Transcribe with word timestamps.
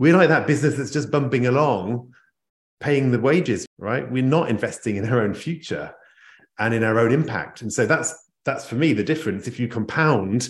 We're 0.00 0.16
like 0.16 0.30
that 0.30 0.46
business 0.46 0.76
that's 0.76 0.90
just 0.90 1.10
bumping 1.10 1.46
along, 1.46 2.14
paying 2.80 3.10
the 3.10 3.20
wages, 3.20 3.66
right? 3.76 4.10
We're 4.10 4.22
not 4.22 4.48
investing 4.48 4.96
in 4.96 5.06
our 5.06 5.20
own 5.20 5.34
future 5.34 5.94
and 6.58 6.72
in 6.72 6.82
our 6.82 6.98
own 6.98 7.12
impact. 7.12 7.60
And 7.60 7.70
so 7.70 7.84
that's 7.84 8.14
that's 8.46 8.64
for 8.64 8.76
me 8.76 8.94
the 8.94 9.04
difference. 9.04 9.46
If 9.46 9.60
you 9.60 9.68
compound 9.68 10.48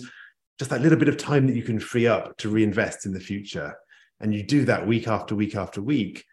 just 0.61 0.71
that 0.71 0.83
little 0.83 0.97
bit 0.97 1.09
of 1.09 1.17
time 1.17 1.49
that 1.49 1.57
you 1.57 1.65
can 1.65 1.81
free 1.81 2.07
up 2.07 2.37
to 2.37 2.49
reinvest 2.49 3.07
in 3.07 3.13
the 3.13 3.19
future, 3.19 3.75
and 4.21 4.33
you 4.33 4.45
do 4.45 4.65
that 4.67 4.87
week 4.87 5.09
after 5.09 5.35
week 5.35 5.57
after 5.57 5.83
week, 5.83 6.25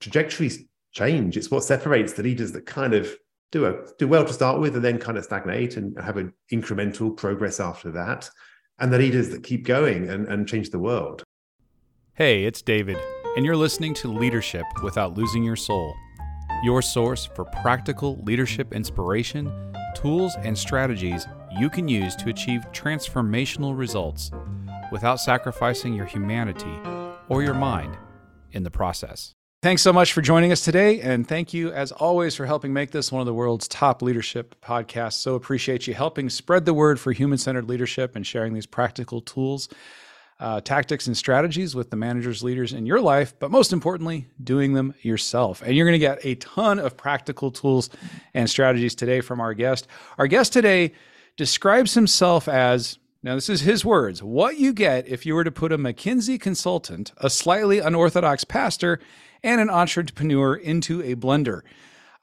trajectories 0.00 0.64
change. 0.90 1.36
It's 1.36 1.50
what 1.50 1.62
separates 1.62 2.14
the 2.14 2.24
leaders 2.24 2.50
that 2.52 2.66
kind 2.66 2.92
of 2.92 3.14
do 3.52 3.66
a, 3.66 3.86
do 4.00 4.08
well 4.08 4.24
to 4.24 4.32
start 4.32 4.58
with 4.58 4.74
and 4.74 4.84
then 4.84 4.98
kind 4.98 5.16
of 5.16 5.22
stagnate 5.22 5.76
and 5.76 5.96
have 6.00 6.16
an 6.16 6.32
incremental 6.52 7.16
progress 7.16 7.60
after 7.60 7.92
that, 7.92 8.28
and 8.80 8.92
the 8.92 8.98
leaders 8.98 9.28
that 9.28 9.44
keep 9.44 9.64
going 9.64 10.10
and, 10.10 10.26
and 10.26 10.48
change 10.48 10.70
the 10.70 10.80
world. 10.80 11.22
Hey, 12.14 12.44
it's 12.44 12.60
David, 12.60 12.98
and 13.36 13.46
you're 13.46 13.56
listening 13.56 13.94
to 13.94 14.08
Leadership 14.08 14.66
Without 14.82 15.16
Losing 15.16 15.42
Your 15.42 15.56
Soul 15.56 15.96
your 16.62 16.82
source 16.82 17.24
for 17.24 17.46
practical 17.46 18.22
leadership 18.22 18.74
inspiration, 18.74 19.50
tools, 19.96 20.36
and 20.42 20.56
strategies 20.56 21.26
you 21.58 21.70
can 21.70 21.88
use 21.88 22.14
to 22.16 22.28
achieve 22.28 22.66
transformational 22.72 23.76
results 23.76 24.30
without 24.92 25.20
sacrificing 25.20 25.94
your 25.94 26.04
humanity 26.04 26.78
or 27.30 27.42
your 27.42 27.54
mind 27.54 27.96
in 28.52 28.62
the 28.62 28.70
process. 28.70 29.32
Thanks 29.62 29.80
so 29.80 29.92
much 29.92 30.12
for 30.12 30.20
joining 30.20 30.52
us 30.52 30.62
today. 30.62 31.00
And 31.00 31.26
thank 31.26 31.54
you, 31.54 31.72
as 31.72 31.92
always, 31.92 32.34
for 32.34 32.44
helping 32.44 32.74
make 32.74 32.90
this 32.90 33.10
one 33.10 33.20
of 33.20 33.26
the 33.26 33.34
world's 33.34 33.68
top 33.68 34.02
leadership 34.02 34.54
podcasts. 34.60 35.14
So 35.14 35.34
appreciate 35.34 35.86
you 35.86 35.94
helping 35.94 36.28
spread 36.28 36.66
the 36.66 36.74
word 36.74 37.00
for 37.00 37.12
human 37.12 37.38
centered 37.38 37.70
leadership 37.70 38.14
and 38.16 38.26
sharing 38.26 38.52
these 38.52 38.66
practical 38.66 39.22
tools 39.22 39.70
uh, 40.42 40.60
tactics 40.60 41.06
and 41.06 41.16
strategies 41.16 41.72
with 41.72 41.90
the 41.90 41.96
managers, 41.96 42.42
leaders 42.42 42.72
in 42.72 42.84
your 42.84 43.00
life, 43.00 43.32
but 43.38 43.52
most 43.52 43.72
importantly, 43.72 44.26
doing 44.42 44.72
them 44.72 44.92
yourself. 45.00 45.62
And 45.62 45.76
you're 45.76 45.86
going 45.86 45.92
to 45.92 46.00
get 46.00 46.18
a 46.24 46.34
ton 46.34 46.80
of 46.80 46.96
practical 46.96 47.52
tools 47.52 47.90
and 48.34 48.50
strategies 48.50 48.96
today 48.96 49.20
from 49.20 49.40
our 49.40 49.54
guest. 49.54 49.86
Our 50.18 50.26
guest 50.26 50.52
today 50.52 50.94
describes 51.36 51.94
himself 51.94 52.48
as 52.48 52.98
now, 53.24 53.36
this 53.36 53.48
is 53.48 53.60
his 53.60 53.84
words 53.84 54.20
what 54.20 54.58
you 54.58 54.72
get 54.72 55.06
if 55.06 55.24
you 55.24 55.36
were 55.36 55.44
to 55.44 55.52
put 55.52 55.70
a 55.70 55.78
McKinsey 55.78 56.40
consultant, 56.40 57.12
a 57.18 57.30
slightly 57.30 57.78
unorthodox 57.78 58.42
pastor, 58.42 58.98
and 59.44 59.60
an 59.60 59.70
entrepreneur 59.70 60.56
into 60.56 61.00
a 61.02 61.14
blender. 61.14 61.60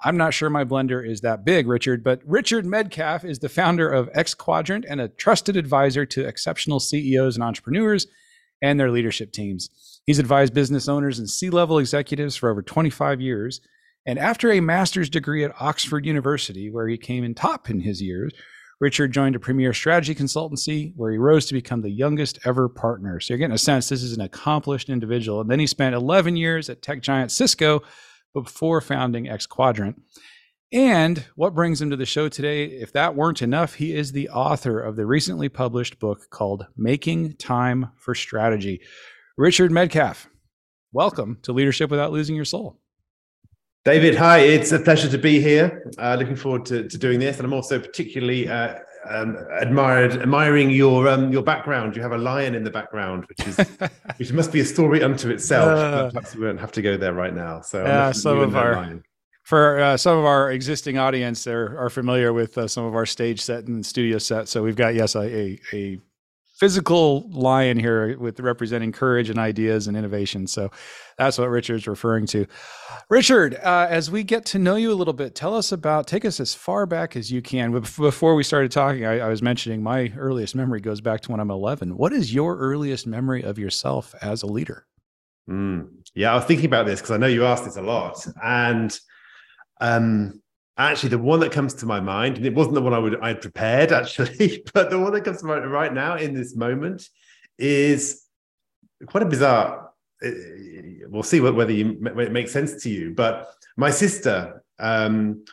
I'm 0.02 0.18
not 0.18 0.34
sure 0.34 0.50
my 0.50 0.64
blender 0.64 1.06
is 1.06 1.22
that 1.22 1.44
big, 1.44 1.68
Richard, 1.68 2.04
but 2.04 2.22
Richard 2.26 2.66
Medcalf 2.66 3.26
is 3.26 3.40
the 3.40 3.50
founder 3.50 3.90
of 3.90 4.12
Xquadrant 4.14 4.86
and 4.88 5.02
a 5.02 5.10
trusted 5.10 5.58
advisor 5.58 6.06
to 6.06 6.26
exceptional 6.26 6.80
CEOs 6.80 7.36
and 7.36 7.44
entrepreneurs 7.44 8.08
and 8.62 8.80
their 8.80 8.92
leadership 8.92 9.34
teams. 9.34 9.70
He's 10.06 10.20
advised 10.20 10.54
business 10.54 10.88
owners 10.88 11.20
and 11.20 11.30
C 11.30 11.50
level 11.50 11.80
executives 11.80 12.36
for 12.36 12.50
over 12.50 12.62
25 12.62 13.20
years. 13.20 13.60
And 14.06 14.18
after 14.18 14.52
a 14.52 14.62
master's 14.62 15.10
degree 15.10 15.44
at 15.44 15.54
Oxford 15.60 16.06
University, 16.06 16.72
where 16.72 16.88
he 16.88 16.98
came 16.98 17.24
in 17.24 17.36
top 17.36 17.70
in 17.70 17.82
his 17.82 18.02
years, 18.02 18.34
Richard 18.80 19.12
joined 19.12 19.36
a 19.36 19.40
premier 19.40 19.74
strategy 19.74 20.16
consultancy 20.16 20.94
where 20.96 21.12
he 21.12 21.18
rose 21.18 21.46
to 21.48 21.54
become 21.54 21.82
the 21.82 21.92
youngest 21.92 22.40
ever 22.46 22.70
partner. 22.70 23.20
So 23.20 23.34
you're 23.34 23.38
getting 23.40 23.54
a 23.54 23.58
sense 23.58 23.90
this 23.90 24.02
is 24.02 24.16
an 24.16 24.22
accomplished 24.22 24.90
individual. 24.90 25.42
And 25.42 25.52
then 25.52 25.60
he 25.60 25.68
spent 25.68 25.94
11 25.94 26.38
years 26.38 26.70
at 26.70 26.82
tech 26.82 27.02
giant 27.02 27.32
Cisco 27.32 27.82
before 28.34 28.82
founding 28.82 29.26
Xquadrant. 29.26 29.96
And 30.72 31.26
what 31.36 31.56
brings 31.56 31.82
him 31.82 31.90
to 31.90 31.96
the 31.96 32.06
show 32.06 32.30
today, 32.30 32.66
if 32.66 32.94
that 32.94 33.16
weren't 33.16 33.42
enough, 33.42 33.74
he 33.74 33.96
is 33.96 34.12
the 34.12 34.30
author 34.30 34.80
of 34.80 34.96
the 34.96 35.06
recently 35.06 35.50
published 35.50 36.00
book 36.00 36.30
called 36.30 36.68
Making 36.78 37.34
Time 37.38 37.90
for 37.98 38.14
Strategy. 38.14 38.82
Richard 39.36 39.72
Medcalf, 39.72 40.28
welcome 40.92 41.40
to 41.42 41.54
Leadership 41.54 41.90
Without 41.90 42.12
Losing 42.12 42.36
Your 42.36 42.46
Soul. 42.46 42.80
David, 43.86 44.16
hi. 44.16 44.40
It's 44.40 44.72
a 44.72 44.80
pleasure 44.80 45.10
to 45.10 45.18
be 45.18 45.42
here. 45.42 45.92
Uh, 45.98 46.16
looking 46.20 46.36
forward 46.36 46.66
to, 46.68 46.88
to 46.88 46.98
doing 46.98 47.20
this. 47.20 47.38
And 47.38 47.46
I'm 47.46 47.54
also 47.54 47.80
particularly 47.80 48.48
uh, 48.48 48.76
um, 49.08 49.38
admired, 49.52 50.14
admiring 50.14 50.70
your 50.70 51.08
um, 51.08 51.32
your 51.32 51.44
background. 51.44 51.96
You 51.96 52.02
have 52.02 52.12
a 52.12 52.18
lion 52.18 52.56
in 52.56 52.64
the 52.64 52.72
background, 52.72 53.26
which 53.28 53.48
is 53.48 53.58
which 54.18 54.32
must 54.34 54.52
be 54.52 54.60
a 54.60 54.66
story 54.66 55.04
unto 55.04 55.30
itself. 55.30 55.70
Uh, 55.70 56.10
perhaps 56.10 56.36
we 56.36 56.46
won't 56.46 56.60
have 56.60 56.72
to 56.74 56.82
go 56.82 56.98
there 56.98 57.14
right 57.14 57.34
now. 57.34 57.62
So 57.62 57.84
yeah, 57.84 58.12
some 58.12 58.40
of 58.40 58.56
our 58.56 58.76
lion. 58.76 59.04
for 59.44 59.80
uh, 59.80 59.98
some 59.98 60.18
of 60.18 60.26
our 60.26 60.52
existing 60.52 60.98
audience, 60.98 61.44
they 61.44 61.54
are 61.54 61.90
familiar 61.90 62.34
with 62.34 62.58
uh, 62.58 62.68
some 62.68 62.86
of 62.86 62.96
our 62.96 63.06
stage 63.06 63.42
set 63.42 63.66
and 63.68 63.86
studio 63.86 64.18
set. 64.18 64.48
So 64.48 64.64
we've 64.64 64.76
got 64.76 64.96
yes, 64.96 65.16
a, 65.16 65.60
a 65.74 66.00
physical 66.60 67.30
lion 67.30 67.80
here 67.80 68.20
with 68.20 68.40
representing 68.42 68.92
courage 68.92 69.30
and 69.30 69.40
ideas 69.40 69.88
and 69.88 69.96
innovation. 69.96 70.46
So 70.46 70.70
that's 71.18 71.38
what 71.38 71.50
Richard's 71.50 71.88
referring 71.88 72.26
to. 72.28 72.48
Richard, 73.10 73.56
uh, 73.56 73.88
as 73.90 74.12
we 74.12 74.24
get 74.24 74.46
to 74.48 74.60
know 74.60 74.76
you 74.76 74.92
a 74.92 74.94
little 74.94 75.14
bit, 75.14 75.36
tell 75.36 75.56
us 75.56 75.72
about, 75.72 76.06
take 76.06 76.26
us 76.26 76.40
as 76.42 76.54
far 76.54 76.86
back 76.86 77.16
as 77.16 77.32
you 77.32 77.42
can. 77.42 77.72
Before 77.72 78.36
we 78.36 78.44
started 78.44 78.72
talking, 78.72 79.06
I, 79.06 79.20
I 79.20 79.30
was 79.30 79.42
mentioning 79.42 79.82
my 79.82 80.12
earliest 80.18 80.54
memory 80.54 80.82
goes 80.82 81.00
back 81.00 81.22
to 81.22 81.32
when 81.32 81.40
I'm 81.40 81.50
11. 81.50 81.96
What 81.96 82.12
is 82.12 82.34
your 82.34 82.58
earliest 82.58 83.08
memory 83.08 83.42
of 83.42 83.58
yourself 83.58 84.14
as 84.22 84.44
a 84.44 84.48
leader? 84.48 84.86
Mm, 85.50 85.88
yeah, 86.14 86.34
I 86.34 86.36
was 86.36 86.46
thinking 86.46 86.66
about 86.66 86.86
this 86.86 87.00
because 87.00 87.12
I 87.12 87.18
know 87.18 87.28
you 87.28 87.46
asked 87.46 87.64
this 87.64 87.78
a 87.78 87.82
lot. 87.82 88.28
And 88.44 89.00
um, 89.80 90.42
actually 90.88 91.10
the 91.10 91.18
one 91.18 91.40
that 91.42 91.52
comes 91.52 91.74
to 91.74 91.86
my 91.86 92.00
mind 92.00 92.38
and 92.38 92.46
it 92.46 92.54
wasn't 92.54 92.74
the 92.74 92.82
one 92.82 92.94
i 92.94 93.00
would 93.00 93.20
i 93.22 93.30
had 93.30 93.42
prepared 93.42 93.92
actually 93.92 94.64
but 94.74 94.90
the 94.90 95.00
one 95.00 95.12
that 95.12 95.26
comes 95.26 95.40
to 95.40 95.46
mind 95.46 95.70
right 95.70 95.94
now 95.94 96.16
in 96.16 96.34
this 96.34 96.56
moment 96.56 97.08
is 97.58 98.24
quite 99.06 99.24
a 99.24 99.26
bizarre 99.26 99.90
uh, 100.26 100.30
we'll 101.08 101.24
see 101.24 101.40
whether 101.40 101.72
you, 101.72 101.98
whether 102.02 102.22
it 102.22 102.32
makes 102.32 102.52
sense 102.52 102.82
to 102.84 102.90
you 102.90 103.14
but 103.14 103.54
my 103.78 103.90
sister 103.90 104.64
um, 104.80 105.44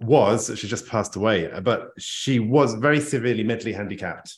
was 0.00 0.50
she 0.58 0.66
just 0.66 0.88
passed 0.88 1.16
away 1.16 1.50
but 1.62 1.90
she 1.98 2.38
was 2.38 2.74
very 2.74 3.00
severely 3.00 3.44
mentally 3.44 3.72
handicapped. 3.72 4.34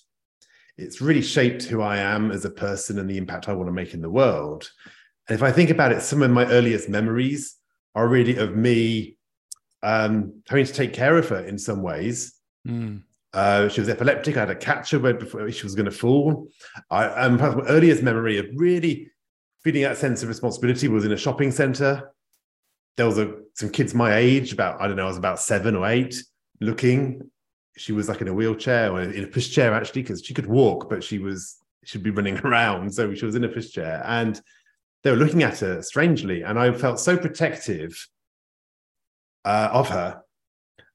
It's 0.77 1.01
really 1.01 1.23
shaped 1.23 1.65
who 1.65 1.83
i 1.83 1.99
am 1.99 2.31
as 2.31 2.45
a 2.45 2.51
person 2.51 2.99
and 2.99 3.09
the 3.09 3.17
impact 3.17 3.49
i 3.49 3.53
want 3.53 3.69
to 3.69 3.73
make 3.73 3.95
in 3.95 4.01
the 4.01 4.11
world. 4.11 4.71
And 5.29 5.37
if 5.37 5.43
i 5.43 5.53
think 5.53 5.71
about 5.71 5.93
it 5.93 6.03
some 6.03 6.23
of 6.23 6.31
my 6.31 6.47
earliest 6.47 6.89
memories 6.89 7.57
are 7.95 8.09
really 8.09 8.37
of 8.37 8.57
me 8.57 9.17
um, 9.83 10.43
having 10.49 10.67
to 10.67 10.73
take 10.73 10.93
care 10.93 11.17
of 11.17 11.29
her 11.29 11.45
in 11.45 11.59
some 11.59 11.83
ways. 11.83 12.35
Mm. 12.67 13.03
Uh, 13.33 13.69
she 13.69 13.81
was 13.81 13.89
epileptic. 13.89 14.37
I 14.37 14.41
had 14.41 14.49
to 14.49 14.55
catch 14.57 14.91
her 14.91 14.99
before 14.99 15.51
she 15.51 15.63
was 15.63 15.75
going 15.75 15.87
to 15.87 15.91
fall. 15.91 16.49
I, 16.91 17.07
um, 17.07 17.37
my 17.37 17.55
earliest 17.69 18.03
memory 18.03 18.39
of 18.39 18.47
really 18.55 19.11
feeling 19.63 19.83
that 19.83 19.99
sense 19.99 20.23
of 20.23 20.29
responsibility 20.29 20.89
was 20.89 21.05
in 21.05 21.13
a 21.13 21.17
shopping 21.17 21.53
center. 21.53 22.13
There 22.97 23.07
was 23.07 23.19
a, 23.19 23.37
some 23.55 23.71
kids 23.71 23.95
my 23.95 24.17
age, 24.17 24.53
about 24.53 24.81
I 24.81 24.89
don't 24.89 24.97
know, 24.97 25.05
I 25.05 25.09
was 25.09 25.17
about 25.17 25.41
seven 25.41 25.77
or 25.77 25.87
eight, 25.87 26.23
looking. 26.61 27.31
She 27.77 27.93
was 27.93 28.09
like 28.09 28.21
in 28.21 28.29
a 28.29 28.35
wheelchair 28.35 28.93
or 28.93 29.01
in 29.01 29.25
a 29.25 29.29
pushchair 29.29 29.73
actually, 29.73 30.03
because 30.03 30.23
she 30.25 30.35
could 30.35 30.47
walk, 30.47 30.91
but 30.91 31.05
she 31.05 31.19
was 31.19 31.57
she'd 31.85 32.03
be 32.03 32.11
running 32.11 32.39
around, 32.45 32.93
so 32.93 33.15
she 33.15 33.25
was 33.25 33.37
in 33.37 33.45
a 33.45 33.49
pushchair, 33.49 34.03
and 34.07 34.41
they 35.03 35.11
were 35.11 35.17
looking 35.17 35.45
at 35.45 35.61
her 35.61 35.83
strangely, 35.83 36.43
and 36.43 36.59
I 36.59 36.73
felt 36.73 36.99
so 36.99 37.17
protective 37.17 37.95
uh, 39.45 39.69
of 39.73 39.89
her 39.89 40.23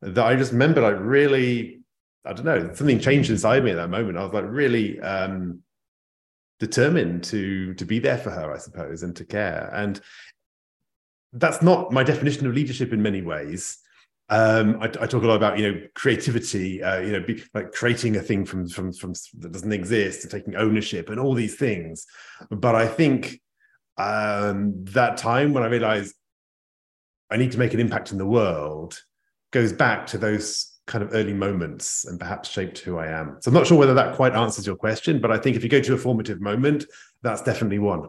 that 0.01 0.25
I 0.25 0.36
just 0.36 0.51
remember 0.51 0.81
like 0.81 0.97
really, 1.00 1.81
I 2.25 2.33
don't 2.33 2.45
know, 2.45 2.74
something 2.74 3.00
changed 3.00 3.30
inside 3.30 3.63
me 3.63 3.71
at 3.71 3.77
that 3.77 3.89
moment. 3.89 4.18
I 4.18 4.24
was 4.24 4.33
like 4.33 4.45
really 4.47 5.00
um, 5.00 5.62
determined 6.59 7.24
to 7.25 7.74
to 7.75 7.86
be 7.86 8.00
there 8.00 8.18
for 8.18 8.30
her, 8.30 8.53
I 8.53 8.57
suppose, 8.57 9.03
and 9.03 9.15
to 9.15 9.25
care. 9.25 9.71
And 9.74 10.00
that's 11.33 11.62
not 11.62 11.92
my 11.92 12.03
definition 12.03 12.47
of 12.47 12.53
leadership 12.53 12.94
in 12.94 13.01
many 13.01 13.21
ways. 13.21 13.77
Um, 14.27 14.77
I, 14.81 14.86
I, 14.86 15.06
talk 15.06 15.21
a 15.21 15.27
lot 15.27 15.36
about 15.36 15.59
you 15.59 15.71
know 15.71 15.81
creativity, 15.94 16.81
uh, 16.81 17.00
you 17.00 17.12
know, 17.12 17.21
be, 17.21 17.44
like 17.53 17.71
creating 17.74 18.15
a 18.15 18.21
thing 18.21 18.44
from 18.44 18.68
from 18.68 18.91
from 18.91 19.13
that 19.39 19.51
doesn't 19.51 19.71
exist, 19.71 20.24
and 20.24 20.31
taking 20.31 20.56
ownership, 20.56 21.09
and 21.09 21.19
all 21.19 21.36
these 21.36 21.56
things. 21.56 22.07
But 22.50 22.74
I 22.74 22.88
think 22.88 23.39
um, 23.98 24.83
that 24.86 25.18
time 25.18 25.53
when 25.53 25.63
I 25.63 25.68
realized 25.68 26.15
I 27.31 27.38
need 27.38 27.51
to 27.51 27.60
make 27.60 27.74
an 27.74 27.80
impact 27.80 28.12
in 28.12 28.18
the 28.18 28.25
world 28.25 29.01
goes 29.51 29.72
back 29.74 30.06
to 30.07 30.18
those 30.18 30.75
kind 30.86 31.04
of 31.04 31.13
early 31.13 31.33
moments 31.33 32.06
and 32.06 32.19
perhaps 32.19 32.50
shaped 32.50 32.80
who 32.80 32.98
I 32.98 33.07
am. 33.07 33.38
So 33.42 33.50
I'm 33.50 33.56
not 33.56 33.66
sure 33.66 33.77
whether 33.77 33.94
that 33.94 34.16
quite 34.16 34.33
answers 34.33 34.68
your 34.68 34.75
question, 34.75 35.19
but 35.19 35.31
I 35.31 35.38
think 35.38 35.56
if 35.56 35.63
you 35.63 35.69
go 35.69 35.81
to 35.81 35.94
a 35.94 35.98
formative 35.98 36.42
moment, 36.42 36.86
that's 37.24 37.42
definitely 37.42 37.80
one. 37.80 38.04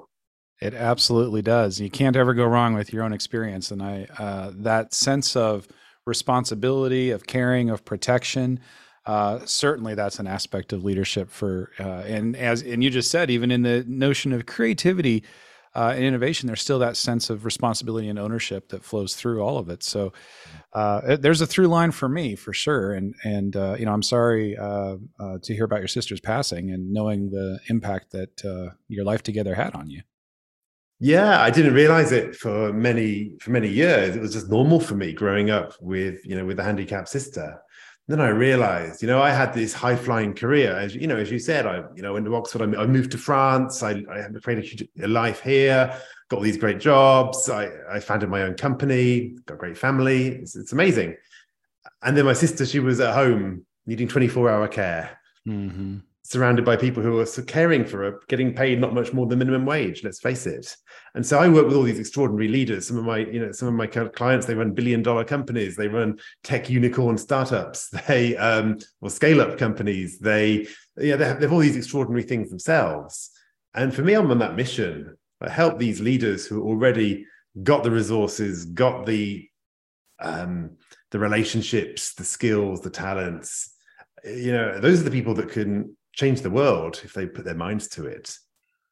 It 0.60 0.74
absolutely 0.74 1.42
does. 1.42 1.80
You 1.80 1.90
can't 1.90 2.16
ever 2.16 2.34
go 2.34 2.44
wrong 2.46 2.74
with 2.74 2.92
your 2.92 3.02
own 3.04 3.12
experience, 3.12 3.70
and 3.70 3.82
I 3.82 4.06
uh, 4.18 4.52
that 4.56 4.94
sense 4.94 5.36
of 5.36 5.68
responsibility, 6.06 7.10
of 7.10 7.26
caring, 7.26 7.68
of 7.68 7.84
protection. 7.84 8.60
Uh, 9.04 9.40
certainly, 9.44 9.94
that's 9.94 10.18
an 10.18 10.26
aspect 10.26 10.72
of 10.72 10.82
leadership. 10.82 11.30
For 11.30 11.72
uh, 11.78 12.04
and 12.06 12.34
as 12.36 12.62
and 12.62 12.82
you 12.82 12.88
just 12.88 13.10
said, 13.10 13.30
even 13.30 13.50
in 13.50 13.62
the 13.62 13.84
notion 13.86 14.32
of 14.32 14.46
creativity 14.46 15.24
uh, 15.76 15.92
and 15.94 16.04
innovation, 16.04 16.46
there's 16.46 16.62
still 16.62 16.78
that 16.78 16.96
sense 16.96 17.28
of 17.30 17.44
responsibility 17.44 18.08
and 18.08 18.18
ownership 18.18 18.70
that 18.70 18.82
flows 18.82 19.14
through 19.14 19.42
all 19.42 19.58
of 19.58 19.68
it. 19.68 19.82
So, 19.82 20.12
uh, 20.72 21.16
there's 21.16 21.40
a 21.40 21.46
through 21.46 21.68
line 21.68 21.90
for 21.90 22.08
me 22.08 22.34
for 22.34 22.52
sure. 22.52 22.94
And 22.94 23.14
and 23.24 23.54
uh, 23.54 23.76
you 23.78 23.84
know, 23.84 23.92
I'm 23.92 24.02
sorry 24.02 24.56
uh, 24.56 24.96
to 25.42 25.54
hear 25.54 25.64
about 25.64 25.80
your 25.80 25.88
sister's 25.88 26.20
passing 26.20 26.70
and 26.70 26.92
knowing 26.92 27.30
the 27.30 27.60
impact 27.68 28.12
that 28.12 28.72
your 28.88 29.04
life 29.04 29.22
together 29.22 29.54
had 29.54 29.74
on 29.74 29.90
you. 29.90 30.02
Yeah, 30.98 31.42
I 31.42 31.50
didn't 31.50 31.74
realize 31.74 32.10
it 32.10 32.34
for 32.34 32.72
many 32.72 33.32
for 33.40 33.50
many 33.50 33.68
years. 33.68 34.16
It 34.16 34.20
was 34.22 34.32
just 34.32 34.48
normal 34.48 34.80
for 34.80 34.94
me 34.94 35.12
growing 35.12 35.50
up 35.50 35.74
with 35.80 36.24
you 36.24 36.34
know 36.34 36.46
with 36.46 36.58
a 36.58 36.64
handicapped 36.64 37.08
sister. 37.08 37.60
Then 38.08 38.20
I 38.20 38.28
realized, 38.28 39.02
you 39.02 39.08
know, 39.08 39.20
I 39.20 39.30
had 39.30 39.52
this 39.52 39.72
high 39.72 39.96
flying 39.96 40.32
career. 40.34 40.76
As 40.76 40.94
you 40.94 41.06
know, 41.06 41.16
as 41.16 41.30
you 41.30 41.38
said, 41.38 41.66
I 41.66 41.82
you 41.94 42.02
know 42.02 42.12
went 42.12 42.26
to 42.26 42.34
Oxford. 42.34 42.62
I, 42.62 42.82
I 42.82 42.86
moved 42.86 43.10
to 43.12 43.18
France. 43.18 43.82
I, 43.82 44.02
I 44.10 44.28
created 44.42 44.88
a 45.02 45.08
life 45.08 45.40
here. 45.40 45.98
Got 46.28 46.36
all 46.38 46.42
these 46.42 46.56
great 46.56 46.80
jobs. 46.80 47.48
I, 47.48 47.70
I 47.90 48.00
founded 48.00 48.28
my 48.28 48.42
own 48.42 48.54
company. 48.54 49.36
Got 49.46 49.54
a 49.54 49.58
great 49.58 49.78
family. 49.78 50.28
It's, 50.28 50.56
it's 50.56 50.72
amazing. 50.72 51.16
And 52.02 52.16
then 52.16 52.24
my 52.24 52.32
sister, 52.32 52.66
she 52.66 52.80
was 52.80 53.00
at 53.00 53.14
home 53.14 53.64
needing 53.86 54.08
twenty 54.08 54.28
four 54.28 54.50
hour 54.50 54.68
care. 54.68 55.18
Mm-hmm 55.46 55.98
surrounded 56.28 56.64
by 56.64 56.76
people 56.76 57.02
who 57.02 57.18
are 57.20 57.26
caring 57.46 57.84
for 57.84 58.20
getting 58.28 58.52
paid 58.52 58.80
not 58.80 58.92
much 58.92 59.12
more 59.12 59.26
than 59.26 59.38
minimum 59.38 59.64
wage. 59.64 60.02
Let's 60.02 60.18
face 60.18 60.44
it. 60.46 60.76
And 61.14 61.24
so 61.24 61.38
I 61.38 61.48
work 61.48 61.66
with 61.66 61.76
all 61.76 61.84
these 61.84 62.00
extraordinary 62.00 62.48
leaders. 62.48 62.88
Some 62.88 62.98
of 62.98 63.04
my, 63.04 63.18
you 63.18 63.38
know, 63.38 63.52
some 63.52 63.68
of 63.68 63.74
my 63.74 63.86
clients 63.86 64.46
they 64.46 64.54
run 64.54 64.72
billion 64.72 65.02
dollar 65.02 65.24
companies, 65.24 65.76
they 65.76 65.86
run 65.86 66.18
tech 66.42 66.68
unicorn 66.68 67.16
startups, 67.16 67.90
they 68.08 68.36
um, 68.36 68.78
or 69.00 69.08
scale 69.08 69.40
up 69.40 69.56
companies. 69.56 70.18
They, 70.18 70.66
yeah, 70.96 71.14
they 71.16 71.26
have, 71.26 71.38
they 71.38 71.46
have 71.46 71.52
all 71.52 71.60
these 71.60 71.76
extraordinary 71.76 72.24
things 72.24 72.50
themselves. 72.50 73.30
And 73.74 73.94
for 73.94 74.02
me, 74.02 74.14
I'm 74.14 74.30
on 74.30 74.40
that 74.40 74.56
mission. 74.56 75.16
I 75.40 75.48
help 75.48 75.78
these 75.78 76.00
leaders 76.00 76.46
who 76.46 76.66
already 76.66 77.26
got 77.62 77.84
the 77.84 77.90
resources, 77.90 78.64
got 78.64 79.06
the 79.06 79.48
um, 80.18 80.70
the 81.10 81.18
relationships, 81.18 82.14
the 82.14 82.24
skills, 82.24 82.80
the 82.80 82.90
talents. 82.90 83.74
You 84.24 84.52
know, 84.52 84.80
those 84.80 85.00
are 85.00 85.04
the 85.04 85.10
people 85.10 85.34
that 85.34 85.50
can 85.50 85.96
change 86.16 86.40
the 86.40 86.50
world 86.50 87.00
if 87.04 87.12
they 87.12 87.26
put 87.26 87.44
their 87.44 87.54
minds 87.54 87.86
to 87.88 88.06
it. 88.06 88.36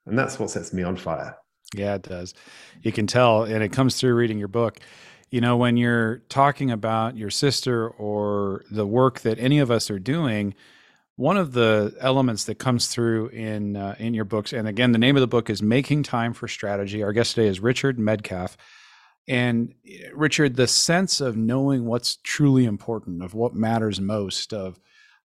And 0.07 0.17
that's 0.17 0.39
what 0.39 0.51
sets 0.51 0.73
me 0.73 0.83
on 0.83 0.97
fire. 0.97 1.37
Yeah, 1.75 1.95
it 1.95 2.03
does. 2.03 2.35
You 2.83 2.93
can 2.93 3.07
tell, 3.07 3.45
and 3.45 3.65
it 3.65 3.73
comes 3.73 3.99
through 3.99 4.15
reading 4.15 4.39
your 4.39 4.49
book. 4.49 4.79
You 5.31 5.41
know, 5.41 5.57
when 5.57 5.77
you're 5.77 6.19
talking 6.29 6.71
about 6.71 7.17
your 7.17 7.31
sister 7.31 7.89
or 7.89 8.65
the 8.71 8.87
work 8.87 9.21
that 9.21 9.39
any 9.41 9.59
of 9.59 9.71
us 9.71 9.91
are 9.91 9.99
doing, 9.99 10.55
one 11.17 11.37
of 11.37 11.53
the 11.53 11.95
elements 12.01 12.45
that 12.45 12.57
comes 12.59 12.89
through 12.89 13.29
in 13.29 13.77
uh, 13.77 13.97
in 13.99 14.15
your 14.15 14.25
books, 14.25 14.53
and 14.53 14.69
again, 14.69 14.93
the 14.93 14.99
name 14.99 15.17
of 15.17 15.21
the 15.21 15.27
book 15.27 15.49
is 15.49 15.63
"Making 15.63 16.03
Time 16.03 16.35
for 16.35 16.47
Strategy." 16.47 17.03
Our 17.03 17.13
guest 17.13 17.35
today 17.35 17.49
is 17.49 17.61
Richard 17.61 17.99
Medcalf, 17.99 18.57
and 19.27 19.75
eh, 19.89 20.09
Richard, 20.15 20.57
the 20.57 20.67
sense 20.67 21.21
of 21.21 21.37
knowing 21.37 21.87
what's 21.87 22.17
truly 22.17 22.65
important, 22.65 23.23
of 23.23 23.33
what 23.35 23.55
matters 23.55 24.01
most, 24.01 24.53
of 24.53 24.79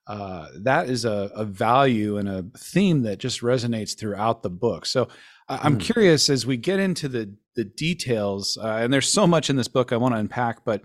uh, 0.08 0.48
that 0.56 0.90
is 0.90 1.04
a, 1.04 1.30
a, 1.36 1.44
value 1.44 2.18
and 2.18 2.30
a 2.30 2.46
theme 2.58 3.04
that 3.04 3.18
just 3.18 3.42
resonates 3.42 3.98
throughout 3.98 4.42
the 4.42 4.50
book. 4.50 4.86
So 4.86 5.10
I'm 5.50 5.78
mm. 5.78 5.82
curious 5.82 6.30
as 6.30 6.46
we 6.46 6.58
get 6.58 6.80
into 6.80 7.10
the 7.10 7.34
the 7.56 7.66
details, 7.66 8.58
uh, 8.62 8.68
and 8.68 8.94
there's 8.94 9.12
so 9.12 9.26
much 9.26 9.50
in 9.50 9.56
this 9.56 9.68
book 9.68 9.92
I 9.92 9.98
want 9.98 10.14
to 10.14 10.20
unpack, 10.20 10.64
but 10.64 10.84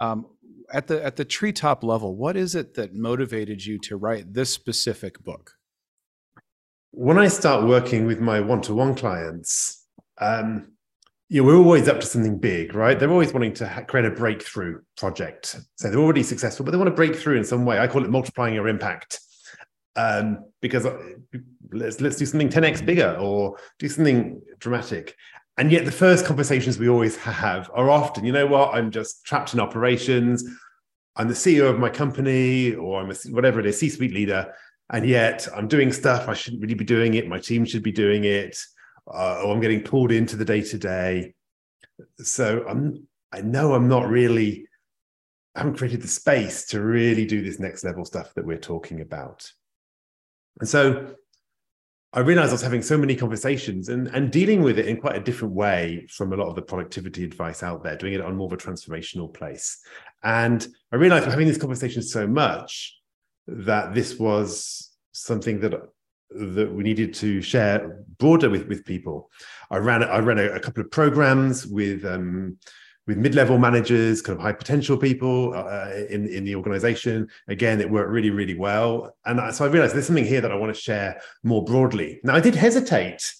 um, 0.00 0.26
at 0.72 0.88
the 0.88 1.02
at 1.04 1.16
the 1.16 1.24
treetop 1.24 1.82
level, 1.84 2.16
what 2.16 2.36
is 2.36 2.54
it 2.54 2.74
that 2.74 2.94
motivated 2.94 3.64
you 3.64 3.78
to 3.80 3.96
write 3.96 4.34
this 4.34 4.50
specific 4.50 5.22
book? 5.22 5.52
When 6.90 7.18
I 7.18 7.28
start 7.28 7.66
working 7.66 8.06
with 8.06 8.20
my 8.20 8.40
one-to-one 8.40 8.96
clients, 8.96 9.86
um, 10.20 10.72
yeah, 11.32 11.42
we're 11.42 11.56
always 11.56 11.86
up 11.86 12.00
to 12.00 12.06
something 12.06 12.38
big, 12.38 12.74
right? 12.74 12.98
They're 12.98 13.10
always 13.10 13.32
wanting 13.32 13.54
to 13.54 13.68
ha- 13.68 13.82
create 13.82 14.04
a 14.04 14.10
breakthrough 14.10 14.80
project. 14.96 15.60
So 15.76 15.88
they're 15.88 16.00
already 16.00 16.24
successful, 16.24 16.64
but 16.64 16.72
they 16.72 16.76
want 16.76 16.88
to 16.88 16.94
break 16.94 17.14
through 17.14 17.36
in 17.36 17.44
some 17.44 17.64
way. 17.64 17.78
I 17.78 17.86
call 17.86 18.04
it 18.04 18.10
multiplying 18.10 18.52
your 18.52 18.66
impact. 18.66 19.20
Um, 19.94 20.44
because 20.60 20.86
uh, 20.86 20.98
let's 21.72 22.00
let's 22.00 22.16
do 22.16 22.26
something 22.26 22.48
10x 22.48 22.84
bigger 22.84 23.16
or 23.20 23.56
do 23.78 23.88
something 23.88 24.42
dramatic. 24.58 25.14
And 25.56 25.70
yet 25.70 25.84
the 25.84 25.92
first 25.92 26.26
conversations 26.26 26.80
we 26.80 26.88
always 26.88 27.16
have 27.18 27.70
are 27.74 27.90
often, 27.90 28.24
you 28.24 28.32
know 28.32 28.46
what, 28.46 28.74
I'm 28.74 28.90
just 28.90 29.24
trapped 29.24 29.54
in 29.54 29.60
operations. 29.60 30.44
I'm 31.14 31.28
the 31.28 31.34
CEO 31.34 31.70
of 31.70 31.78
my 31.78 31.90
company, 31.90 32.74
or 32.74 33.00
I'm 33.00 33.10
a, 33.10 33.14
whatever 33.30 33.60
it 33.60 33.66
is, 33.66 33.78
C-suite 33.78 34.14
leader, 34.14 34.52
and 34.92 35.06
yet 35.06 35.46
I'm 35.54 35.68
doing 35.68 35.92
stuff 35.92 36.28
I 36.28 36.34
shouldn't 36.34 36.62
really 36.62 36.74
be 36.74 36.84
doing 36.84 37.14
it. 37.14 37.28
My 37.28 37.38
team 37.38 37.64
should 37.64 37.82
be 37.84 37.92
doing 37.92 38.24
it 38.24 38.56
uh, 39.06 39.42
or 39.44 39.54
I'm 39.54 39.60
getting 39.60 39.82
pulled 39.82 40.12
into 40.12 40.36
the 40.36 40.44
day 40.44 40.62
to 40.62 40.78
day. 40.78 41.34
So 42.18 42.64
I'm, 42.68 43.06
I 43.32 43.40
know 43.42 43.74
I'm 43.74 43.88
not 43.88 44.08
really, 44.08 44.66
I 45.54 45.60
haven't 45.60 45.78
created 45.78 46.02
the 46.02 46.08
space 46.08 46.66
to 46.66 46.80
really 46.80 47.26
do 47.26 47.42
this 47.42 47.58
next 47.58 47.84
level 47.84 48.04
stuff 48.04 48.34
that 48.34 48.46
we're 48.46 48.58
talking 48.58 49.00
about. 49.00 49.50
And 50.60 50.68
so 50.68 51.14
I 52.12 52.20
realized 52.20 52.50
I 52.50 52.54
was 52.54 52.62
having 52.62 52.82
so 52.82 52.98
many 52.98 53.14
conversations 53.14 53.88
and, 53.88 54.08
and 54.08 54.32
dealing 54.32 54.62
with 54.62 54.78
it 54.80 54.86
in 54.86 55.00
quite 55.00 55.14
a 55.14 55.22
different 55.22 55.54
way 55.54 56.06
from 56.10 56.32
a 56.32 56.36
lot 56.36 56.48
of 56.48 56.56
the 56.56 56.62
productivity 56.62 57.22
advice 57.22 57.62
out 57.62 57.84
there, 57.84 57.96
doing 57.96 58.14
it 58.14 58.20
on 58.20 58.36
more 58.36 58.46
of 58.46 58.52
a 58.52 58.56
transformational 58.56 59.32
place. 59.32 59.80
And 60.24 60.66
I 60.92 60.96
realized 60.96 61.24
I'm 61.24 61.30
having 61.30 61.46
these 61.46 61.58
conversations 61.58 62.12
so 62.12 62.26
much 62.26 62.98
that 63.46 63.94
this 63.94 64.18
was 64.18 64.90
something 65.12 65.60
that 65.60 65.74
that 66.30 66.72
we 66.72 66.82
needed 66.82 67.14
to 67.14 67.42
share 67.42 68.04
broader 68.18 68.50
with 68.50 68.68
with 68.68 68.84
people. 68.84 69.30
I 69.70 69.78
ran 69.78 70.02
I 70.02 70.18
ran 70.18 70.38
a, 70.38 70.46
a 70.52 70.60
couple 70.60 70.82
of 70.82 70.90
programs 70.90 71.66
with 71.66 72.04
um, 72.04 72.58
with 73.06 73.18
mid-level 73.18 73.58
managers, 73.58 74.22
kind 74.22 74.38
of 74.38 74.42
high 74.42 74.52
potential 74.52 74.96
people 74.96 75.52
uh, 75.54 75.90
in 76.08 76.28
in 76.28 76.44
the 76.44 76.54
organization. 76.54 77.28
Again, 77.48 77.80
it 77.80 77.90
worked 77.90 78.10
really 78.10 78.30
really 78.30 78.56
well, 78.56 79.16
and 79.24 79.54
so 79.54 79.64
I 79.64 79.68
realized 79.68 79.94
there's 79.94 80.06
something 80.06 80.24
here 80.24 80.40
that 80.40 80.52
I 80.52 80.56
want 80.56 80.74
to 80.74 80.80
share 80.80 81.20
more 81.42 81.64
broadly. 81.64 82.20
Now, 82.22 82.34
I 82.34 82.40
did 82.40 82.54
hesitate 82.54 83.32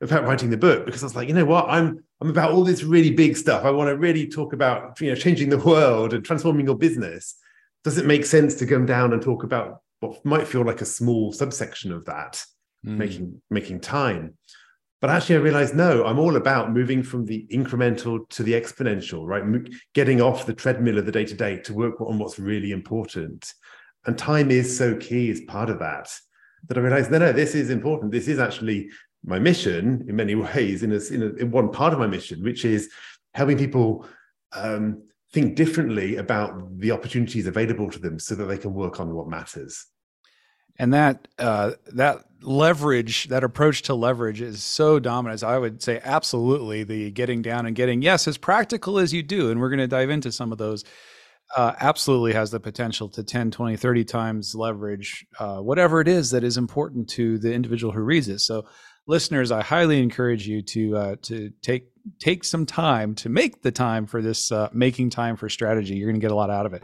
about 0.00 0.24
writing 0.24 0.50
the 0.50 0.56
book 0.56 0.84
because 0.84 1.02
I 1.02 1.06
was 1.06 1.14
like, 1.14 1.28
you 1.28 1.34
know 1.34 1.44
what, 1.44 1.68
I'm 1.68 2.02
I'm 2.20 2.30
about 2.30 2.50
all 2.50 2.64
this 2.64 2.82
really 2.82 3.10
big 3.10 3.36
stuff. 3.36 3.64
I 3.64 3.70
want 3.70 3.88
to 3.88 3.96
really 3.96 4.26
talk 4.28 4.52
about 4.52 5.00
you 5.00 5.10
know 5.10 5.14
changing 5.14 5.50
the 5.50 5.58
world 5.58 6.12
and 6.12 6.24
transforming 6.24 6.66
your 6.66 6.76
business. 6.76 7.36
Does 7.84 7.98
it 7.98 8.06
make 8.06 8.24
sense 8.24 8.54
to 8.56 8.66
come 8.66 8.86
down 8.86 9.12
and 9.12 9.20
talk 9.22 9.42
about 9.42 9.82
what 10.02 10.24
might 10.24 10.48
feel 10.48 10.64
like 10.64 10.80
a 10.80 10.86
small 10.86 11.32
subsection 11.32 11.92
of 11.92 12.04
that, 12.06 12.44
mm. 12.84 12.96
making 12.96 13.40
making 13.50 13.80
time. 13.80 14.36
But 15.00 15.10
actually, 15.10 15.36
I 15.36 15.40
realized 15.40 15.74
no, 15.74 16.04
I'm 16.04 16.18
all 16.18 16.36
about 16.36 16.72
moving 16.72 17.02
from 17.02 17.24
the 17.24 17.46
incremental 17.52 18.28
to 18.30 18.42
the 18.42 18.52
exponential, 18.52 19.26
right? 19.26 19.44
Getting 19.94 20.20
off 20.20 20.46
the 20.46 20.54
treadmill 20.54 20.98
of 20.98 21.06
the 21.06 21.12
day 21.12 21.24
to 21.24 21.34
day 21.34 21.58
to 21.58 21.74
work 21.74 22.00
on 22.00 22.18
what's 22.18 22.38
really 22.38 22.72
important. 22.72 23.52
And 24.04 24.18
time 24.18 24.50
is 24.50 24.76
so 24.76 24.96
key 24.96 25.30
as 25.30 25.40
part 25.42 25.70
of 25.70 25.78
that. 25.78 26.12
That 26.68 26.78
I 26.78 26.80
realized, 26.80 27.10
no, 27.10 27.18
no, 27.18 27.32
this 27.32 27.54
is 27.54 27.70
important. 27.70 28.12
This 28.12 28.28
is 28.28 28.38
actually 28.38 28.90
my 29.24 29.38
mission 29.38 30.04
in 30.08 30.16
many 30.16 30.34
ways, 30.46 30.82
in, 30.82 30.92
a, 30.92 31.00
in, 31.12 31.22
a, 31.22 31.26
in 31.40 31.50
one 31.50 31.70
part 31.70 31.92
of 31.92 31.98
my 31.98 32.06
mission, 32.06 32.42
which 32.42 32.64
is 32.64 32.90
helping 33.34 33.58
people 33.58 34.06
um, 34.52 35.02
think 35.32 35.56
differently 35.56 36.16
about 36.16 36.78
the 36.78 36.90
opportunities 36.90 37.46
available 37.46 37.90
to 37.90 37.98
them 37.98 38.18
so 38.18 38.34
that 38.34 38.44
they 38.44 38.58
can 38.58 38.74
work 38.74 39.00
on 39.00 39.14
what 39.14 39.28
matters 39.28 39.86
and 40.78 40.94
that 40.94 41.28
uh, 41.38 41.72
that 41.94 42.24
leverage 42.42 43.28
that 43.28 43.44
approach 43.44 43.82
to 43.82 43.94
leverage 43.94 44.40
is 44.40 44.62
so 44.62 44.98
dominant. 44.98 45.42
I 45.42 45.58
would 45.58 45.82
say 45.82 46.00
absolutely 46.02 46.84
the 46.84 47.10
getting 47.10 47.42
down 47.42 47.66
and 47.66 47.76
getting 47.76 48.02
yes 48.02 48.26
as 48.26 48.36
practical 48.36 48.98
as 48.98 49.12
you 49.12 49.22
do 49.22 49.50
and 49.50 49.60
we're 49.60 49.68
going 49.68 49.78
to 49.78 49.86
dive 49.86 50.10
into 50.10 50.32
some 50.32 50.52
of 50.52 50.58
those 50.58 50.84
uh, 51.56 51.74
absolutely 51.80 52.32
has 52.32 52.50
the 52.50 52.60
potential 52.60 53.08
to 53.10 53.22
10 53.22 53.50
20 53.50 53.76
30 53.76 54.04
times 54.04 54.54
leverage 54.54 55.26
uh, 55.38 55.58
whatever 55.58 56.00
it 56.00 56.08
is 56.08 56.30
that 56.30 56.44
is 56.44 56.56
important 56.56 57.08
to 57.10 57.38
the 57.38 57.52
individual 57.52 57.92
who 57.92 58.00
reads 58.00 58.28
it. 58.28 58.40
So 58.40 58.66
listeners 59.06 59.50
i 59.50 59.60
highly 59.60 60.00
encourage 60.00 60.46
you 60.46 60.62
to 60.62 60.96
uh, 60.96 61.16
to 61.22 61.50
take 61.62 61.88
take 62.18 62.44
some 62.44 62.66
time 62.66 63.14
to 63.14 63.28
make 63.28 63.62
the 63.62 63.72
time 63.72 64.06
for 64.06 64.22
this 64.22 64.50
uh, 64.50 64.68
making 64.72 65.10
time 65.10 65.36
for 65.36 65.48
strategy. 65.48 65.94
You're 65.94 66.08
going 66.08 66.20
to 66.20 66.24
get 66.24 66.32
a 66.32 66.36
lot 66.36 66.50
out 66.50 66.66
of 66.66 66.74
it 66.74 66.82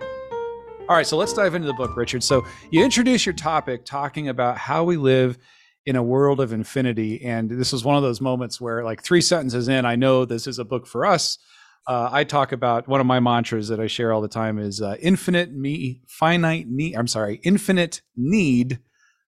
all 0.88 0.96
right, 0.96 1.06
so 1.06 1.18
let's 1.18 1.34
dive 1.34 1.54
into 1.54 1.66
the 1.66 1.74
book, 1.74 1.96
Richard. 1.96 2.22
So 2.22 2.46
you 2.70 2.82
introduce 2.82 3.26
your 3.26 3.34
topic 3.34 3.84
talking 3.84 4.28
about 4.30 4.56
how 4.56 4.84
we 4.84 4.96
live 4.96 5.36
in 5.84 5.96
a 5.96 6.02
world 6.02 6.40
of 6.40 6.52
infinity. 6.52 7.22
And 7.22 7.50
this 7.50 7.74
is 7.74 7.84
one 7.84 7.96
of 7.96 8.02
those 8.02 8.22
moments 8.22 8.58
where, 8.58 8.82
like, 8.82 9.02
three 9.02 9.20
sentences 9.20 9.68
in, 9.68 9.84
I 9.84 9.96
know 9.96 10.24
this 10.24 10.46
is 10.46 10.58
a 10.58 10.64
book 10.64 10.86
for 10.86 11.04
us. 11.04 11.38
Uh, 11.86 12.08
I 12.10 12.24
talk 12.24 12.52
about 12.52 12.88
one 12.88 13.00
of 13.00 13.06
my 13.06 13.20
mantras 13.20 13.68
that 13.68 13.80
I 13.80 13.86
share 13.86 14.12
all 14.12 14.22
the 14.22 14.28
time 14.28 14.58
is 14.58 14.80
uh, 14.80 14.96
infinite 15.00 15.52
me, 15.52 16.00
finite 16.06 16.68
need. 16.68 16.94
I'm 16.96 17.06
sorry, 17.06 17.40
infinite 17.44 18.00
need, 18.16 18.80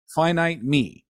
finite 0.07 0.63
me. 0.63 1.05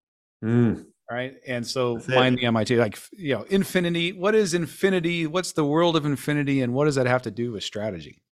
Mm. 0.45 0.87
right? 1.11 1.35
And 1.47 1.66
so 1.66 2.00
mind 2.09 2.38
the 2.38 2.47
MIT, 2.47 2.76
like 2.76 2.99
you 3.12 3.35
know, 3.35 3.42
infinity. 3.50 4.12
What 4.12 4.35
is 4.35 4.54
infinity? 4.54 5.26
What's 5.26 5.52
the 5.52 5.64
world 5.64 5.97
of 5.97 6.07
infinity, 6.07 6.61
and 6.61 6.73
what 6.73 6.87
does 6.87 6.95
that 6.95 7.07
have 7.07 7.23
to 7.23 7.30
do 7.30 7.52
with 7.52 7.62
strategy? 7.62 8.23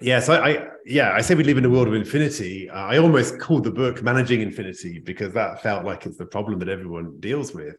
Yeah, 0.00 0.20
so 0.20 0.34
I, 0.34 0.68
yeah, 0.86 1.12
I 1.12 1.20
say 1.20 1.34
we 1.34 1.44
live 1.44 1.58
in 1.58 1.64
a 1.64 1.70
world 1.70 1.88
of 1.88 1.94
infinity. 1.94 2.70
I 2.70 2.96
almost 2.98 3.38
called 3.38 3.64
the 3.64 3.70
book 3.70 4.02
"Managing 4.02 4.40
Infinity" 4.40 4.98
because 4.98 5.32
that 5.34 5.62
felt 5.62 5.84
like 5.84 6.06
it's 6.06 6.16
the 6.16 6.26
problem 6.26 6.58
that 6.60 6.68
everyone 6.68 7.18
deals 7.20 7.52
with. 7.52 7.76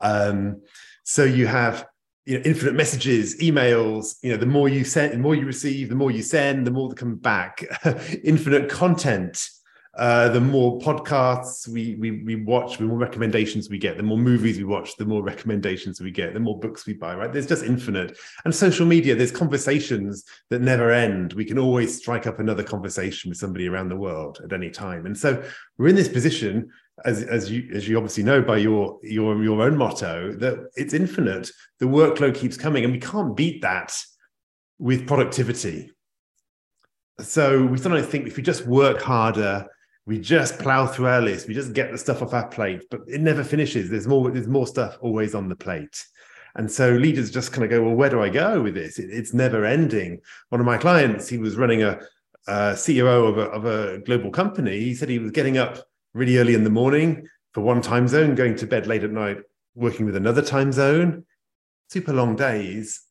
Um, 0.00 0.62
so 1.04 1.24
you 1.24 1.46
have 1.46 1.86
you 2.24 2.38
know 2.38 2.44
infinite 2.44 2.74
messages 2.74 3.36
emails 3.40 4.14
you 4.22 4.30
know 4.30 4.36
the 4.36 4.46
more 4.46 4.68
you 4.68 4.84
send 4.84 5.12
the 5.12 5.18
more 5.18 5.34
you 5.34 5.44
receive 5.44 5.88
the 5.88 5.94
more 5.96 6.12
you 6.12 6.22
send 6.22 6.64
the 6.64 6.70
more 6.70 6.88
that 6.88 6.96
come 6.96 7.16
back 7.16 7.64
infinite 8.24 8.68
content 8.68 9.44
uh, 9.94 10.30
the 10.30 10.40
more 10.40 10.78
podcasts 10.78 11.68
we, 11.68 11.96
we 11.96 12.22
we 12.22 12.34
watch, 12.34 12.78
the 12.78 12.84
more 12.84 12.96
recommendations 12.96 13.68
we 13.68 13.76
get, 13.76 13.98
the 13.98 14.02
more 14.02 14.16
movies 14.16 14.56
we 14.56 14.64
watch, 14.64 14.96
the 14.96 15.04
more 15.04 15.22
recommendations 15.22 16.00
we 16.00 16.10
get, 16.10 16.32
the 16.32 16.40
more 16.40 16.58
books 16.58 16.86
we 16.86 16.94
buy, 16.94 17.14
right? 17.14 17.30
There's 17.30 17.46
just 17.46 17.62
infinite. 17.62 18.16
And 18.46 18.54
social 18.54 18.86
media, 18.86 19.14
there's 19.14 19.30
conversations 19.30 20.24
that 20.48 20.62
never 20.62 20.90
end. 20.90 21.34
We 21.34 21.44
can 21.44 21.58
always 21.58 21.94
strike 21.94 22.26
up 22.26 22.40
another 22.40 22.62
conversation 22.62 23.28
with 23.28 23.36
somebody 23.36 23.68
around 23.68 23.90
the 23.90 23.96
world 23.96 24.40
at 24.42 24.54
any 24.54 24.70
time. 24.70 25.04
And 25.04 25.16
so 25.16 25.42
we're 25.76 25.88
in 25.88 25.94
this 25.94 26.08
position, 26.08 26.70
as, 27.04 27.22
as 27.24 27.50
you 27.50 27.68
as 27.74 27.86
you 27.86 27.98
obviously 27.98 28.22
know 28.22 28.40
by 28.40 28.56
your 28.56 28.98
your 29.02 29.42
your 29.44 29.60
own 29.60 29.76
motto, 29.76 30.32
that 30.36 30.70
it's 30.74 30.94
infinite. 30.94 31.50
The 31.80 31.86
workload 31.86 32.34
keeps 32.34 32.56
coming, 32.56 32.84
and 32.84 32.94
we 32.94 33.00
can't 33.00 33.36
beat 33.36 33.60
that 33.60 33.94
with 34.78 35.06
productivity. 35.06 35.90
So 37.20 37.66
we 37.66 37.76
sometimes 37.76 38.06
think 38.06 38.26
if 38.26 38.38
we 38.38 38.42
just 38.42 38.66
work 38.66 39.02
harder 39.02 39.66
we 40.06 40.18
just 40.18 40.58
plow 40.58 40.86
through 40.86 41.06
our 41.06 41.20
list. 41.20 41.46
We 41.46 41.54
just 41.54 41.72
get 41.72 41.92
the 41.92 41.98
stuff 41.98 42.22
off 42.22 42.34
our 42.34 42.48
plate 42.48 42.84
but 42.90 43.00
it 43.06 43.20
never 43.20 43.44
finishes. 43.44 43.90
There's 43.90 44.06
more 44.06 44.30
there's 44.30 44.48
more 44.48 44.66
stuff 44.66 44.98
always 45.00 45.34
on 45.34 45.48
the 45.48 45.56
plate. 45.56 46.04
And 46.54 46.70
so 46.70 46.90
leaders 46.90 47.30
just 47.30 47.52
kind 47.52 47.64
of 47.64 47.70
go 47.70 47.82
well 47.82 47.94
where 47.94 48.10
do 48.10 48.20
i 48.20 48.28
go 48.28 48.62
with 48.62 48.74
this? 48.74 48.98
It, 48.98 49.10
it's 49.10 49.32
never 49.32 49.64
ending. 49.64 50.20
One 50.48 50.60
of 50.60 50.66
my 50.66 50.78
clients 50.78 51.28
he 51.28 51.38
was 51.38 51.56
running 51.56 51.82
a, 51.82 52.00
a 52.46 52.72
ceo 52.72 53.28
of 53.28 53.38
a, 53.38 53.42
of 53.50 53.64
a 53.64 53.98
global 54.00 54.30
company. 54.30 54.80
He 54.80 54.94
said 54.94 55.08
he 55.08 55.18
was 55.18 55.30
getting 55.30 55.58
up 55.58 55.78
really 56.14 56.38
early 56.38 56.54
in 56.54 56.64
the 56.64 56.70
morning 56.70 57.26
for 57.52 57.60
one 57.60 57.80
time 57.80 58.08
zone 58.08 58.34
going 58.34 58.56
to 58.56 58.66
bed 58.66 58.86
late 58.86 59.04
at 59.04 59.10
night 59.10 59.38
working 59.74 60.06
with 60.06 60.16
another 60.16 60.42
time 60.42 60.72
zone. 60.72 61.24
Super 61.88 62.12
long 62.12 62.36
days. 62.36 63.02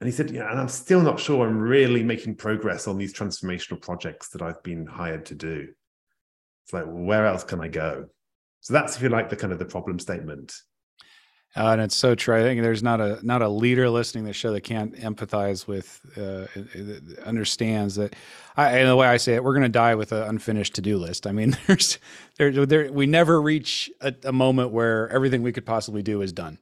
And 0.00 0.06
he 0.06 0.12
said, 0.12 0.30
yeah, 0.30 0.48
and 0.50 0.60
I'm 0.60 0.68
still 0.68 1.00
not 1.00 1.18
sure 1.18 1.46
I'm 1.46 1.58
really 1.58 2.04
making 2.04 2.36
progress 2.36 2.86
on 2.86 2.98
these 2.98 3.12
transformational 3.12 3.82
projects 3.82 4.28
that 4.28 4.42
I've 4.42 4.62
been 4.62 4.86
hired 4.86 5.26
to 5.26 5.34
do. 5.34 5.68
It's 6.68 6.74
like, 6.74 6.84
where 6.86 7.24
else 7.24 7.44
can 7.44 7.62
I 7.62 7.68
go? 7.68 8.04
So 8.60 8.74
that's 8.74 8.94
if 8.94 9.02
you 9.02 9.08
like 9.08 9.30
the 9.30 9.36
kind 9.36 9.54
of 9.54 9.58
the 9.58 9.64
problem 9.64 9.98
statement. 9.98 10.52
Uh, 11.56 11.68
and 11.68 11.80
it's 11.80 11.96
so 11.96 12.14
true. 12.14 12.36
I 12.36 12.42
think 12.42 12.60
there's 12.60 12.82
not 12.82 13.00
a 13.00 13.18
not 13.22 13.40
a 13.40 13.48
leader 13.48 13.88
listening 13.88 14.24
to 14.24 14.28
the 14.28 14.34
show 14.34 14.52
that 14.52 14.60
can't 14.60 14.94
empathize 14.96 15.66
with, 15.66 15.98
uh, 16.18 16.46
understands 17.24 17.94
that. 17.94 18.14
I, 18.58 18.80
and 18.80 18.88
the 18.88 18.96
way 18.96 19.06
I 19.06 19.16
say 19.16 19.34
it, 19.34 19.42
we're 19.42 19.54
going 19.54 19.62
to 19.62 19.70
die 19.70 19.94
with 19.94 20.12
an 20.12 20.24
unfinished 20.24 20.74
to 20.74 20.82
do 20.82 20.98
list. 20.98 21.26
I 21.26 21.32
mean, 21.32 21.56
there's 21.66 21.98
there, 22.36 22.66
there 22.66 22.92
we 22.92 23.06
never 23.06 23.40
reach 23.40 23.90
a, 24.02 24.14
a 24.24 24.32
moment 24.32 24.72
where 24.72 25.08
everything 25.08 25.42
we 25.42 25.52
could 25.52 25.64
possibly 25.64 26.02
do 26.02 26.20
is 26.20 26.34
done. 26.34 26.58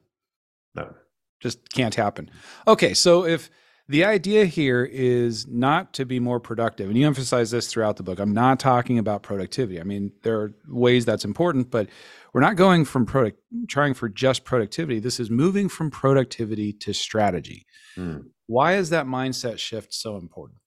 No, 0.73 0.95
just 1.41 1.69
can't 1.73 1.95
happen. 1.95 2.31
Okay, 2.65 2.93
so 2.93 3.25
if 3.25 3.49
the 3.89 4.03
idea 4.03 4.45
here 4.45 4.83
is 4.83 5.47
not 5.47 5.93
to 5.93 6.05
be 6.05 6.19
more 6.19 6.39
productive. 6.39 6.89
And 6.89 6.97
you 6.97 7.07
emphasize 7.07 7.51
this 7.51 7.67
throughout 7.67 7.95
the 7.95 8.03
book. 8.03 8.19
I'm 8.19 8.33
not 8.33 8.59
talking 8.59 8.99
about 8.99 9.23
productivity. 9.23 9.79
I 9.79 9.83
mean, 9.83 10.11
there 10.23 10.39
are 10.41 10.53
ways 10.67 11.05
that's 11.05 11.23
important, 11.23 11.71
but 11.71 11.87
we're 12.33 12.41
not 12.41 12.57
going 12.57 12.83
from 12.83 13.05
product 13.05 13.39
trying 13.69 13.93
for 13.93 14.09
just 14.09 14.43
productivity. 14.43 14.99
This 14.99 15.19
is 15.19 15.29
moving 15.29 15.69
from 15.69 15.89
productivity 15.89 16.73
to 16.73 16.93
strategy. 16.93 17.65
Mm. 17.97 18.25
Why 18.47 18.75
is 18.75 18.89
that 18.89 19.05
mindset 19.05 19.57
shift 19.57 19.93
so 19.93 20.17
important? 20.17 20.59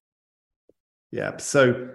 Yeah. 1.13 1.37
So 1.37 1.91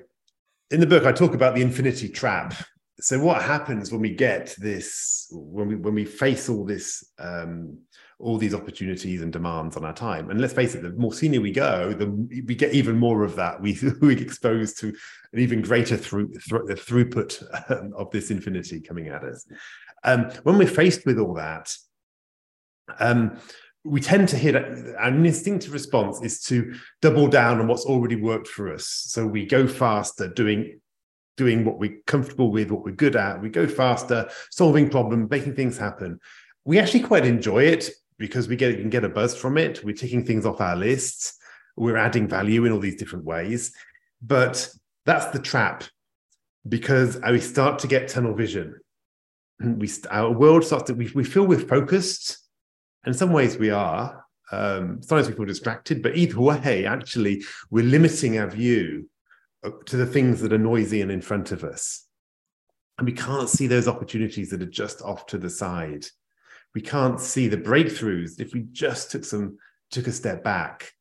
in 0.69 0.79
the 0.79 0.87
book, 0.87 1.05
I 1.05 1.11
talk 1.11 1.33
about 1.33 1.55
the 1.55 1.61
infinity 1.61 2.09
trap. 2.09 2.53
So 2.99 3.19
what 3.19 3.41
happens 3.41 3.91
when 3.91 4.01
we 4.01 4.13
get 4.13 4.55
this, 4.57 5.27
when 5.31 5.67
we 5.67 5.75
when 5.75 5.95
we 5.95 6.05
face 6.05 6.47
all 6.49 6.65
this 6.65 7.03
um, 7.19 7.79
all 8.19 8.37
these 8.37 8.53
opportunities 8.53 9.21
and 9.21 9.33
demands 9.33 9.75
on 9.75 9.83
our 9.83 9.93
time. 9.93 10.29
And 10.29 10.39
let's 10.39 10.53
face 10.53 10.73
it, 10.73 10.81
the 10.81 10.91
more 10.91 11.13
senior 11.13 11.41
we 11.41 11.51
go, 11.51 11.93
the 11.93 12.07
we 12.45 12.55
get 12.55 12.73
even 12.73 12.97
more 12.97 13.23
of 13.23 13.35
that. 13.35 13.61
We 13.61 13.77
we 14.01 14.15
exposed 14.15 14.79
to 14.79 14.87
an 15.33 15.39
even 15.39 15.61
greater 15.61 15.97
through, 15.97 16.33
through, 16.33 16.67
throughput 16.67 17.43
um, 17.69 17.93
of 17.95 18.09
this 18.11 18.31
infinity 18.31 18.79
coming 18.79 19.09
at 19.09 19.23
us. 19.23 19.45
Um, 20.03 20.29
when 20.43 20.57
we're 20.57 20.67
faced 20.67 21.05
with 21.05 21.19
all 21.19 21.33
that, 21.33 21.75
um, 22.99 23.39
we 23.83 23.99
tend 23.99 24.29
to 24.29 24.37
hit 24.37 24.55
an 24.55 25.25
instinctive 25.25 25.73
response 25.73 26.21
is 26.21 26.41
to 26.43 26.73
double 27.01 27.27
down 27.27 27.59
on 27.59 27.67
what's 27.67 27.85
already 27.85 28.15
worked 28.15 28.47
for 28.47 28.73
us. 28.73 28.87
So 28.87 29.27
we 29.27 29.45
go 29.45 29.67
faster, 29.67 30.27
doing 30.27 30.79
doing 31.37 31.65
what 31.65 31.79
we're 31.79 31.97
comfortable 32.07 32.49
with, 32.49 32.71
what 32.71 32.85
we're 32.85 32.95
good 32.95 33.17
at. 33.17 33.41
We 33.41 33.49
go 33.49 33.67
faster, 33.67 34.29
solving 34.51 34.89
problems, 34.89 35.29
making 35.29 35.55
things 35.55 35.77
happen. 35.77 36.19
We 36.63 36.79
actually 36.79 37.01
quite 37.01 37.25
enjoy 37.25 37.63
it 37.63 37.89
because 38.17 38.47
we 38.47 38.55
get 38.55 38.77
can 38.77 38.89
get 38.89 39.03
a 39.03 39.09
buzz 39.09 39.35
from 39.35 39.57
it. 39.57 39.83
We're 39.83 39.95
ticking 39.95 40.25
things 40.25 40.45
off 40.45 40.61
our 40.61 40.75
lists. 40.75 41.37
We're 41.75 41.97
adding 41.97 42.27
value 42.27 42.65
in 42.65 42.71
all 42.71 42.79
these 42.79 42.95
different 42.95 43.25
ways. 43.25 43.73
But 44.21 44.69
that's 45.05 45.31
the 45.31 45.39
trap 45.39 45.83
because 46.67 47.19
we 47.29 47.39
start 47.39 47.79
to 47.79 47.87
get 47.87 48.07
tunnel 48.07 48.33
vision. 48.33 48.79
We 49.59 49.89
our 50.11 50.31
world 50.31 50.65
starts 50.65 50.87
to 50.87 50.93
we, 50.93 51.11
we 51.15 51.23
feel 51.23 51.45
we're 51.45 51.59
focused. 51.59 52.39
In 53.05 53.13
some 53.13 53.31
ways, 53.31 53.57
we 53.57 53.69
are. 53.69 54.25
Um, 54.51 55.01
sometimes 55.01 55.27
we 55.27 55.35
feel 55.35 55.45
distracted, 55.45 56.01
but 56.03 56.17
either 56.17 56.39
way, 56.39 56.85
actually, 56.85 57.43
we're 57.69 57.85
limiting 57.85 58.37
our 58.39 58.49
view 58.49 59.09
to 59.85 59.97
the 59.97 60.05
things 60.05 60.41
that 60.41 60.53
are 60.53 60.57
noisy 60.57 61.01
and 61.01 61.11
in 61.11 61.21
front 61.21 61.51
of 61.51 61.63
us. 61.63 62.05
And 62.97 63.07
we 63.07 63.13
can't 63.13 63.49
see 63.49 63.67
those 63.67 63.87
opportunities 63.87 64.49
that 64.49 64.61
are 64.61 64.67
just 64.67 65.01
off 65.01 65.25
to 65.27 65.37
the 65.37 65.49
side 65.49 66.05
we 66.75 66.81
can't 66.81 67.19
see 67.19 67.47
the 67.47 67.57
breakthroughs. 67.57 68.39
If 68.39 68.53
we 68.53 68.65
just 68.71 69.09
took 69.09 69.23
some 69.25 69.57
took 69.89 70.07
a 70.07 70.11
step 70.11 70.43
back 70.43 70.91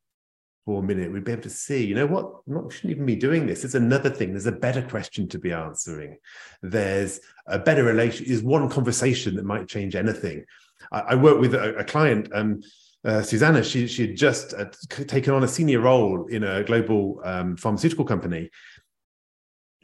for 0.65 0.81
a 0.81 0.87
minute, 0.87 1.13
we'd 1.13 1.25
be 1.25 1.33
able 1.33 1.43
to 1.43 1.51
see, 1.51 1.85
you 1.85 1.95
know 1.95 2.07
what, 2.07 2.31
not 2.47 2.73
shouldn't 2.73 2.93
even 2.93 3.05
be 3.05 3.17
doing 3.17 3.47
this. 3.47 3.65
It's 3.65 3.75
another 3.75 4.09
thing. 4.09 4.31
There's 4.31 4.47
a 4.47 4.53
better 4.53 4.81
question 4.81 5.29
to 5.29 5.39
be 5.39 5.53
answering. 5.53 6.17
There's 6.63 7.21
a 7.47 7.59
better 7.59 7.83
relation. 7.83 8.25
Is 8.27 8.43
one 8.43 8.71
conversation 8.71 9.35
that 9.35 9.45
might 9.45 9.69
change 9.69 9.97
anything. 9.97 10.45
I, 10.93 11.01
I 11.01 11.15
work 11.17 11.41
with 11.41 11.55
a, 11.55 11.75
a 11.77 11.85
client, 11.85 12.29
um, 12.33 12.63
uh, 13.05 13.21
Susanna. 13.23 13.63
She 13.63 13.87
she 13.87 14.07
had 14.07 14.17
just 14.17 14.55
uh, 14.55 14.67
taken 14.89 15.35
on 15.35 15.43
a 15.43 15.49
senior 15.49 15.81
role 15.81 16.27
in 16.27 16.45
a 16.45 16.63
global 16.65 17.21
um, 17.25 17.57
pharmaceutical 17.57 18.05
company, 18.05 18.49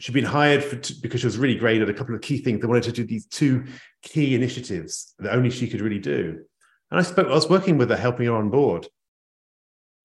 she'd 0.01 0.13
been 0.13 0.25
hired 0.25 0.65
for, 0.65 0.77
because 1.01 1.21
she 1.21 1.27
was 1.27 1.39
really 1.39 1.55
great 1.55 1.83
at 1.83 1.89
a 1.89 1.95
couple 1.95 2.15
of 2.15 2.21
key 2.21 2.39
things. 2.39 2.61
They 2.61 2.67
wanted 2.67 2.85
to 2.85 2.93
do 2.93 3.05
these 3.05 3.27
two 3.27 3.65
key 4.03 4.35
initiatives 4.35 5.15
that 5.19 5.35
only 5.35 5.51
she 5.51 5.69
could 5.69 5.81
really 5.81 5.99
do. 5.99 6.41
And 6.91 6.99
I 6.99 7.03
spoke, 7.03 7.29
I 7.29 7.35
was 7.35 7.49
working 7.49 7.79
with 7.79 7.91
her, 7.91 7.97
helping 7.97 8.27
her 8.27 8.35
on 8.35 8.51
board. 8.51 8.89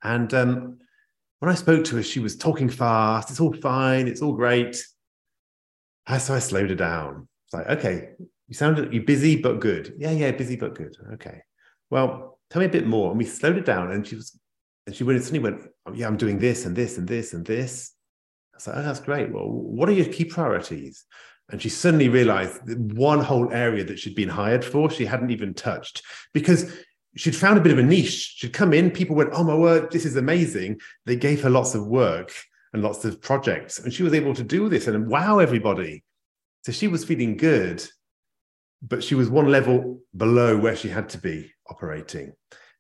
And 0.04 0.32
um, 0.34 0.80
when 1.40 1.52
I 1.52 1.56
spoke 1.56 1.86
to 1.86 1.96
her, 1.96 2.04
she 2.04 2.20
was 2.20 2.36
talking 2.36 2.70
fast. 2.70 3.32
It's 3.32 3.40
all 3.40 3.54
fine. 3.54 4.08
It's 4.08 4.22
all 4.22 4.34
great. 4.34 4.76
So 6.20 6.36
I 6.36 6.40
slowed 6.40 6.70
her 6.70 6.76
down. 6.76 7.28
It's 7.46 7.54
like, 7.54 7.68
okay, 7.78 8.10
you 8.48 8.54
sound 8.54 8.94
you're 8.94 9.04
busy 9.04 9.42
but 9.42 9.60
good. 9.60 9.96
Yeah, 9.98 10.12
yeah, 10.12 10.32
busy 10.32 10.56
but 10.56 10.76
good. 10.76 10.96
Okay. 11.14 11.42
Well, 11.90 12.40
tell 12.52 12.60
me 12.60 12.68
a 12.68 12.70
bit 12.70 12.86
more. 12.86 13.10
And 13.10 13.18
we 13.18 13.26
slowed 13.26 13.58
it 13.58 13.66
down, 13.66 13.92
and 13.92 14.06
she 14.06 14.16
was, 14.16 14.40
and 14.86 14.96
she 14.96 15.04
went 15.04 15.24
suddenly 15.24 15.40
went, 15.40 15.62
oh, 15.88 15.94
yeah, 15.94 16.06
I'm 16.06 16.18
doing 16.18 16.38
this 16.38 16.66
and 16.66 16.76
this 16.76 17.00
and 17.00 17.08
this 17.08 17.34
and 17.34 17.44
this. 17.44 17.95
I 18.56 18.60
said, 18.60 18.76
oh, 18.78 18.84
that's 18.84 19.00
great. 19.02 19.32
Well, 19.32 19.50
what 19.50 19.90
are 19.90 19.94
your 19.94 20.06
key 20.06 20.26
priorities? 20.26 21.04
And 21.50 21.62
she 21.62 21.70
suddenly 21.70 22.10
realized 22.10 22.62
one 22.94 23.20
whole 23.20 23.52
area 23.54 23.84
that 23.84 24.00
she'd 24.00 24.16
been 24.16 24.30
hired 24.30 24.66
for, 24.66 24.90
she 24.90 25.06
hadn't 25.06 25.30
even 25.30 25.54
touched 25.54 26.02
because 26.34 26.74
she'd 27.16 27.36
found 27.36 27.58
a 27.58 27.62
bit 27.62 27.72
of 27.72 27.80
a 27.80 27.84
niche. 27.84 28.36
She'd 28.38 28.54
come 28.54 28.74
in, 28.74 28.90
people 28.90 29.16
went, 29.16 29.30
oh 29.34 29.44
my 29.44 29.56
word, 29.56 29.92
this 29.92 30.06
is 30.06 30.16
amazing. 30.16 30.80
They 31.06 31.16
gave 31.16 31.44
her 31.44 31.50
lots 31.50 31.76
of 31.76 31.86
work 31.86 32.32
and 32.74 32.82
lots 32.82 33.06
of 33.06 33.22
projects, 33.22 33.80
and 33.80 33.94
she 33.94 34.04
was 34.04 34.14
able 34.14 34.34
to 34.34 34.44
do 34.44 34.68
this 34.68 34.88
and 34.88 35.08
wow 35.08 35.40
everybody. 35.40 36.04
So 36.64 36.72
she 36.72 36.88
was 36.88 37.06
feeling 37.06 37.38
good, 37.38 37.86
but 38.82 39.04
she 39.04 39.16
was 39.16 39.30
one 39.30 39.50
level 39.50 40.02
below 40.18 40.58
where 40.58 40.76
she 40.76 40.90
had 40.90 41.10
to 41.10 41.18
be 41.18 41.54
operating 41.70 42.34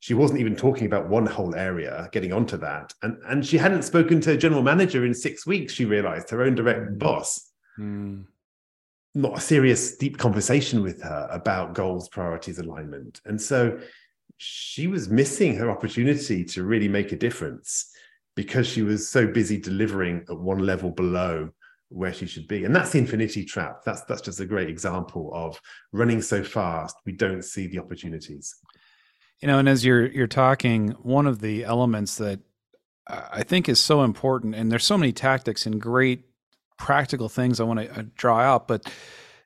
she 0.06 0.14
wasn't 0.14 0.40
even 0.40 0.56
talking 0.56 0.86
about 0.86 1.10
one 1.10 1.26
whole 1.26 1.56
area 1.56 2.08
getting 2.12 2.32
onto 2.32 2.58
that 2.58 2.94
and 3.02 3.18
and 3.26 3.44
she 3.44 3.58
hadn't 3.58 3.82
spoken 3.82 4.22
to 4.22 4.34
a 4.34 4.38
general 4.38 4.62
manager 4.62 5.04
in 5.04 5.16
six 5.16 5.48
weeks 5.48 5.74
she 5.74 5.84
realized 5.84 6.30
her 6.30 6.44
own 6.44 6.54
direct 6.54 6.90
hmm. 6.90 6.98
boss 7.00 7.52
mm. 7.80 8.24
not 9.16 9.38
a 9.38 9.42
serious 9.42 9.98
deep 9.98 10.20
conversation 10.20 10.84
with 10.84 11.02
her 11.02 11.28
about 11.32 11.74
goals 11.74 12.08
priorities 12.10 12.60
alignment 12.60 13.20
and 13.26 13.42
so 13.42 13.80
she 14.38 14.86
was 14.86 15.10
missing 15.10 15.56
her 15.56 15.72
opportunity 15.72 16.44
to 16.44 16.64
really 16.64 16.88
make 16.88 17.12
a 17.12 17.16
difference 17.16 17.92
because 18.36 18.68
she 18.68 18.84
was 18.84 19.10
so 19.10 19.26
busy 19.26 19.58
delivering 19.58 20.24
at 20.30 20.38
one 20.38 20.60
level 20.60 20.92
below 20.92 21.50
where 21.88 22.14
she 22.14 22.26
should 22.26 22.48
be. 22.50 22.66
And 22.66 22.76
that's 22.76 22.92
the 22.92 23.00
infinity 23.00 23.46
trap. 23.46 23.84
That's 23.86 24.02
that's 24.02 24.22
just 24.22 24.42
a 24.42 24.46
great 24.46 24.70
example 24.70 25.32
of 25.34 25.58
running 25.94 26.22
so 26.22 26.44
fast 26.44 26.98
we 27.06 27.14
don't 27.14 27.44
see 27.44 27.68
the 27.68 27.80
opportunities. 27.80 28.56
You 29.42 29.48
know, 29.48 29.60
and 29.60 29.70
as 29.70 29.86
you're 29.86 30.08
you're 30.08 30.27
talking, 30.27 30.92
one 31.01 31.27
of 31.27 31.42
the 31.42 31.63
elements 31.63 32.18
that 32.18 32.39
I 33.08 33.44
think 33.44 33.70
is 33.70 33.80
so 33.80 34.04
important, 34.04 34.56
and 34.56 34.72
there's 34.72 34.86
so 34.86 34.98
many 34.98 35.12
tactics 35.12 35.65
and 35.65 35.80
great 35.80 36.24
practical 36.77 37.30
things 37.30 37.60
I 37.60 37.63
want 37.63 37.80
to 37.80 38.00
uh, 38.00 38.04
draw 38.15 38.39
out, 38.39 38.68
but 38.68 38.92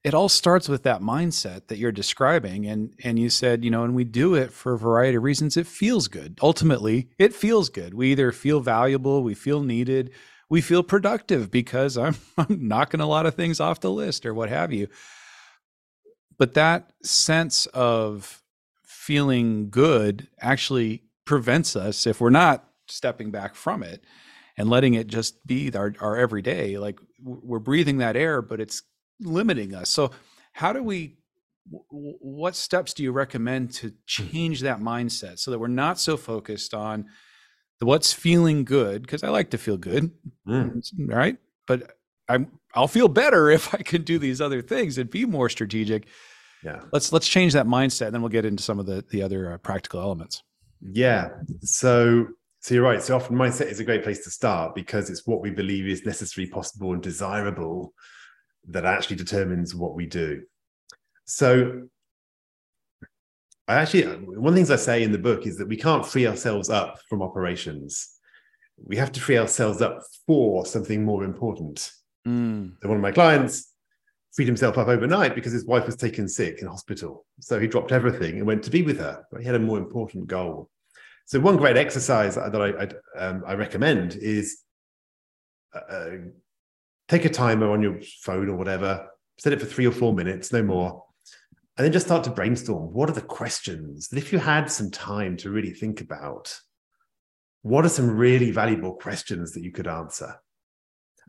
it 0.04 0.14
all 0.14 0.30
starts 0.30 0.70
with 0.70 0.84
that 0.84 1.02
mindset 1.02 1.68
that 1.68 1.78
you're 1.78 1.92
describing 1.92 2.66
and 2.66 2.94
and 3.04 3.20
you 3.20 3.30
said 3.30 3.66
you 3.66 3.70
know 3.70 3.84
and 3.84 3.94
we 3.94 4.06
do 4.06 4.34
it 4.34 4.52
for 4.52 4.74
a 4.74 4.78
variety 4.78 5.18
of 5.18 5.24
reasons. 5.24 5.58
It 5.58 5.68
feels 5.68 6.08
good. 6.08 6.40
Ultimately 6.42 7.10
it 7.18 7.34
feels 7.34 7.70
good. 7.70 7.94
We 7.94 8.12
either 8.12 8.32
feel 8.32 8.62
valuable 8.62 9.24
we 9.24 9.34
feel 9.34 9.62
needed 9.62 10.12
we 10.50 10.62
feel 10.62 10.84
productive 10.84 11.52
because 11.52 11.98
I'm, 11.98 12.16
I'm 12.38 12.68
knocking 12.68 13.00
a 13.00 13.08
lot 13.08 13.26
of 13.26 13.36
things 13.36 13.60
off 13.60 13.80
the 13.80 13.92
list 13.92 14.26
or 14.26 14.34
what 14.34 14.50
have 14.50 14.74
you. 14.74 14.88
But 16.38 16.56
that 16.56 16.92
sense 17.04 17.66
of 17.68 18.39
feeling 19.10 19.72
good 19.72 20.28
actually 20.40 21.02
prevents 21.26 21.76
us 21.76 22.06
if 22.06 22.22
we're 22.22 22.30
not 22.30 22.64
stepping 22.88 23.32
back 23.32 23.56
from 23.56 23.82
it 23.82 24.04
and 24.56 24.70
letting 24.70 24.94
it 24.94 25.08
just 25.08 25.48
be 25.48 25.74
our, 25.74 25.96
our 26.00 26.16
everyday. 26.16 26.78
Like 26.78 27.00
we're 27.20 27.58
breathing 27.58 27.98
that 27.98 28.16
air, 28.16 28.44
but 28.44 28.62
it's 28.62 28.84
limiting 29.20 29.74
us. 29.74 29.90
So, 29.90 30.12
how 30.54 30.74
do 30.74 30.84
we 30.84 31.18
what 31.90 32.56
steps 32.56 32.94
do 32.94 33.02
you 33.02 33.12
recommend 33.12 33.74
to 33.74 33.94
change 34.06 34.62
that 34.62 34.80
mindset 34.80 35.40
so 35.40 35.50
that 35.50 35.58
we're 35.58 35.68
not 35.68 36.00
so 36.00 36.16
focused 36.16 36.76
on 36.76 37.08
what's 37.80 38.14
feeling 38.14 38.64
good 38.64 39.02
because 39.02 39.24
I 39.24 39.30
like 39.30 39.50
to 39.52 39.58
feel 39.58 39.78
good, 39.78 40.12
mm. 40.48 40.84
right? 41.08 41.38
But 41.66 41.98
I'm 42.28 42.60
I'll 42.76 42.88
feel 42.88 43.08
better 43.08 43.50
if 43.58 43.74
I 43.74 43.80
can 43.80 44.04
do 44.04 44.20
these 44.20 44.40
other 44.40 44.62
things 44.62 45.00
and 45.00 45.10
be 45.10 45.26
more 45.26 45.50
strategic. 45.50 46.06
Yeah, 46.64 46.82
let's 46.92 47.14
let's 47.14 47.28
change 47.28 47.54
that 47.54 47.66
mindset, 47.66 48.08
and 48.08 48.16
then 48.16 48.22
we'll 48.22 48.30
get 48.30 48.46
into 48.46 48.64
some 48.64 48.80
of 48.80 48.86
the 48.86 49.04
the 49.12 49.24
other 49.24 49.54
uh, 49.54 49.58
practical 49.58 50.02
elements. 50.02 50.44
Yeah, 50.82 51.30
so 51.62 52.28
so 52.60 52.74
you're 52.74 52.84
right. 52.84 53.02
So 53.02 53.16
often 53.16 53.36
mindset 53.36 53.68
is 53.68 53.80
a 53.80 53.86
great 53.86 54.04
place 54.04 54.24
to 54.26 54.32
start 54.32 54.76
because 54.76 55.10
it's 55.10 55.26
what 55.26 55.42
we 55.42 55.52
believe 55.52 55.88
is 55.88 56.06
necessary, 56.06 56.48
possible, 56.48 56.94
and 56.94 57.02
desirable 57.02 57.94
that 58.68 58.86
actually 58.86 59.16
determines 59.16 59.74
what 59.74 59.96
we 59.96 60.06
do. 60.06 60.44
So 61.26 61.88
I 63.68 63.76
actually, 63.76 64.04
one 64.04 64.48
of 64.48 64.54
the 64.54 64.58
things 64.58 64.72
I 64.72 64.76
say 64.78 65.04
in 65.04 65.12
the 65.12 65.18
book 65.18 65.46
is 65.46 65.58
that 65.58 65.68
we 65.68 65.78
can't 65.78 66.06
free 66.06 66.28
ourselves 66.28 66.70
up 66.70 67.00
from 67.08 67.22
operations. 67.22 68.10
We 68.84 68.98
have 68.98 69.12
to 69.14 69.22
free 69.22 69.38
ourselves 69.38 69.82
up 69.82 70.00
for 70.26 70.66
something 70.66 71.06
more 71.06 71.24
important. 71.24 71.92
Mm. 72.28 72.74
So 72.82 72.90
one 72.90 72.98
of 72.98 73.04
my 73.04 73.12
clients 73.12 73.69
freed 74.40 74.48
himself 74.48 74.78
up 74.78 74.88
overnight 74.88 75.36
because 75.36 75.52
his 75.52 75.66
wife 75.66 75.86
was 75.86 75.98
taken 75.98 76.26
sick 76.26 76.62
in 76.62 76.68
hospital. 76.68 77.26
So 77.42 77.60
he 77.60 77.68
dropped 77.68 77.92
everything 77.92 78.38
and 78.38 78.48
went 78.48 78.64
to 78.64 78.70
be 78.70 78.84
with 78.84 78.98
her. 78.98 79.26
But 79.30 79.42
he 79.42 79.46
had 79.46 79.56
a 79.56 79.60
more 79.60 79.78
important 79.78 80.28
goal. 80.28 80.70
So 81.26 81.42
one 81.42 81.58
great 81.58 81.76
exercise 81.76 82.36
that 82.36 82.56
I, 82.56 82.86
I, 82.86 83.22
um, 83.22 83.44
I 83.46 83.56
recommend 83.56 84.16
is 84.16 84.62
uh, 85.76 85.94
uh, 85.94 86.12
take 87.10 87.26
a 87.26 87.30
timer 87.30 87.70
on 87.70 87.82
your 87.82 88.00
phone 88.22 88.48
or 88.48 88.56
whatever, 88.56 89.10
set 89.40 89.52
it 89.52 89.60
for 89.60 89.66
three 89.66 89.86
or 89.86 89.92
four 89.92 90.14
minutes, 90.14 90.54
no 90.54 90.64
more 90.64 91.04
and 91.76 91.86
then 91.86 91.92
just 91.94 92.06
start 92.06 92.26
to 92.26 92.30
brainstorm 92.30 92.92
what 92.94 93.10
are 93.10 93.14
the 93.14 93.22
questions 93.22 94.10
that 94.10 94.18
if 94.18 94.34
you 94.34 94.40
had 94.40 94.70
some 94.70 94.92
time 94.92 95.38
to 95.38 95.50
really 95.50 95.72
think 95.72 96.02
about 96.02 96.54
what 97.62 97.86
are 97.86 97.90
some 97.90 98.18
really 98.18 98.52
valuable 98.52 98.94
questions 98.96 99.54
that 99.54 99.64
you 99.64 99.72
could 99.72 99.88
answer 99.88 100.42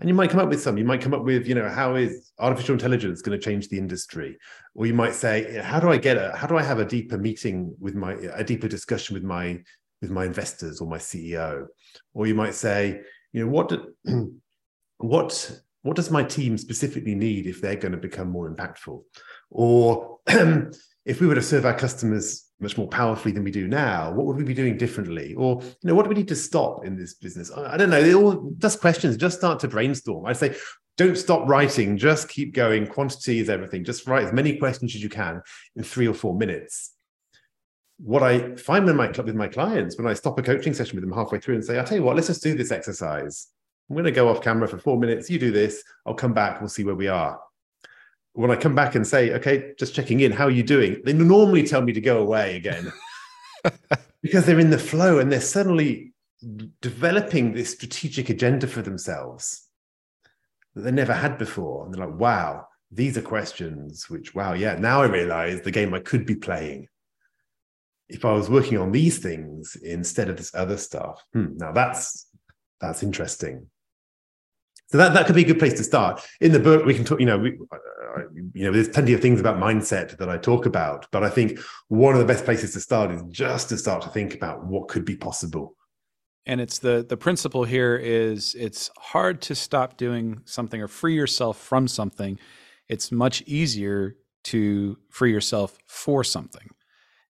and 0.01 0.09
you 0.09 0.15
might 0.15 0.31
come 0.31 0.41
up 0.41 0.49
with 0.49 0.63
some. 0.63 0.79
You 0.79 0.85
might 0.85 1.01
come 1.01 1.15
up 1.15 1.25
with 1.25 1.47
you 1.47 1.55
know 1.55 1.69
how 1.69 1.95
is 1.95 2.33
artificial 2.39 2.75
intelligence 2.75 3.23
going 3.23 3.39
to 3.39 3.45
change 3.45 3.69
the 3.69 3.79
industry? 3.79 4.39
Or 4.75 4.87
you 4.87 4.95
might 4.95 5.15
say 5.15 5.61
how 5.63 5.81
do 5.81 5.91
i 5.91 5.97
get 5.97 6.17
a 6.17 6.35
how 6.37 6.47
do 6.47 6.57
i 6.57 6.63
have 6.63 6.79
a 6.79 6.85
deeper 6.85 7.19
meeting 7.19 7.75
with 7.79 7.95
my 7.95 8.15
a 8.35 8.45
deeper 8.45 8.69
discussion 8.69 9.15
with 9.15 9.25
my 9.25 9.59
with 10.01 10.11
my 10.11 10.25
investors 10.25 10.81
or 10.81 10.89
my 10.89 10.97
ceo 10.97 11.67
or 12.15 12.27
you 12.27 12.35
might 12.35 12.55
say 12.55 13.03
you 13.33 13.45
know 13.45 13.51
what 13.51 13.69
do, 13.69 13.95
what 14.99 15.61
what 15.83 15.97
does 15.97 16.11
my 16.11 16.23
team 16.23 16.59
specifically 16.59 17.15
need 17.15 17.47
if 17.47 17.61
they're 17.61 17.77
going 17.77 17.93
to 17.93 17.99
become 17.99 18.29
more 18.29 18.53
impactful? 18.53 19.03
Or 19.51 20.19
if 20.27 21.21
we 21.21 21.27
were 21.27 21.35
to 21.35 21.43
serve 21.43 21.65
our 21.65 21.75
customers 21.75 22.50
much 22.61 22.77
more 22.77 22.89
powerfully 22.89 23.33
than 23.33 23.45
we 23.45 23.51
do 23.51 23.67
now, 23.67 24.13
what 24.13 24.27
would 24.27 24.37
we 24.37 24.45
be 24.45 24.55
doing 24.55 24.77
differently? 24.77 25.35
Or, 25.35 25.61
you 25.63 25.89
know, 25.89 25.95
what 25.95 26.03
do 26.05 26.09
we 26.09 26.15
need 26.15 26.29
to 26.29 26.37
stop 26.37 26.85
in 26.85 26.97
this 26.97 27.15
business? 27.15 27.51
I, 27.51 27.75
I 27.75 27.77
don't 27.77 27.91
know. 27.91 28.03
They 28.03 28.15
all 28.15 28.53
just 28.59 28.81
questions, 28.81 29.17
just 29.17 29.39
start 29.39 29.61
to 29.61 29.69
brainstorm. 29.69 30.27
I'd 30.27 30.37
say 30.37 30.55
don't 30.97 31.17
stop 31.17 31.49
writing, 31.49 31.97
just 31.97 32.29
keep 32.29 32.55
going. 32.55 32.87
Quantity 32.87 33.39
is 33.39 33.49
everything. 33.49 33.85
Just 33.85 34.07
write 34.07 34.25
as 34.25 34.33
many 34.33 34.57
questions 34.57 34.95
as 34.95 35.03
you 35.03 35.09
can 35.09 35.41
in 35.77 35.83
three 35.83 36.07
or 36.07 36.15
four 36.15 36.37
minutes. 36.37 36.95
What 37.99 38.23
I 38.23 38.57
find 38.57 38.85
with 38.85 38.97
my 38.97 39.09
with 39.09 39.35
my 39.35 39.49
clients 39.49 39.97
when 39.99 40.07
I 40.07 40.15
stop 40.15 40.39
a 40.39 40.43
coaching 40.43 40.75
session 40.75 40.97
with 40.97 41.05
them 41.05 41.13
halfway 41.13 41.39
through 41.39 41.57
and 41.57 41.65
say, 41.65 41.79
I'll 41.79 41.85
tell 41.85 41.99
you 41.99 42.05
what, 42.05 42.17
let's 42.17 42.29
just 42.29 42.43
do 42.43 42.55
this 42.55 42.73
exercise. 42.73 43.49
I'm 43.89 43.95
going 43.95 44.05
to 44.05 44.13
go 44.13 44.29
off 44.29 44.43
camera 44.43 44.69
for 44.69 44.79
four 44.79 44.99
minutes. 44.99 45.29
You 45.29 45.39
do 45.39 45.51
this. 45.51 45.83
I'll 46.07 46.15
come 46.15 46.33
back. 46.33 46.61
We'll 46.61 46.69
see 46.69 46.85
where 46.85 46.95
we 46.95 47.09
are 47.09 47.39
when 48.41 48.51
I 48.51 48.57
come 48.57 48.75
back 48.75 48.95
and 48.95 49.07
say, 49.07 49.33
okay, 49.35 49.75
just 49.79 49.95
checking 49.95 50.21
in, 50.21 50.33
how 50.33 50.47
are 50.47 50.51
you 50.51 50.63
doing? 50.63 51.03
They 51.05 51.13
normally 51.13 51.63
tell 51.63 51.83
me 51.83 51.93
to 51.93 52.01
go 52.01 52.23
away 52.23 52.57
again 52.57 52.91
because 54.23 54.47
they're 54.47 54.59
in 54.59 54.71
the 54.71 54.79
flow 54.79 55.19
and 55.19 55.31
they're 55.31 55.43
suddenly 55.43 56.15
developing 56.81 57.53
this 57.53 57.73
strategic 57.73 58.31
agenda 58.31 58.67
for 58.67 58.81
themselves 58.81 59.69
that 60.75 60.83
they 60.83 60.91
never 60.91 61.13
had 61.13 61.37
before. 61.37 61.85
And 61.85 61.95
they're 61.95 62.07
like, 62.07 62.19
wow, 62.19 62.67
these 62.91 63.19
are 63.19 63.23
questions 63.23 64.09
which, 64.09 64.35
wow, 64.35 64.55
yeah, 64.55 64.75
now 64.77 65.03
I 65.03 65.07
realize 65.07 65.61
the 65.61 65.71
game 65.71 65.93
I 65.93 66.01
could 66.01 66.25
be 66.25 66.37
playing. 66.37 66.89
If 68.09 68.25
I 68.25 68.33
was 68.33 68.49
working 68.49 68.79
on 68.79 68.91
these 68.91 69.19
things 69.19 69.77
instead 69.77 70.31
of 70.31 70.39
this 70.39 70.55
other 70.55 70.79
stuff, 70.79 71.23
hmm, 71.35 71.57
now 71.57 71.73
that's 71.73 72.27
that's 72.81 73.03
interesting. 73.03 73.67
So 74.91 74.99
that, 74.99 75.15
that 75.15 75.27
could 75.27 75.37
be 75.37 75.43
a 75.43 75.47
good 75.47 75.61
place 75.61 75.75
to 75.75 75.85
start. 75.85 76.21
In 76.41 76.51
the 76.51 76.59
book, 76.59 76.85
we 76.85 76.95
can 76.95 77.05
talk, 77.05 77.21
you 77.21 77.27
know, 77.27 77.39
we, 77.39 77.57
uh, 78.17 78.23
you 78.55 78.65
know, 78.65 78.73
there's 78.73 78.89
plenty 78.89 79.13
of 79.13 79.21
things 79.21 79.41
about 79.41 79.59
mindset 79.59 80.17
that 80.19 80.29
I 80.29 80.39
talk 80.39 80.67
about, 80.67 81.07
but 81.11 81.23
I 81.23 81.31
think 81.31 81.59
one 81.89 82.15
of 82.15 82.21
the 82.21 82.27
best 82.27 82.45
places 82.45 82.73
to 82.75 82.81
start 82.81 83.11
is 83.11 83.23
just 83.31 83.69
to 83.71 83.79
start 83.79 84.03
to 84.03 84.09
think 84.09 84.35
about 84.35 84.65
what 84.65 84.89
could 84.89 85.05
be 85.05 85.17
possible. 85.17 85.77
And 86.47 86.61
it's 86.61 86.79
the 86.79 87.05
the 87.07 87.17
principle 87.17 87.65
here 87.65 87.97
is 87.97 88.55
it's 88.59 88.91
hard 88.97 89.43
to 89.43 89.55
stop 89.55 89.97
doing 89.97 90.41
something 90.47 90.81
or 90.81 90.89
free 90.89 91.15
yourself 91.15 91.59
from 91.59 91.87
something. 91.87 92.39
It's 92.89 93.13
much 93.13 93.43
easier 93.43 94.17
to 94.45 94.97
free 95.11 95.33
yourself 95.33 95.79
for 95.87 96.25
something. 96.25 96.69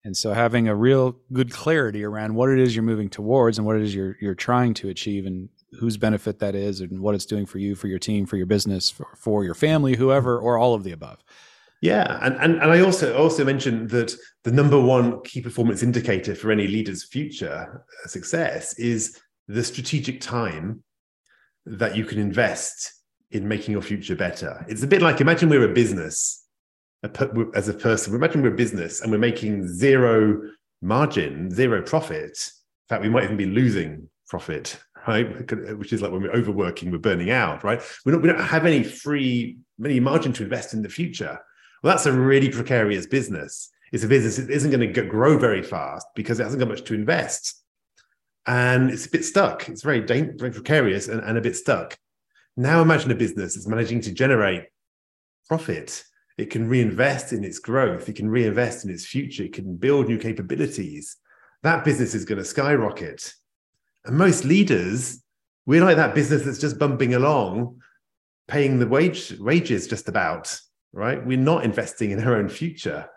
And 0.06 0.18
so 0.18 0.34
having 0.34 0.68
a 0.68 0.76
real 0.76 1.18
good 1.32 1.52
clarity 1.52 2.04
around 2.04 2.36
what 2.36 2.50
it 2.50 2.60
is 2.60 2.76
you're 2.76 2.84
moving 2.84 3.10
towards 3.10 3.58
and 3.58 3.68
what 3.68 3.76
it 3.76 3.84
is 3.84 3.94
you're 3.94 4.18
you're 4.20 4.36
trying 4.36 4.74
to 4.76 4.90
achieve 4.90 5.26
and 5.26 5.50
whose 5.80 5.98
benefit 5.98 6.40
that 6.40 6.56
is 6.56 6.82
and 6.82 7.00
what 7.00 7.16
it's 7.16 7.26
doing 7.26 7.46
for 7.46 7.58
you, 7.58 7.76
for 7.76 7.88
your 7.88 8.00
team, 8.00 8.26
for 8.26 8.38
your 8.38 8.46
business, 8.46 8.90
for, 8.90 9.08
for 9.16 9.44
your 9.44 9.54
family, 9.54 9.96
whoever, 9.96 10.40
or 10.40 10.58
all 10.58 10.74
of 10.74 10.84
the 10.84 10.92
above. 10.92 11.24
Yeah, 11.82 12.18
and, 12.22 12.36
and 12.38 12.62
and 12.62 12.72
I 12.72 12.80
also 12.80 13.14
also 13.18 13.44
mentioned 13.44 13.90
that 13.90 14.16
the 14.46 14.54
number 14.54 14.80
one 14.80 15.22
key 15.24 15.42
performance 15.42 15.84
indicator 15.84 16.34
for 16.34 16.50
any 16.50 16.66
leader's 16.66 17.04
future 17.04 17.84
uh, 18.06 18.08
success 18.08 18.80
is 18.80 19.20
the 19.50 19.64
strategic 19.64 20.22
time 20.22 20.82
that 21.66 21.98
you 21.98 22.06
can 22.06 22.20
invest 22.20 22.94
in 23.32 23.50
making 23.50 23.74
your 23.74 23.82
future 23.82 24.16
better. 24.16 24.66
It's 24.70 24.84
a 24.84 24.88
bit 24.88 25.02
like 25.02 25.20
imagine 25.20 25.50
we're 25.50 25.70
a 25.70 25.74
business 25.74 26.46
as 27.04 27.68
a 27.68 27.74
person. 27.74 28.16
Imagine 28.16 28.42
we're 28.44 28.54
a 28.54 28.56
business 28.56 29.02
and 29.02 29.12
we're 29.12 29.18
making 29.18 29.68
zero 29.68 30.40
margin, 30.82 31.52
zero 31.52 31.82
profit. 31.82 32.32
In 32.32 32.88
fact, 32.88 33.04
we 33.04 33.10
might 33.10 33.26
even 33.26 33.36
be 33.36 33.46
losing 33.46 34.10
profit 34.30 34.80
right? 35.08 35.78
Which 35.78 35.94
is 35.94 36.02
like 36.02 36.12
when 36.12 36.22
we're 36.22 36.32
overworking, 36.32 36.92
we're 36.92 36.98
burning 36.98 37.32
out, 37.32 37.64
right? 37.64 37.82
We 38.06 38.12
don't, 38.12 38.22
we 38.22 38.30
don't 38.30 38.40
have 38.40 38.66
any 38.66 38.84
free, 38.84 39.58
any 39.84 40.00
margin 40.00 40.34
to 40.34 40.44
invest 40.44 40.74
in 40.74 40.82
the 40.82 40.90
future. 40.90 41.40
Well, 41.82 41.94
that's 41.94 42.06
a 42.06 42.12
really 42.12 42.50
precarious 42.50 43.06
business. 43.06 43.70
It's 43.92 44.04
a 44.04 44.08
business 44.08 44.38
that 44.38 44.50
isn't 44.50 44.72
going 44.72 44.94
to 44.94 45.02
grow 45.04 45.38
very 45.38 45.62
fast 45.62 46.08
because 46.16 46.40
it 46.40 46.44
hasn't 46.44 46.60
got 46.60 46.70
much 46.70 46.84
to 46.86 46.94
invest. 46.94 47.62
And 48.46 48.90
it's 48.90 49.06
a 49.06 49.10
bit 49.10 49.26
stuck. 49.26 49.70
It's 49.70 49.84
very, 49.84 50.00
very 50.00 50.52
precarious 50.52 51.08
and, 51.08 51.22
and 51.22 51.38
a 51.38 51.42
bit 51.42 51.56
stuck. 51.56 51.98
Now 52.58 52.82
imagine 52.82 53.12
a 53.12 53.16
business 53.16 53.56
that's 53.56 53.68
managing 53.68 54.02
to 54.02 54.12
generate 54.12 54.66
profit. 55.48 56.04
It 56.38 56.50
can 56.50 56.68
reinvest 56.68 57.34
in 57.34 57.44
its 57.44 57.60
growth. 57.60 58.10
It 58.10 58.16
can 58.16 58.30
reinvest 58.30 58.86
in 58.86 58.92
its 58.92 59.06
future. 59.06 59.44
It 59.44 59.54
can 59.54 59.76
build 59.76 60.08
new 60.08 60.18
capabilities. 60.18 61.18
That 61.62 61.86
business 61.86 62.14
is 62.14 62.26
going 62.26 62.40
to 62.40 62.46
skyrocket 62.46 63.34
and 64.06 64.18
most 64.18 64.44
leaders, 64.44 65.22
we're 65.66 65.84
like 65.84 65.98
that 65.98 66.16
business 66.16 66.44
that's 66.44 66.60
just 66.60 66.80
bumping 66.80 67.14
along, 67.14 67.82
paying 68.48 68.80
the 68.80 68.88
wage 68.88 69.34
wages 69.40 69.88
just 69.88 70.10
about, 70.10 70.58
right? 70.92 71.26
We're 71.26 71.38
not 71.38 71.64
investing 71.64 72.12
in 72.12 72.22
our 72.22 72.36
own 72.36 72.50
future 72.50 73.08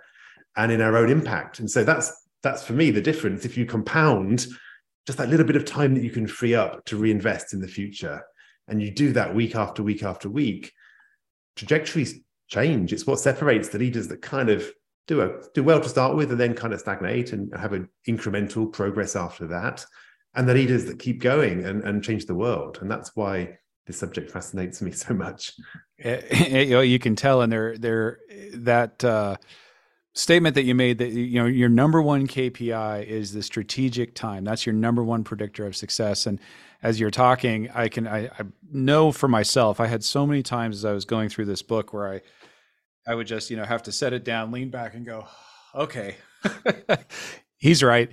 and 0.57 0.71
in 0.71 0.81
our 0.81 0.97
own 0.97 1.11
impact. 1.11 1.59
And 1.59 1.71
so 1.71 1.85
that's 1.85 2.13
that's 2.43 2.63
for 2.63 2.75
me 2.75 2.91
the 2.91 3.01
difference. 3.01 3.45
If 3.45 3.57
you 3.57 3.67
compound 3.67 4.47
just 5.07 5.19
that 5.19 5.29
little 5.29 5.47
bit 5.47 5.57
of 5.57 5.65
time 5.65 5.95
that 5.95 6.05
you 6.05 6.11
can 6.11 6.27
free 6.27 6.55
up 6.55 6.85
to 6.87 6.97
reinvest 6.97 7.53
in 7.53 7.61
the 7.61 7.69
future, 7.69 8.23
and 8.69 8.83
you 8.83 8.91
do 8.91 9.13
that 9.13 9.35
week 9.35 9.55
after 9.57 9.83
week 9.83 10.03
after 10.03 10.29
week, 10.29 10.73
trajectories 11.57 12.21
change. 12.49 12.93
It's 12.93 13.07
what 13.07 13.21
separates 13.21 13.69
the 13.69 13.79
leaders 13.79 14.09
that 14.09 14.23
kind 14.23 14.51
of 14.51 14.71
do 15.07 15.21
a, 15.23 15.41
do 15.55 15.63
well 15.63 15.81
to 15.81 15.89
start 15.89 16.17
with 16.17 16.31
and 16.31 16.41
then 16.41 16.55
kind 16.55 16.73
of 16.73 16.81
stagnate 16.81 17.33
and 17.33 17.55
have 17.57 17.73
an 17.73 17.89
incremental 18.09 18.73
progress 18.73 19.15
after 19.15 19.47
that 19.49 19.85
and 20.37 20.49
the 20.49 20.55
leaders 20.55 20.85
that 20.85 20.99
keep 20.99 21.21
going 21.21 21.65
and, 21.65 21.83
and 21.83 22.05
change 22.05 22.27
the 22.27 22.35
world. 22.35 22.79
And 22.81 22.91
that's 22.91 23.17
why 23.17 23.59
this 23.87 23.99
subject 23.99 24.31
fascinates 24.31 24.81
me 24.83 24.93
so 24.93 25.15
much. 25.15 25.53
Eh, 26.01 26.21
eh, 26.31 26.81
you, 26.83 26.99
can 26.99 27.17
tell 27.17 27.43
in 27.43 27.51
there 27.51 27.77
there 27.77 28.19
that 28.53 29.03
uh, 29.05 29.37
statement 30.15 30.55
that 30.55 30.65
you 30.65 30.75
made 30.75 30.99
that 30.99 31.11
you 31.11 31.41
know 31.41 31.47
your 31.47 31.69
number 31.69 32.01
one 32.01 32.27
kpi 32.27 33.05
is 33.05 33.33
the 33.33 33.43
strategic 33.43 34.15
time. 34.15 34.45
That's 34.45 34.67
your 34.67 34.75
number 34.75 35.03
one 35.03 35.25
predictor 35.25 35.67
of 35.67 35.75
success. 35.75 36.27
And 36.27 36.39
as 36.83 37.01
you're 37.01 37.11
talking 37.11 37.71
i 37.75 37.89
can 37.89 38.07
I, 38.07 38.27
I 38.27 38.43
know 38.71 39.11
for 39.11 39.29
myself 39.29 39.81
i 39.81 39.87
had 39.87 40.05
so 40.05 40.27
many 40.27 40.43
times 40.43 40.77
as 40.77 40.85
i 40.85 40.93
was 40.93 41.07
going 41.07 41.31
through 41.31 41.47
this 41.47 41.63
book 41.63 41.95
where 41.95 42.07
i 42.07 42.21
I 43.07 43.15
would 43.15 43.27
just, 43.27 43.51
you 43.51 43.57
know, 43.57 43.65
have 43.65 43.85
to 43.85 43.93
set 43.93 44.13
it 44.13 44.25
down, 44.25 44.51
lean 44.51 44.71
back 44.71 44.95
and 44.95 45.07
go, 45.07 45.27
okay, 45.75 46.17
he's 47.57 47.83
right. 47.83 48.11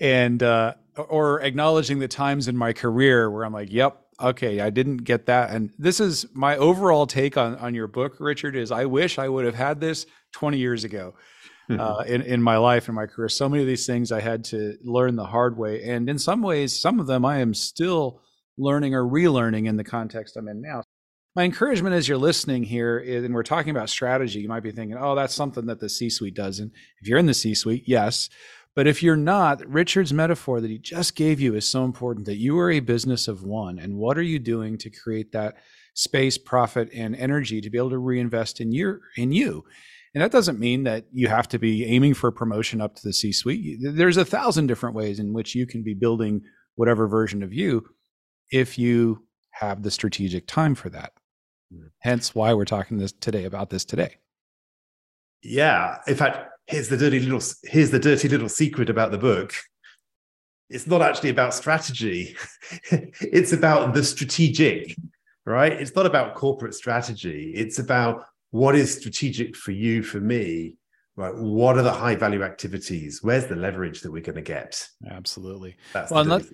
And, 0.00 0.42
uh, 0.42 0.74
or 0.96 1.40
acknowledging 1.40 1.98
the 1.98 2.08
times 2.08 2.48
in 2.48 2.56
my 2.56 2.72
career 2.72 3.30
where 3.30 3.44
I'm 3.44 3.52
like, 3.52 3.72
yep, 3.72 3.98
okay, 4.20 4.60
I 4.60 4.70
didn't 4.70 4.98
get 4.98 5.26
that. 5.26 5.50
And 5.50 5.70
this 5.78 6.00
is 6.00 6.26
my 6.34 6.56
overall 6.56 7.06
take 7.06 7.36
on, 7.36 7.56
on 7.56 7.74
your 7.74 7.86
book, 7.86 8.16
Richard, 8.20 8.56
is 8.56 8.70
I 8.70 8.84
wish 8.84 9.18
I 9.18 9.28
would 9.28 9.44
have 9.44 9.54
had 9.54 9.80
this 9.80 10.06
20 10.32 10.58
years 10.58 10.84
ago. 10.84 11.14
Mm-hmm. 11.70 11.80
Uh, 11.80 12.02
in, 12.02 12.22
in 12.22 12.42
my 12.42 12.56
life 12.56 12.88
and 12.88 12.96
my 12.96 13.06
career, 13.06 13.28
so 13.28 13.48
many 13.48 13.62
of 13.62 13.68
these 13.68 13.86
things 13.86 14.10
I 14.10 14.20
had 14.20 14.42
to 14.46 14.76
learn 14.82 15.14
the 15.14 15.24
hard 15.24 15.56
way. 15.56 15.84
And 15.84 16.10
in 16.10 16.18
some 16.18 16.42
ways, 16.42 16.78
some 16.78 16.98
of 16.98 17.06
them 17.06 17.24
I 17.24 17.38
am 17.38 17.54
still 17.54 18.20
learning 18.58 18.96
or 18.96 19.04
relearning 19.04 19.68
in 19.68 19.76
the 19.76 19.84
context 19.84 20.36
I'm 20.36 20.48
in 20.48 20.60
now 20.60 20.82
my 21.34 21.44
encouragement 21.44 21.94
as 21.94 22.06
you're 22.06 22.18
listening 22.18 22.62
here 22.62 22.98
is, 22.98 23.24
and 23.24 23.34
we're 23.34 23.42
talking 23.42 23.70
about 23.70 23.88
strategy, 23.88 24.40
you 24.40 24.48
might 24.48 24.62
be 24.62 24.70
thinking, 24.70 24.98
oh, 24.98 25.14
that's 25.14 25.34
something 25.34 25.66
that 25.66 25.80
the 25.80 25.88
C 25.88 26.10
suite 26.10 26.34
does. 26.34 26.58
And 26.58 26.70
if 27.00 27.08
you're 27.08 27.18
in 27.18 27.26
the 27.26 27.34
C 27.34 27.54
suite, 27.54 27.84
yes. 27.86 28.28
But 28.74 28.86
if 28.86 29.02
you're 29.02 29.16
not, 29.16 29.66
Richard's 29.66 30.12
metaphor 30.12 30.60
that 30.60 30.70
he 30.70 30.78
just 30.78 31.14
gave 31.14 31.40
you 31.40 31.54
is 31.54 31.68
so 31.68 31.84
important 31.84 32.26
that 32.26 32.38
you 32.38 32.58
are 32.58 32.70
a 32.70 32.80
business 32.80 33.28
of 33.28 33.42
one. 33.42 33.78
And 33.78 33.96
what 33.96 34.16
are 34.16 34.22
you 34.22 34.38
doing 34.38 34.78
to 34.78 34.90
create 34.90 35.32
that 35.32 35.56
space, 35.94 36.38
profit, 36.38 36.88
and 36.94 37.14
energy 37.14 37.60
to 37.60 37.68
be 37.68 37.76
able 37.76 37.90
to 37.90 37.98
reinvest 37.98 38.60
in 38.60 38.72
your 38.72 39.00
in 39.16 39.32
you? 39.32 39.64
And 40.14 40.22
that 40.22 40.32
doesn't 40.32 40.58
mean 40.58 40.84
that 40.84 41.06
you 41.12 41.28
have 41.28 41.48
to 41.48 41.58
be 41.58 41.86
aiming 41.86 42.14
for 42.14 42.28
a 42.28 42.32
promotion 42.32 42.80
up 42.80 42.94
to 42.96 43.02
the 43.02 43.12
C 43.12 43.32
suite. 43.32 43.78
There's 43.82 44.18
a 44.18 44.24
thousand 44.24 44.66
different 44.66 44.94
ways 44.94 45.18
in 45.18 45.32
which 45.32 45.54
you 45.54 45.66
can 45.66 45.82
be 45.82 45.94
building 45.94 46.42
whatever 46.74 47.06
version 47.08 47.42
of 47.42 47.52
you 47.52 47.84
if 48.50 48.78
you 48.78 49.26
have 49.52 49.82
the 49.82 49.90
strategic 49.90 50.46
time 50.46 50.74
for 50.74 50.90
that. 50.90 51.12
Hmm. 51.70 51.86
Hence 52.00 52.34
why 52.34 52.54
we're 52.54 52.64
talking 52.64 52.98
this 52.98 53.12
today 53.12 53.44
about 53.44 53.70
this 53.70 53.84
today. 53.84 54.16
Yeah. 55.42 55.98
In 56.06 56.14
fact, 56.14 56.51
here's 56.66 56.88
the 56.88 56.96
dirty 56.96 57.20
little 57.20 57.42
here's 57.64 57.90
the 57.90 57.98
dirty 57.98 58.28
little 58.28 58.48
secret 58.48 58.90
about 58.90 59.10
the 59.10 59.18
book. 59.18 59.54
It's 60.70 60.86
not 60.86 61.02
actually 61.02 61.30
about 61.30 61.54
strategy. 61.54 62.36
it's 63.20 63.52
about 63.52 63.94
the 63.94 64.02
strategic, 64.02 64.96
right? 65.44 65.72
It's 65.72 65.94
not 65.94 66.06
about 66.06 66.34
corporate 66.34 66.74
strategy. 66.74 67.52
It's 67.54 67.78
about 67.78 68.24
what 68.50 68.74
is 68.74 68.96
strategic 68.96 69.54
for 69.54 69.72
you, 69.72 70.02
for 70.02 70.20
me, 70.20 70.76
right? 71.16 71.34
What 71.34 71.76
are 71.76 71.82
the 71.82 71.92
high 71.92 72.16
value 72.16 72.42
activities? 72.42 73.20
Where's 73.22 73.46
the 73.46 73.56
leverage 73.56 74.00
that 74.00 74.12
we're 74.12 74.22
going 74.22 74.36
to 74.36 74.42
get? 74.42 74.88
Absolutely. 75.10 75.76
That's 75.92 76.10
well, 76.10 76.24
the 76.24 76.48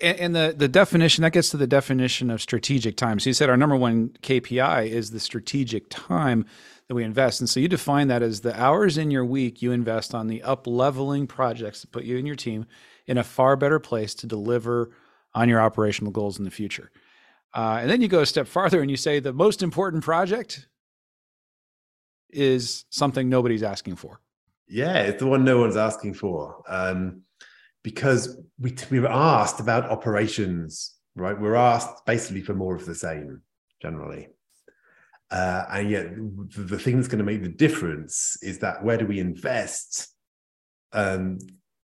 and 0.00 0.34
the 0.34 0.54
the 0.56 0.68
definition 0.68 1.22
that 1.22 1.32
gets 1.32 1.50
to 1.50 1.56
the 1.56 1.66
definition 1.66 2.30
of 2.30 2.40
strategic 2.42 2.96
time. 2.96 3.18
So 3.18 3.30
you 3.30 3.34
said 3.34 3.48
our 3.48 3.56
number 3.56 3.76
one 3.76 4.10
KPI 4.22 4.88
is 4.88 5.10
the 5.10 5.20
strategic 5.20 5.88
time 5.90 6.46
that 6.88 6.94
we 6.94 7.04
invest, 7.04 7.40
and 7.40 7.48
so 7.48 7.60
you 7.60 7.68
define 7.68 8.08
that 8.08 8.22
as 8.22 8.40
the 8.40 8.58
hours 8.60 8.98
in 8.98 9.10
your 9.10 9.24
week 9.24 9.62
you 9.62 9.72
invest 9.72 10.14
on 10.14 10.26
the 10.26 10.42
up 10.42 10.66
leveling 10.66 11.26
projects 11.26 11.80
to 11.80 11.86
put 11.86 12.04
you 12.04 12.18
and 12.18 12.26
your 12.26 12.36
team 12.36 12.66
in 13.06 13.18
a 13.18 13.24
far 13.24 13.56
better 13.56 13.78
place 13.78 14.14
to 14.14 14.26
deliver 14.26 14.90
on 15.34 15.48
your 15.48 15.60
operational 15.60 16.12
goals 16.12 16.38
in 16.38 16.44
the 16.44 16.50
future. 16.50 16.90
Uh, 17.54 17.78
and 17.80 17.90
then 17.90 18.00
you 18.00 18.08
go 18.08 18.20
a 18.20 18.26
step 18.26 18.46
farther 18.46 18.80
and 18.80 18.90
you 18.90 18.96
say 18.96 19.20
the 19.20 19.32
most 19.32 19.62
important 19.62 20.02
project 20.02 20.68
is 22.30 22.84
something 22.90 23.28
nobody's 23.28 23.62
asking 23.62 23.96
for. 23.96 24.20
Yeah, 24.68 24.98
it's 25.02 25.20
the 25.20 25.26
one 25.26 25.44
no 25.44 25.58
one's 25.58 25.76
asking 25.76 26.14
for. 26.14 26.62
Um, 26.68 27.22
because 27.82 28.38
we, 28.58 28.74
we 28.90 28.98
were 28.98 29.12
asked 29.12 29.60
about 29.60 29.84
operations, 29.84 30.94
right? 31.14 31.38
We're 31.38 31.54
asked 31.54 32.06
basically 32.06 32.42
for 32.42 32.54
more 32.54 32.74
of 32.74 32.86
the 32.86 32.94
same 32.94 33.42
generally. 33.80 34.28
Uh, 35.34 35.66
and 35.72 35.90
yet, 35.90 36.14
the, 36.14 36.78
thing 36.78 36.94
that's 36.94 37.08
going 37.08 37.18
to 37.18 37.24
make 37.24 37.42
the 37.42 37.48
difference 37.48 38.36
is 38.40 38.60
that 38.60 38.84
where 38.84 38.96
do 38.96 39.04
we 39.04 39.18
invest 39.18 40.14
um, 40.92 41.38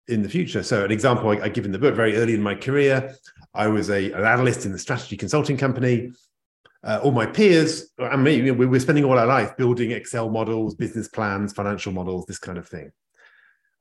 in 0.07 0.23
the 0.23 0.29
future? 0.29 0.63
So, 0.63 0.85
an 0.85 0.93
example 0.93 1.29
I, 1.29 1.39
I, 1.41 1.49
give 1.49 1.65
in 1.65 1.73
the 1.73 1.79
book 1.79 1.97
very 1.97 2.17
early 2.17 2.35
in 2.35 2.43
my 2.43 2.55
career, 2.55 3.17
I 3.53 3.67
was 3.67 3.91
a, 3.91 4.13
an 4.13 4.25
analyst 4.25 4.65
in 4.65 4.71
the 4.71 4.79
strategy 4.79 5.17
consulting 5.17 5.57
company. 5.57 6.13
Uh, 6.85 7.01
all 7.03 7.11
my 7.11 7.27
peers 7.27 7.91
and 7.99 8.23
me, 8.23 8.49
we 8.53 8.65
were 8.65 8.79
spending 8.79 9.05
all 9.05 9.19
our 9.19 9.27
life 9.27 9.57
building 9.57 9.91
Excel 9.91 10.31
models, 10.31 10.77
business 10.77 11.09
plans, 11.09 11.53
financial 11.53 11.93
models, 11.93 12.27
this 12.27 12.39
kind 12.39 12.59
of 12.59 12.69
thing. 12.69 12.93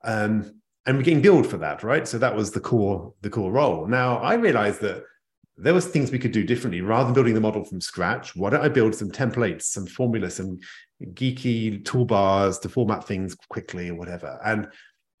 Um, 0.02 0.60
and 0.86 0.96
we're 0.96 1.04
getting 1.04 1.22
billed 1.22 1.46
for 1.46 1.58
that, 1.58 1.84
right? 1.84 2.08
So 2.08 2.18
that 2.18 2.34
was 2.34 2.50
the 2.50 2.58
core 2.58 3.14
the 3.20 3.30
core 3.30 3.52
role. 3.52 3.86
Now 3.86 4.16
I 4.18 4.34
realized 4.34 4.80
that 4.80 5.04
there 5.56 5.74
was 5.74 5.86
things 5.86 6.10
we 6.10 6.18
could 6.18 6.32
do 6.32 6.44
differently 6.44 6.80
rather 6.80 7.04
than 7.04 7.14
building 7.14 7.34
the 7.34 7.40
model 7.40 7.64
from 7.64 7.80
scratch. 7.80 8.34
Why 8.34 8.50
don't 8.50 8.64
I 8.64 8.68
build 8.68 8.94
some 8.94 9.10
templates, 9.10 9.62
some 9.62 9.86
formulas, 9.86 10.36
some 10.36 10.58
geeky 11.02 11.82
toolbars 11.82 12.60
to 12.62 12.68
format 12.68 13.06
things 13.06 13.34
quickly 13.48 13.90
or 13.90 13.94
whatever? 13.94 14.40
And 14.44 14.68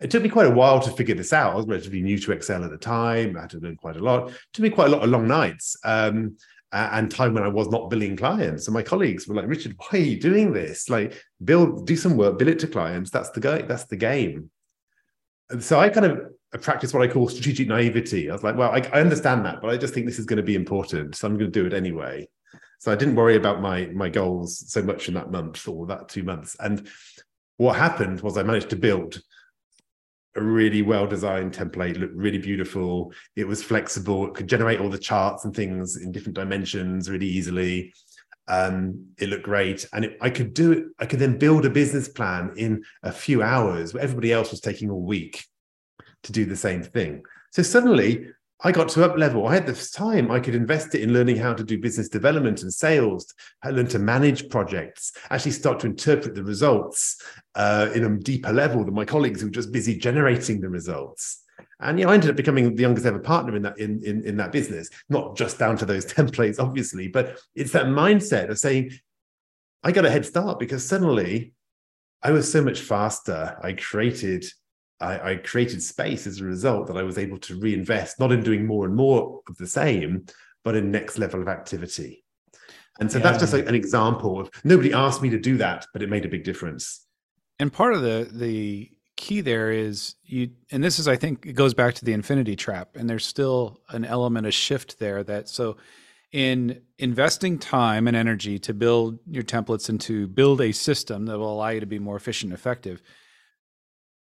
it 0.00 0.10
took 0.10 0.22
me 0.22 0.28
quite 0.28 0.46
a 0.46 0.50
while 0.50 0.80
to 0.80 0.90
figure 0.90 1.14
this 1.14 1.32
out. 1.32 1.52
I 1.52 1.56
was 1.56 1.66
relatively 1.66 2.02
new 2.02 2.18
to 2.18 2.32
Excel 2.32 2.64
at 2.64 2.70
the 2.70 2.78
time. 2.78 3.36
I 3.36 3.42
had 3.42 3.50
to 3.50 3.60
learn 3.60 3.76
quite 3.76 3.96
a 3.96 4.02
lot. 4.02 4.30
It 4.30 4.36
took 4.52 4.62
me 4.62 4.70
quite 4.70 4.88
a 4.88 4.90
lot 4.90 5.04
of 5.04 5.10
long 5.10 5.28
nights 5.28 5.76
um, 5.84 6.36
and 6.72 7.10
time 7.10 7.34
when 7.34 7.44
I 7.44 7.48
was 7.48 7.68
not 7.68 7.90
billing 7.90 8.16
clients. 8.16 8.66
And 8.66 8.74
my 8.74 8.82
colleagues 8.82 9.28
were 9.28 9.36
like, 9.36 9.46
Richard, 9.46 9.76
why 9.78 9.98
are 9.98 10.02
you 10.02 10.18
doing 10.18 10.52
this? 10.52 10.88
Like, 10.88 11.22
build, 11.44 11.86
do 11.86 11.94
some 11.94 12.16
work, 12.16 12.38
bill 12.38 12.48
it 12.48 12.58
to 12.60 12.66
clients. 12.66 13.10
That's 13.10 13.30
the 13.30 13.40
go. 13.40 13.62
That's 13.62 13.84
the 13.84 13.96
game 13.96 14.50
so 15.60 15.78
I 15.78 15.88
kind 15.88 16.06
of 16.06 16.20
practice 16.58 16.92
what 16.92 17.02
I 17.02 17.12
call 17.12 17.28
strategic 17.28 17.68
naivety. 17.68 18.28
I 18.28 18.32
was 18.32 18.42
like, 18.42 18.56
well, 18.56 18.70
I, 18.70 18.78
I 18.92 19.00
understand 19.00 19.44
that, 19.46 19.60
but 19.62 19.70
I 19.70 19.76
just 19.76 19.94
think 19.94 20.06
this 20.06 20.18
is 20.18 20.26
going 20.26 20.36
to 20.36 20.42
be 20.42 20.54
important, 20.54 21.16
so 21.16 21.26
I'm 21.26 21.38
going 21.38 21.50
to 21.50 21.60
do 21.60 21.66
it 21.66 21.72
anyway. 21.72 22.28
So 22.78 22.92
I 22.92 22.96
didn't 22.96 23.14
worry 23.14 23.36
about 23.36 23.62
my 23.62 23.86
my 23.94 24.08
goals 24.08 24.64
so 24.70 24.82
much 24.82 25.08
in 25.08 25.14
that 25.14 25.30
month 25.30 25.66
or 25.68 25.86
that 25.86 26.08
two 26.08 26.24
months. 26.24 26.56
And 26.58 26.88
what 27.56 27.76
happened 27.76 28.20
was 28.20 28.36
I 28.36 28.42
managed 28.42 28.70
to 28.70 28.76
build 28.76 29.22
a 30.34 30.42
really 30.42 30.82
well 30.82 31.06
designed 31.06 31.52
template, 31.52 31.98
looked 31.98 32.16
really 32.16 32.38
beautiful. 32.38 33.12
It 33.36 33.46
was 33.46 33.62
flexible. 33.62 34.26
It 34.26 34.34
could 34.34 34.48
generate 34.48 34.80
all 34.80 34.88
the 34.88 34.98
charts 34.98 35.44
and 35.44 35.54
things 35.54 35.96
in 35.96 36.10
different 36.10 36.36
dimensions 36.36 37.08
really 37.08 37.28
easily. 37.28 37.92
Um, 38.48 39.06
it 39.18 39.28
looked 39.28 39.44
great, 39.44 39.86
and 39.92 40.04
it, 40.04 40.18
I 40.20 40.28
could 40.28 40.52
do 40.52 40.72
it. 40.72 40.84
I 40.98 41.06
could 41.06 41.20
then 41.20 41.38
build 41.38 41.64
a 41.64 41.70
business 41.70 42.08
plan 42.08 42.52
in 42.56 42.82
a 43.02 43.12
few 43.12 43.42
hours. 43.42 43.94
Where 43.94 44.02
everybody 44.02 44.32
else 44.32 44.50
was 44.50 44.60
taking 44.60 44.88
a 44.88 44.96
week 44.96 45.44
to 46.22 46.32
do 46.32 46.44
the 46.44 46.56
same 46.56 46.82
thing. 46.82 47.22
So 47.50 47.62
suddenly, 47.62 48.28
I 48.64 48.70
got 48.70 48.88
to 48.90 49.04
up 49.04 49.18
level. 49.18 49.46
I 49.48 49.54
had 49.54 49.66
this 49.66 49.90
time. 49.90 50.30
I 50.30 50.38
could 50.38 50.54
invest 50.54 50.94
it 50.94 51.02
in 51.02 51.12
learning 51.12 51.36
how 51.36 51.52
to 51.52 51.64
do 51.64 51.80
business 51.80 52.08
development 52.08 52.62
and 52.62 52.72
sales. 52.72 53.34
I 53.62 53.70
learned 53.70 53.90
to 53.90 53.98
manage 53.98 54.48
projects. 54.48 55.12
Actually, 55.30 55.52
start 55.52 55.80
to 55.80 55.86
interpret 55.86 56.36
the 56.36 56.44
results 56.44 57.20
uh, 57.56 57.90
in 57.92 58.04
a 58.04 58.16
deeper 58.18 58.52
level 58.52 58.84
than 58.84 58.94
my 58.94 59.04
colleagues 59.04 59.40
who 59.40 59.48
were 59.48 59.52
just 59.52 59.72
busy 59.72 59.98
generating 59.98 60.60
the 60.60 60.68
results. 60.68 61.42
And 61.80 61.98
you 61.98 62.04
know, 62.04 62.12
I 62.12 62.14
ended 62.14 62.30
up 62.30 62.36
becoming 62.36 62.76
the 62.76 62.82
youngest 62.82 63.06
ever 63.06 63.18
partner 63.18 63.56
in 63.56 63.62
that 63.62 63.78
in, 63.78 64.02
in, 64.04 64.24
in 64.24 64.36
that 64.36 64.52
business, 64.52 64.88
not 65.08 65.36
just 65.36 65.58
down 65.58 65.76
to 65.78 65.86
those 65.86 66.06
templates, 66.14 66.60
obviously, 66.60 67.08
but 67.08 67.40
it's 67.56 67.72
that 67.72 67.86
mindset 67.86 68.48
of 68.48 68.58
saying, 68.58 68.92
I 69.82 69.90
got 69.90 70.06
a 70.06 70.10
head 70.10 70.24
start 70.24 70.60
because 70.60 70.86
suddenly 70.86 71.54
I 72.22 72.30
was 72.30 72.50
so 72.50 72.62
much 72.62 72.80
faster. 72.80 73.58
I 73.60 73.72
created 73.72 74.46
I, 75.02 75.32
I, 75.32 75.36
created 75.36 75.82
space 75.82 76.26
as 76.26 76.40
a 76.40 76.44
result 76.44 76.86
that 76.86 76.96
I 76.96 77.02
was 77.02 77.18
able 77.18 77.38
to 77.38 77.58
reinvest, 77.58 78.20
not 78.20 78.32
in 78.32 78.42
doing 78.42 78.66
more 78.66 78.86
and 78.86 78.94
more 78.94 79.40
of 79.48 79.56
the 79.56 79.66
same, 79.66 80.26
but 80.64 80.76
in 80.76 80.90
next 80.90 81.18
level 81.18 81.42
of 81.42 81.48
activity. 81.48 82.24
And 83.00 83.10
so 83.10 83.18
yeah. 83.18 83.24
that's 83.24 83.38
just 83.38 83.52
like 83.52 83.66
an 83.66 83.74
example 83.74 84.40
of 84.40 84.50
nobody 84.64 84.92
asked 84.92 85.22
me 85.22 85.30
to 85.30 85.38
do 85.38 85.56
that, 85.58 85.86
but 85.92 86.02
it 86.02 86.08
made 86.08 86.24
a 86.24 86.28
big 86.28 86.44
difference. 86.44 87.06
And 87.58 87.72
part 87.72 87.94
of 87.94 88.02
the 88.02 88.28
the 88.30 88.90
key 89.16 89.40
there 89.40 89.70
is 89.70 90.16
you 90.24 90.50
and 90.72 90.82
this 90.82 90.98
is 90.98 91.06
i 91.06 91.14
think 91.14 91.46
it 91.46 91.52
goes 91.52 91.74
back 91.74 91.94
to 91.94 92.04
the 92.04 92.12
infinity 92.12 92.56
trap 92.56 92.96
and 92.96 93.08
there's 93.08 93.24
still 93.24 93.78
an 93.90 94.04
element 94.04 94.46
of 94.46 94.54
shift 94.54 94.98
there 94.98 95.22
that 95.22 95.48
so 95.48 95.76
in 96.32 96.80
investing 96.98 97.56
time 97.56 98.08
and 98.08 98.16
energy 98.16 98.58
to 98.58 98.74
build 98.74 99.20
your 99.30 99.44
templates 99.44 99.88
and 99.88 100.00
to 100.00 100.26
build 100.26 100.60
a 100.60 100.72
system 100.72 101.26
that 101.26 101.38
will 101.38 101.52
allow 101.52 101.68
you 101.68 101.78
to 101.78 101.86
be 101.86 102.00
more 102.00 102.16
efficient 102.16 102.50
and 102.50 102.58
effective 102.58 103.00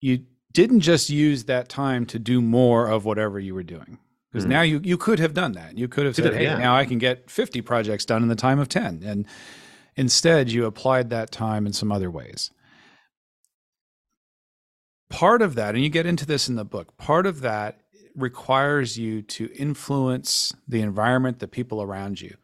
you 0.01 0.25
didn't 0.53 0.81
just 0.81 1.11
use 1.11 1.45
that 1.45 1.69
time 1.69 2.07
to 2.07 2.19
do 2.19 2.41
more 2.41 2.89
of 2.89 3.05
whatever 3.05 3.39
you 3.39 3.55
were 3.55 3.63
doing 3.63 3.99
because 4.31 4.47
mm. 4.47 4.51
now 4.51 4.63
you 4.63 4.81
you 4.83 4.97
could 4.97 5.19
have 5.19 5.35
done 5.35 5.53
that. 5.53 5.77
You 5.77 5.89
could 5.89 6.07
have 6.07 6.17
said, 6.17 6.35
"Hey, 6.35 6.45
yeah. 6.45 6.59
now 6.59 6.77
I 6.77 6.85
can 6.85 6.99
get 6.99 7.31
50 7.31 7.61
projects 7.63 8.05
done 8.05 8.23
in 8.23 8.29
the 8.29 8.35
time 8.35 8.59
of 8.59 8.69
10." 8.69 9.03
And 9.05 9.27
instead, 9.97 10.51
you 10.51 10.67
applied 10.67 11.11
that 11.11 11.31
time 11.31 11.67
in 11.67 11.73
some 11.73 11.93
other 11.93 12.11
ways. 12.11 12.51
Part 15.11 15.41
of 15.41 15.55
that, 15.55 15.75
and 15.75 15.83
you 15.83 15.91
get 15.91 16.07
into 16.07 16.27
this 16.27 16.49
in 16.49 16.57
the 16.57 16.65
book. 16.65 16.97
Part 16.99 17.27
of 17.27 17.41
that 17.41 17.81
requires 18.15 18.99
you 18.99 19.23
to 19.23 19.51
influence 19.55 20.53
the 20.67 20.83
environment, 20.83 21.39
the 21.39 21.49
people 21.49 21.81
around 21.81 22.21
you. 22.21 22.37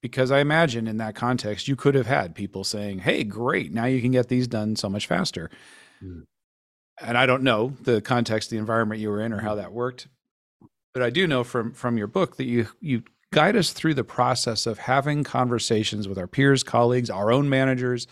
Because 0.00 0.30
I 0.30 0.38
imagine 0.40 0.86
in 0.86 0.96
that 0.98 1.14
context, 1.14 1.68
you 1.68 1.76
could 1.76 1.94
have 1.94 2.06
had 2.06 2.34
people 2.34 2.64
saying, 2.64 3.00
Hey, 3.00 3.24
great, 3.24 3.72
now 3.72 3.84
you 3.84 4.00
can 4.00 4.12
get 4.12 4.28
these 4.28 4.46
done 4.46 4.76
so 4.76 4.88
much 4.88 5.06
faster. 5.06 5.50
Mm. 6.02 6.22
And 7.00 7.16
I 7.16 7.26
don't 7.26 7.42
know 7.42 7.74
the 7.82 8.00
context, 8.00 8.50
the 8.50 8.58
environment 8.58 9.00
you 9.00 9.10
were 9.10 9.20
in, 9.20 9.32
or 9.32 9.40
how 9.40 9.54
that 9.54 9.72
worked. 9.72 10.08
But 10.94 11.02
I 11.02 11.10
do 11.10 11.26
know 11.26 11.44
from 11.44 11.72
from 11.72 11.96
your 11.96 12.06
book 12.06 12.36
that 12.36 12.44
you 12.44 12.68
you 12.80 13.02
guide 13.32 13.56
us 13.56 13.72
through 13.72 13.94
the 13.94 14.04
process 14.04 14.66
of 14.66 14.78
having 14.78 15.22
conversations 15.22 16.08
with 16.08 16.18
our 16.18 16.26
peers, 16.26 16.62
colleagues, 16.62 17.10
our 17.10 17.30
own 17.30 17.48
managers 17.48 18.06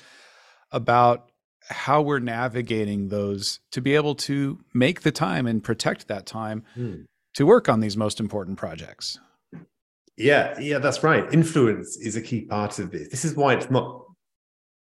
about 0.71 1.31
how 1.69 2.01
we're 2.01 2.21
navigating 2.21 3.09
those 3.09 3.61
to 3.73 3.81
be 3.81 3.95
able 3.95 4.15
to 4.15 4.59
make 4.73 5.01
the 5.01 5.11
time 5.11 5.47
and 5.47 5.65
protect 5.65 6.07
that 6.09 6.27
time 6.27 6.63
mm. 6.77 7.05
to 7.35 7.47
work 7.47 7.69
on 7.69 7.81
these 7.81 7.97
most 7.97 8.21
important 8.21 8.57
projects. 8.57 9.19
Yeah, 10.17 10.59
yeah, 10.59 10.79
that's 10.79 11.03
right. 11.03 11.31
Influence 11.33 11.97
is 11.97 12.17
a 12.17 12.23
key 12.23 12.43
part 12.43 12.79
of 12.79 12.91
this. 12.91 13.09
This 13.09 13.25
is 13.25 13.35
why 13.35 13.55
it's 13.55 13.71
not 13.71 14.07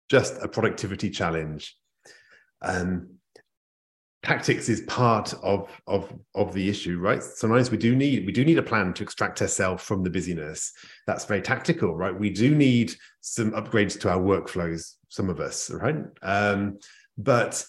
just 0.09 0.35
a 0.41 0.47
productivity 0.47 1.09
challenge. 1.09 1.75
Um, 2.61 3.14
tactics 4.25 4.69
is 4.69 4.81
part 4.81 5.33
of 5.43 5.69
of 5.85 6.11
of 6.33 6.51
the 6.53 6.67
issue 6.67 6.97
right? 6.97 7.21
Sometimes 7.21 7.69
we 7.69 7.77
do 7.77 7.95
need 7.95 8.25
we 8.25 8.31
do 8.31 8.43
need 8.43 8.57
a 8.57 8.63
plan 8.63 8.93
to 8.95 9.03
extract 9.03 9.41
ourselves 9.41 9.83
from 9.83 10.03
the 10.03 10.09
busyness. 10.09 10.73
That's 11.05 11.25
very 11.25 11.41
tactical 11.41 11.95
right? 11.95 12.17
We 12.17 12.31
do 12.31 12.55
need 12.55 12.95
some 13.21 13.51
upgrades 13.51 13.99
to 14.01 14.09
our 14.09 14.19
workflows 14.19 14.95
some 15.09 15.29
of 15.29 15.39
us 15.39 15.69
right? 15.69 15.97
Um, 16.23 16.79
but 17.17 17.63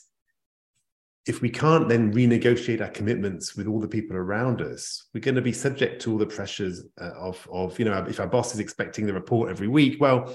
if 1.27 1.43
we 1.43 1.51
can't 1.51 1.89
then 1.89 2.13
renegotiate 2.13 2.81
our 2.81 2.89
commitments 2.89 3.57
with 3.57 3.67
all 3.67 3.81
the 3.81 3.89
people 3.89 4.17
around 4.17 4.63
us 4.63 5.09
we're 5.13 5.21
going 5.21 5.35
to 5.35 5.43
be 5.43 5.53
subject 5.53 6.01
to 6.01 6.13
all 6.13 6.19
the 6.19 6.27
pressures 6.27 6.85
uh, 7.01 7.11
of 7.19 7.47
of 7.53 7.79
you 7.79 7.85
know 7.85 8.05
if 8.09 8.19
our 8.19 8.29
boss 8.29 8.55
is 8.55 8.61
expecting 8.61 9.07
the 9.07 9.13
report 9.13 9.51
every 9.51 9.69
week 9.69 10.01
well 10.01 10.35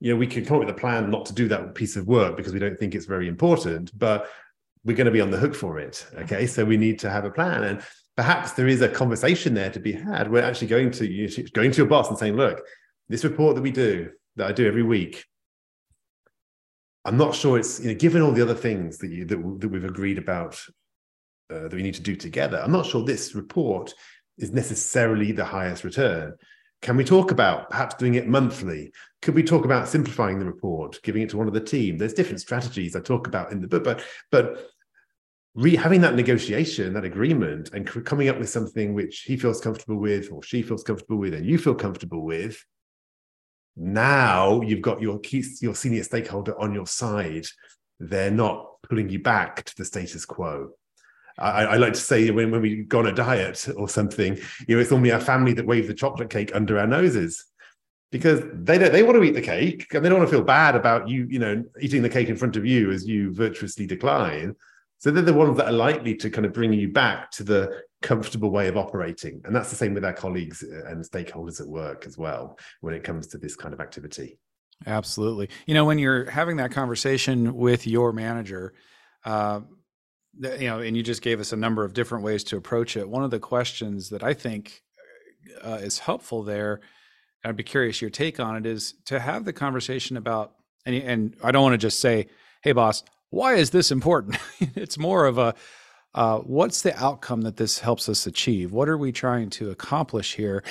you 0.00 0.10
know 0.10 0.18
we 0.18 0.26
can 0.26 0.44
come 0.44 0.56
up 0.56 0.66
with 0.66 0.74
a 0.74 0.80
plan 0.80 1.10
not 1.10 1.26
to 1.26 1.34
do 1.34 1.46
that 1.46 1.74
piece 1.74 1.94
of 1.96 2.06
work 2.06 2.36
because 2.36 2.54
we 2.54 2.58
don't 2.58 2.78
think 2.78 2.94
it's 2.94 3.06
very 3.06 3.28
important 3.28 3.96
but 3.98 4.28
we're 4.84 4.96
going 4.96 5.06
to 5.06 5.10
be 5.10 5.20
on 5.20 5.30
the 5.30 5.38
hook 5.38 5.54
for 5.54 5.78
it. 5.78 6.06
Okay, 6.14 6.46
so 6.46 6.64
we 6.64 6.76
need 6.76 6.98
to 7.00 7.10
have 7.10 7.24
a 7.24 7.30
plan, 7.30 7.64
and 7.64 7.82
perhaps 8.16 8.52
there 8.52 8.68
is 8.68 8.80
a 8.80 8.88
conversation 8.88 9.54
there 9.54 9.70
to 9.70 9.80
be 9.80 9.92
had. 9.92 10.30
We're 10.30 10.42
actually 10.42 10.68
going 10.68 10.90
to 10.92 11.06
you 11.06 11.28
going 11.52 11.70
to 11.72 11.76
your 11.78 11.86
boss 11.86 12.08
and 12.08 12.18
saying, 12.18 12.36
"Look, 12.36 12.62
this 13.08 13.24
report 13.24 13.56
that 13.56 13.62
we 13.62 13.70
do 13.70 14.10
that 14.36 14.48
I 14.48 14.52
do 14.52 14.66
every 14.66 14.82
week, 14.82 15.24
I'm 17.04 17.16
not 17.16 17.34
sure 17.34 17.58
it's 17.58 17.80
you 17.80 17.88
know, 17.88 17.94
given 17.94 18.22
all 18.22 18.32
the 18.32 18.42
other 18.42 18.54
things 18.54 18.98
that 18.98 19.10
you 19.10 19.24
that, 19.26 19.60
that 19.60 19.68
we've 19.68 19.84
agreed 19.84 20.18
about 20.18 20.60
uh, 21.50 21.68
that 21.68 21.74
we 21.74 21.82
need 21.82 21.94
to 21.94 22.02
do 22.02 22.16
together. 22.16 22.60
I'm 22.62 22.72
not 22.72 22.86
sure 22.86 23.04
this 23.04 23.34
report 23.34 23.92
is 24.38 24.52
necessarily 24.52 25.32
the 25.32 25.44
highest 25.44 25.84
return. 25.84 26.34
Can 26.82 26.96
we 26.96 27.04
talk 27.04 27.30
about 27.30 27.68
perhaps 27.68 27.94
doing 27.96 28.14
it 28.14 28.26
monthly? 28.26 28.92
Could 29.20 29.34
we 29.34 29.42
talk 29.42 29.64
about 29.66 29.88
simplifying 29.88 30.38
the 30.38 30.46
report, 30.46 31.00
giving 31.02 31.22
it 31.22 31.28
to 31.30 31.36
one 31.36 31.46
of 31.46 31.52
the 31.52 31.60
team? 31.60 31.98
There's 31.98 32.14
different 32.14 32.40
strategies 32.40 32.96
I 32.96 33.00
talk 33.00 33.26
about 33.26 33.52
in 33.52 33.60
the 33.60 33.68
book, 33.68 33.84
but 33.84 34.02
but 34.30 34.70
re- 35.54 35.76
having 35.76 36.00
that 36.00 36.14
negotiation, 36.14 36.94
that 36.94 37.04
agreement, 37.04 37.70
and 37.74 37.86
coming 37.86 38.28
up 38.28 38.38
with 38.38 38.48
something 38.48 38.94
which 38.94 39.22
he 39.22 39.36
feels 39.36 39.60
comfortable 39.60 39.98
with, 39.98 40.32
or 40.32 40.42
she 40.42 40.62
feels 40.62 40.82
comfortable 40.82 41.18
with, 41.18 41.34
and 41.34 41.44
you 41.44 41.58
feel 41.58 41.74
comfortable 41.74 42.24
with. 42.24 42.64
Now 43.76 44.62
you've 44.62 44.82
got 44.82 45.02
your 45.02 45.18
key, 45.20 45.44
your 45.60 45.74
senior 45.74 46.02
stakeholder 46.02 46.58
on 46.58 46.72
your 46.72 46.86
side. 46.86 47.46
They're 47.98 48.30
not 48.30 48.66
pulling 48.88 49.10
you 49.10 49.22
back 49.22 49.64
to 49.64 49.76
the 49.76 49.84
status 49.84 50.24
quo. 50.24 50.70
I, 51.40 51.64
I, 51.64 51.76
like 51.76 51.94
to 51.94 52.00
say 52.00 52.30
when, 52.30 52.50
when 52.50 52.60
we 52.60 52.82
go 52.82 52.98
on 52.98 53.06
a 53.06 53.12
diet 53.12 53.66
or 53.76 53.88
something, 53.88 54.38
you 54.68 54.76
know, 54.76 54.80
it's 54.80 54.90
normally 54.90 55.12
our 55.12 55.20
family 55.20 55.52
that 55.54 55.66
wave 55.66 55.86
the 55.86 55.94
chocolate 55.94 56.30
cake 56.30 56.54
under 56.54 56.78
our 56.78 56.86
noses 56.86 57.44
because 58.10 58.42
they 58.52 58.76
don't 58.76 58.92
they 58.92 59.02
want 59.02 59.16
to 59.16 59.22
eat 59.22 59.34
the 59.34 59.40
cake 59.40 59.92
and 59.94 60.04
they 60.04 60.08
don't 60.08 60.18
want 60.18 60.28
to 60.30 60.36
feel 60.36 60.44
bad 60.44 60.74
about 60.74 61.08
you, 61.08 61.26
you 61.30 61.38
know, 61.38 61.64
eating 61.80 62.02
the 62.02 62.08
cake 62.08 62.28
in 62.28 62.36
front 62.36 62.56
of 62.56 62.66
you 62.66 62.90
as 62.90 63.06
you 63.06 63.32
virtuously 63.32 63.86
decline. 63.86 64.54
So 64.98 65.10
they're 65.10 65.22
the 65.22 65.32
ones 65.32 65.56
that 65.56 65.66
are 65.66 65.72
likely 65.72 66.14
to 66.16 66.28
kind 66.28 66.44
of 66.44 66.52
bring 66.52 66.72
you 66.72 66.92
back 66.92 67.30
to 67.32 67.44
the 67.44 67.82
comfortable 68.02 68.50
way 68.50 68.68
of 68.68 68.76
operating. 68.76 69.40
And 69.44 69.54
that's 69.54 69.70
the 69.70 69.76
same 69.76 69.94
with 69.94 70.04
our 70.04 70.12
colleagues 70.12 70.62
and 70.62 71.02
stakeholders 71.04 71.60
at 71.60 71.66
work 71.66 72.06
as 72.06 72.18
well 72.18 72.58
when 72.80 72.94
it 72.94 73.04
comes 73.04 73.26
to 73.28 73.38
this 73.38 73.56
kind 73.56 73.72
of 73.72 73.80
activity. 73.80 74.38
Absolutely. 74.86 75.50
You 75.66 75.74
know, 75.74 75.84
when 75.84 75.98
you're 75.98 76.28
having 76.28 76.56
that 76.56 76.72
conversation 76.72 77.54
with 77.54 77.86
your 77.86 78.12
manager, 78.12 78.74
uh, 79.24 79.60
you 80.38 80.68
know, 80.68 80.80
and 80.80 80.96
you 80.96 81.02
just 81.02 81.22
gave 81.22 81.40
us 81.40 81.52
a 81.52 81.56
number 81.56 81.84
of 81.84 81.92
different 81.92 82.24
ways 82.24 82.44
to 82.44 82.56
approach 82.56 82.96
it. 82.96 83.08
One 83.08 83.24
of 83.24 83.30
the 83.30 83.40
questions 83.40 84.10
that 84.10 84.22
I 84.22 84.34
think 84.34 84.82
uh, 85.62 85.78
is 85.80 85.98
helpful 85.98 86.42
there, 86.42 86.80
and 87.42 87.50
I'd 87.50 87.56
be 87.56 87.62
curious 87.62 88.00
your 88.00 88.10
take 88.10 88.38
on 88.38 88.56
it, 88.56 88.66
is 88.66 88.94
to 89.06 89.18
have 89.18 89.44
the 89.44 89.52
conversation 89.52 90.16
about, 90.16 90.52
and, 90.86 90.94
and 90.94 91.36
I 91.42 91.50
don't 91.50 91.62
want 91.62 91.74
to 91.74 91.78
just 91.78 92.00
say, 92.00 92.28
hey, 92.62 92.72
boss, 92.72 93.02
why 93.30 93.54
is 93.54 93.70
this 93.70 93.90
important? 93.90 94.38
it's 94.60 94.98
more 94.98 95.26
of 95.26 95.38
a, 95.38 95.54
uh, 96.14 96.38
what's 96.38 96.82
the 96.82 96.96
outcome 97.02 97.42
that 97.42 97.56
this 97.56 97.78
helps 97.78 98.08
us 98.08 98.26
achieve? 98.26 98.72
What 98.72 98.88
are 98.88 98.98
we 98.98 99.12
trying 99.12 99.50
to 99.50 99.70
accomplish 99.70 100.34
here? 100.34 100.62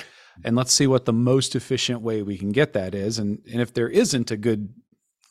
And 0.44 0.56
let's 0.56 0.72
see 0.72 0.86
what 0.86 1.04
the 1.04 1.12
most 1.12 1.54
efficient 1.54 2.02
way 2.02 2.22
we 2.22 2.38
can 2.38 2.52
get 2.52 2.72
that 2.74 2.94
is. 2.94 3.18
And, 3.18 3.40
and 3.50 3.60
if 3.60 3.74
there 3.74 3.88
isn't 3.88 4.30
a 4.30 4.36
good 4.36 4.72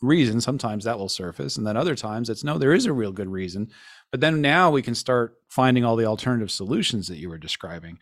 reason, 0.02 0.42
sometimes 0.42 0.84
that 0.84 0.98
will 0.98 1.10
surface. 1.10 1.58
And 1.58 1.66
then 1.66 1.78
other 1.78 1.96
times 1.96 2.30
it's 2.30 2.44
no, 2.44 2.58
there 2.58 2.74
is 2.74 2.86
a 2.86 2.94
real 2.94 3.12
good 3.12 3.28
reason. 3.30 3.70
But 4.12 4.22
then 4.22 4.42
now 4.42 4.72
we 4.72 4.82
can 4.82 4.96
start 4.96 5.38
finding 5.50 5.84
all 5.84 5.96
the 5.96 6.06
alternative 6.06 6.52
solutions 6.52 7.08
that 7.08 7.18
you 7.18 7.30
were 7.30 7.38
describing. 7.38 8.00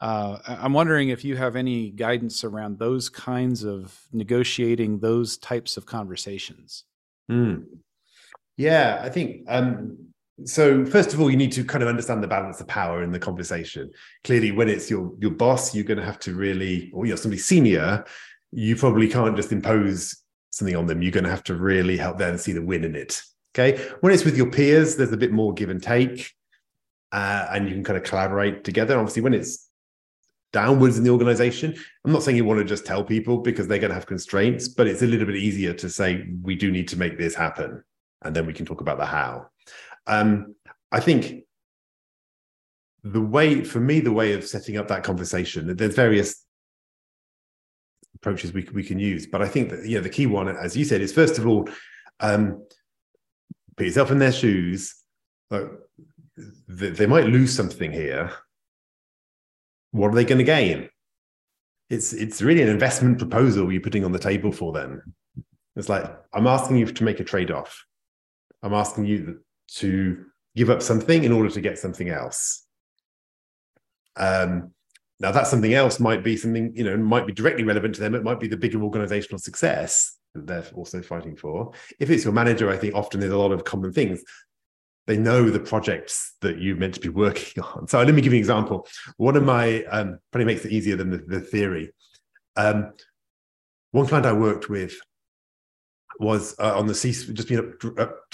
Uh, 0.00 0.38
I'm 0.46 0.74
wondering 0.74 1.08
if 1.08 1.24
you 1.24 1.36
have 1.36 1.56
any 1.56 1.90
guidance 1.90 2.44
around 2.44 2.78
those 2.78 3.08
kinds 3.08 3.64
of 3.64 3.98
negotiating 4.12 4.98
those 4.98 5.38
types 5.38 5.76
of 5.76 5.86
conversations. 5.86 6.84
Mm. 7.30 7.64
Yeah, 8.58 9.00
I 9.02 9.08
think 9.08 9.44
um, 9.48 9.96
so. 10.44 10.84
First 10.84 11.14
of 11.14 11.20
all, 11.20 11.30
you 11.30 11.36
need 11.36 11.52
to 11.52 11.64
kind 11.64 11.82
of 11.82 11.88
understand 11.88 12.22
the 12.22 12.28
balance 12.28 12.60
of 12.60 12.68
power 12.68 13.02
in 13.02 13.10
the 13.10 13.18
conversation. 13.18 13.90
Clearly, 14.24 14.52
when 14.52 14.68
it's 14.68 14.90
your 14.90 15.14
your 15.18 15.30
boss, 15.30 15.74
you're 15.74 15.84
going 15.84 15.98
to 15.98 16.04
have 16.04 16.18
to 16.20 16.34
really, 16.34 16.90
or 16.92 17.06
you're 17.06 17.16
somebody 17.16 17.40
senior, 17.40 18.04
you 18.52 18.76
probably 18.76 19.08
can't 19.08 19.36
just 19.36 19.52
impose 19.52 20.22
something 20.56 20.76
on 20.76 20.86
them. 20.86 21.02
You're 21.02 21.12
going 21.12 21.24
to 21.24 21.30
have 21.30 21.44
to 21.44 21.54
really 21.54 21.96
help 21.96 22.18
them 22.18 22.38
see 22.38 22.52
the 22.52 22.62
win 22.62 22.84
in 22.84 22.96
it. 22.96 23.22
Okay. 23.54 23.82
When 24.00 24.12
it's 24.12 24.24
with 24.24 24.36
your 24.36 24.50
peers, 24.50 24.96
there's 24.96 25.12
a 25.12 25.16
bit 25.16 25.32
more 25.32 25.54
give 25.54 25.70
and 25.70 25.82
take, 25.82 26.32
uh, 27.12 27.46
and 27.50 27.68
you 27.68 27.74
can 27.74 27.84
kind 27.84 27.96
of 27.96 28.04
collaborate 28.04 28.64
together. 28.64 28.98
Obviously, 28.98 29.22
when 29.22 29.34
it's 29.34 29.68
downwards 30.52 30.98
in 30.98 31.04
the 31.04 31.10
organization, 31.10 31.74
I'm 32.04 32.12
not 32.12 32.22
saying 32.22 32.36
you 32.36 32.44
want 32.44 32.60
to 32.60 32.64
just 32.64 32.86
tell 32.86 33.04
people 33.04 33.38
because 33.38 33.66
they're 33.66 33.78
going 33.78 33.90
to 33.90 33.94
have 33.94 34.06
constraints, 34.06 34.68
but 34.68 34.86
it's 34.86 35.02
a 35.02 35.06
little 35.06 35.26
bit 35.26 35.36
easier 35.36 35.72
to 35.74 35.90
say, 35.90 36.26
we 36.42 36.54
do 36.54 36.70
need 36.70 36.88
to 36.88 36.98
make 36.98 37.18
this 37.18 37.34
happen. 37.34 37.82
And 38.22 38.34
then 38.34 38.46
we 38.46 38.52
can 38.52 38.66
talk 38.66 38.80
about 38.80 38.98
the 38.98 39.06
how. 39.06 39.48
Um, 40.06 40.54
I 40.90 41.00
think 41.00 41.44
the 43.04 43.20
way, 43.20 43.64
for 43.64 43.80
me, 43.80 44.00
the 44.00 44.12
way 44.12 44.32
of 44.32 44.46
setting 44.46 44.76
up 44.76 44.88
that 44.88 45.04
conversation, 45.04 45.76
there's 45.76 45.94
various 45.94 46.45
approaches 48.16 48.52
we, 48.52 48.68
we 48.74 48.82
can 48.82 48.98
use. 48.98 49.26
But 49.26 49.42
I 49.42 49.48
think 49.48 49.70
that, 49.70 49.84
know, 49.96 50.02
the 50.02 50.10
key 50.10 50.26
one, 50.26 50.48
as 50.48 50.76
you 50.76 50.84
said, 50.84 51.00
is 51.00 51.12
first 51.12 51.38
of 51.38 51.46
all, 51.46 51.68
um, 52.20 52.66
put 53.76 53.86
yourself 53.86 54.10
in 54.10 54.18
their 54.18 54.32
shoes. 54.32 54.94
Like, 55.50 55.68
they 56.68 57.06
might 57.06 57.26
lose 57.26 57.54
something 57.54 57.92
here. 57.92 58.30
What 59.92 60.08
are 60.08 60.14
they 60.14 60.24
going 60.24 60.38
to 60.38 60.44
gain? 60.44 60.88
It's 61.88 62.12
it's 62.12 62.42
really 62.42 62.62
an 62.62 62.68
investment 62.68 63.18
proposal 63.18 63.70
you're 63.70 63.80
putting 63.80 64.04
on 64.04 64.12
the 64.12 64.18
table 64.18 64.50
for 64.50 64.72
them. 64.72 65.14
It's 65.76 65.88
like 65.88 66.04
I'm 66.34 66.48
asking 66.48 66.78
you 66.78 66.86
to 66.86 67.04
make 67.04 67.20
a 67.20 67.24
trade 67.24 67.52
off. 67.52 67.84
I'm 68.62 68.74
asking 68.74 69.06
you 69.06 69.40
to 69.76 70.24
give 70.56 70.68
up 70.68 70.82
something 70.82 71.22
in 71.22 71.32
order 71.32 71.48
to 71.50 71.60
get 71.60 71.78
something 71.78 72.08
else. 72.08 72.66
Um, 74.16 74.72
now 75.20 75.32
that 75.32 75.46
something 75.46 75.74
else 75.74 75.98
might 75.98 76.22
be 76.22 76.36
something 76.36 76.72
you 76.74 76.84
know 76.84 76.96
might 76.96 77.26
be 77.26 77.32
directly 77.32 77.64
relevant 77.64 77.94
to 77.94 78.00
them. 78.00 78.14
It 78.14 78.24
might 78.24 78.40
be 78.40 78.48
the 78.48 78.56
bigger 78.56 78.82
organizational 78.82 79.38
success 79.38 80.16
that 80.34 80.46
they're 80.46 80.64
also 80.74 81.02
fighting 81.02 81.36
for. 81.36 81.72
If 81.98 82.10
it's 82.10 82.24
your 82.24 82.32
manager, 82.32 82.70
I 82.70 82.76
think 82.76 82.94
often 82.94 83.20
there's 83.20 83.32
a 83.32 83.38
lot 83.38 83.52
of 83.52 83.64
common 83.64 83.92
things. 83.92 84.22
They 85.06 85.16
know 85.16 85.50
the 85.50 85.60
projects 85.60 86.34
that 86.40 86.60
you're 86.60 86.76
meant 86.76 86.94
to 86.94 87.00
be 87.00 87.08
working 87.08 87.62
on. 87.74 87.88
So 87.88 88.02
let 88.02 88.14
me 88.14 88.20
give 88.20 88.32
you 88.32 88.38
an 88.38 88.40
example. 88.40 88.86
One 89.16 89.36
of 89.36 89.44
my 89.44 89.84
um, 89.84 90.18
probably 90.30 90.46
makes 90.46 90.64
it 90.64 90.72
easier 90.72 90.96
than 90.96 91.10
the, 91.10 91.18
the 91.18 91.40
theory. 91.40 91.92
Um, 92.56 92.92
one 93.92 94.06
client 94.06 94.26
I 94.26 94.32
worked 94.32 94.68
with 94.68 94.94
was 96.18 96.54
uh, 96.58 96.78
on 96.78 96.86
the 96.86 96.94
C, 96.94 97.12
just 97.12 97.48
been 97.48 97.74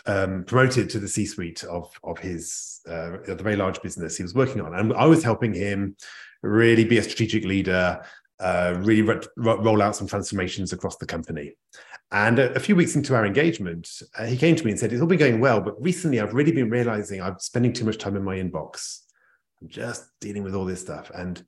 um, 0.07 0.45
promoted 0.45 0.91
to 0.91 0.99
the 0.99 1.09
C-suite 1.09 1.65
of 1.65 1.93
of 2.05 2.19
his 2.19 2.81
uh, 2.89 3.19
the 3.27 3.43
very 3.43 3.57
large 3.57 3.83
business 3.83 4.17
he 4.17 4.23
was 4.23 4.35
working 4.35 4.61
on, 4.61 4.75
and 4.75 4.93
I 4.93 5.07
was 5.07 5.23
helping 5.23 5.55
him 5.55 5.97
really 6.43 6.85
be 6.85 6.99
a 6.99 7.03
strategic 7.03 7.45
leader, 7.45 8.05
uh, 8.41 8.75
really 8.79 9.03
re- 9.03 9.21
roll 9.37 9.83
out 9.83 9.97
some 9.97 10.07
transformations 10.07 10.73
across 10.73 10.97
the 10.97 11.07
company. 11.07 11.55
And 12.11 12.39
a, 12.39 12.53
a 12.55 12.61
few 12.61 12.77
weeks 12.77 12.95
into 12.95 13.15
our 13.15 13.25
engagement, 13.25 13.89
uh, 14.19 14.27
he 14.27 14.37
came 14.37 14.57
to 14.57 14.65
me 14.65 14.73
and 14.73 14.81
said, 14.81 14.93
"It's 14.93 15.01
all 15.01 15.09
been 15.09 15.19
going 15.19 15.41
well, 15.41 15.61
but 15.61 15.81
recently 15.83 16.21
I've 16.21 16.35
really 16.35 16.53
been 16.53 16.71
realizing 16.71 17.23
I'm 17.23 17.39
spending 17.39 17.73
too 17.73 17.85
much 17.85 17.99
time 17.99 18.17
in 18.17 18.25
my 18.25 18.37
inbox. 18.37 19.01
I'm 19.61 19.69
just 19.69 20.05
dealing 20.21 20.43
with 20.43 20.55
all 20.55 20.65
this 20.65 20.81
stuff, 20.81 21.11
and 21.15 21.45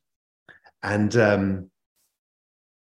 and 0.83 1.17
um, 1.17 1.71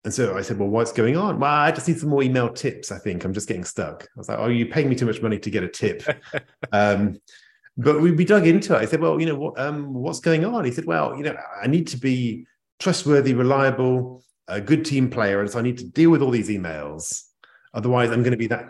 and 0.06 0.14
so 0.14 0.36
I 0.36 0.42
said, 0.42 0.60
Well, 0.60 0.68
what's 0.68 0.92
going 0.92 1.16
on? 1.16 1.40
Well, 1.40 1.50
I 1.50 1.72
just 1.72 1.88
need 1.88 1.98
some 1.98 2.10
more 2.10 2.22
email 2.22 2.48
tips. 2.48 2.92
I 2.92 2.98
think 2.98 3.24
I'm 3.24 3.32
just 3.32 3.48
getting 3.48 3.64
stuck. 3.64 4.04
I 4.04 4.06
was 4.16 4.28
like, 4.28 4.38
Oh, 4.38 4.46
you 4.46 4.64
paying 4.64 4.88
me 4.88 4.94
too 4.94 5.04
much 5.04 5.20
money 5.20 5.36
to 5.36 5.50
get 5.50 5.64
a 5.64 5.68
tip. 5.68 6.04
um, 6.72 7.20
but 7.76 8.00
we, 8.00 8.12
we 8.12 8.24
dug 8.24 8.46
into 8.46 8.76
it. 8.76 8.78
I 8.78 8.84
said, 8.84 9.00
Well, 9.00 9.18
you 9.18 9.26
know, 9.26 9.34
what, 9.34 9.58
um, 9.58 9.92
what's 9.92 10.20
going 10.20 10.44
on? 10.44 10.64
He 10.64 10.70
said, 10.70 10.84
Well, 10.84 11.16
you 11.16 11.24
know, 11.24 11.34
I 11.60 11.66
need 11.66 11.88
to 11.88 11.96
be 11.96 12.46
trustworthy, 12.78 13.34
reliable, 13.34 14.22
a 14.46 14.60
good 14.60 14.84
team 14.84 15.10
player. 15.10 15.40
And 15.40 15.50
so 15.50 15.58
I 15.58 15.62
need 15.62 15.78
to 15.78 15.84
deal 15.84 16.10
with 16.10 16.22
all 16.22 16.30
these 16.30 16.50
emails. 16.50 17.24
Otherwise, 17.74 18.12
I'm 18.12 18.22
going 18.22 18.30
to 18.30 18.36
be 18.36 18.46
that 18.46 18.64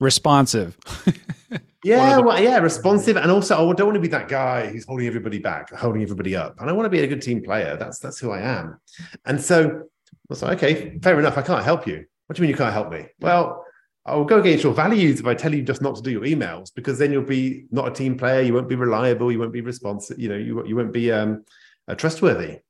responsive. 0.00 0.76
yeah, 1.82 2.18
well, 2.18 2.38
yeah, 2.38 2.58
responsive, 2.58 3.16
and 3.16 3.30
also 3.30 3.54
I 3.54 3.72
don't 3.72 3.86
want 3.86 3.94
to 3.94 4.00
be 4.00 4.08
that 4.08 4.28
guy 4.28 4.66
who's 4.66 4.84
holding 4.84 5.06
everybody 5.06 5.38
back, 5.38 5.72
holding 5.72 6.02
everybody 6.02 6.36
up. 6.36 6.60
And 6.60 6.68
I 6.68 6.74
want 6.74 6.84
to 6.84 6.90
be 6.90 7.00
a 7.00 7.06
good 7.06 7.22
team 7.22 7.42
player. 7.42 7.74
That's 7.78 8.00
that's 8.00 8.18
who 8.18 8.32
I 8.32 8.40
am. 8.40 8.78
And 9.24 9.40
so 9.40 9.84
was 10.28 10.42
like, 10.42 10.58
okay, 10.58 10.98
fair 11.00 11.18
enough. 11.18 11.38
I 11.38 11.42
can't 11.42 11.64
help 11.64 11.86
you. 11.86 12.04
What 12.26 12.36
do 12.36 12.42
you 12.42 12.46
mean 12.46 12.50
you 12.50 12.56
can't 12.56 12.72
help 12.72 12.90
me? 12.90 13.06
Well, 13.20 13.64
I'll 14.06 14.24
go 14.24 14.40
against 14.40 14.64
your 14.64 14.74
values 14.74 15.20
if 15.20 15.26
I 15.26 15.34
tell 15.34 15.54
you 15.54 15.62
just 15.62 15.80
not 15.80 15.96
to 15.96 16.02
do 16.02 16.10
your 16.10 16.22
emails, 16.22 16.70
because 16.74 16.98
then 16.98 17.10
you'll 17.10 17.22
be 17.22 17.66
not 17.70 17.88
a 17.88 17.90
team 17.90 18.16
player. 18.16 18.42
You 18.42 18.54
won't 18.54 18.68
be 18.68 18.76
reliable. 18.76 19.32
You 19.32 19.38
won't 19.38 19.52
be 19.52 19.62
responsive. 19.62 20.18
You 20.18 20.28
know, 20.28 20.36
you, 20.36 20.66
you 20.66 20.76
won't 20.76 20.92
be 20.92 21.10
um, 21.10 21.44
uh, 21.88 21.94
trustworthy. 21.94 22.60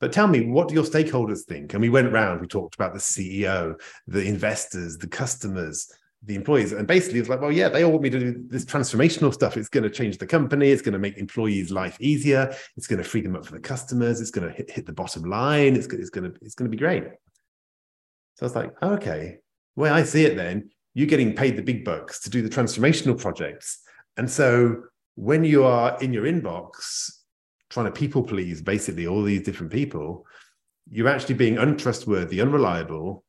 But 0.00 0.12
tell 0.12 0.28
me, 0.28 0.46
what 0.46 0.68
do 0.68 0.74
your 0.74 0.84
stakeholders 0.84 1.44
think? 1.44 1.72
And 1.72 1.80
we 1.80 1.88
went 1.88 2.08
around, 2.08 2.40
we 2.40 2.46
talked 2.46 2.74
about 2.74 2.92
the 2.92 3.00
CEO, 3.00 3.80
the 4.06 4.22
investors, 4.22 4.98
the 4.98 5.06
customers, 5.06 5.90
the 6.26 6.34
employees. 6.34 6.72
And 6.72 6.86
basically, 6.86 7.20
it's 7.20 7.28
like, 7.28 7.40
well, 7.40 7.52
yeah, 7.52 7.68
they 7.68 7.84
all 7.84 7.92
want 7.92 8.02
me 8.02 8.10
to 8.10 8.18
do 8.18 8.44
this 8.48 8.64
transformational 8.64 9.32
stuff. 9.32 9.56
It's 9.56 9.68
going 9.68 9.84
to 9.84 9.90
change 9.90 10.18
the 10.18 10.26
company. 10.26 10.70
It's 10.70 10.82
going 10.82 10.92
to 10.92 10.98
make 10.98 11.16
employees' 11.16 11.70
life 11.70 11.96
easier. 12.00 12.54
It's 12.76 12.86
going 12.86 13.02
to 13.02 13.08
free 13.08 13.20
them 13.20 13.36
up 13.36 13.46
for 13.46 13.52
the 13.52 13.60
customers. 13.60 14.20
It's 14.20 14.32
going 14.32 14.48
to 14.48 14.54
hit, 14.54 14.70
hit 14.70 14.86
the 14.86 14.92
bottom 14.92 15.22
line. 15.24 15.76
It's, 15.76 15.86
it's 15.86 16.10
going 16.10 16.30
to 16.30 16.38
it's 16.42 16.54
going 16.54 16.70
to 16.70 16.76
be 16.76 16.80
great. 16.80 17.04
So 18.34 18.42
I 18.42 18.44
was 18.44 18.56
like, 18.56 18.72
oh, 18.82 18.94
okay. 18.94 19.38
Way 19.76 19.90
I 19.90 20.02
see 20.02 20.24
it, 20.24 20.36
then 20.36 20.70
you're 20.94 21.06
getting 21.06 21.34
paid 21.34 21.56
the 21.56 21.62
big 21.62 21.84
bucks 21.84 22.20
to 22.20 22.30
do 22.30 22.42
the 22.42 22.48
transformational 22.48 23.18
projects, 23.18 23.80
and 24.16 24.30
so 24.30 24.82
when 25.14 25.44
you 25.44 25.64
are 25.64 25.98
in 26.02 26.12
your 26.12 26.24
inbox 26.24 27.10
trying 27.68 27.86
to 27.86 27.92
people 27.92 28.22
please 28.22 28.62
basically 28.62 29.06
all 29.06 29.22
these 29.22 29.42
different 29.42 29.72
people, 29.72 30.24
you're 30.90 31.08
actually 31.08 31.34
being 31.34 31.58
untrustworthy, 31.58 32.40
unreliable, 32.40 33.24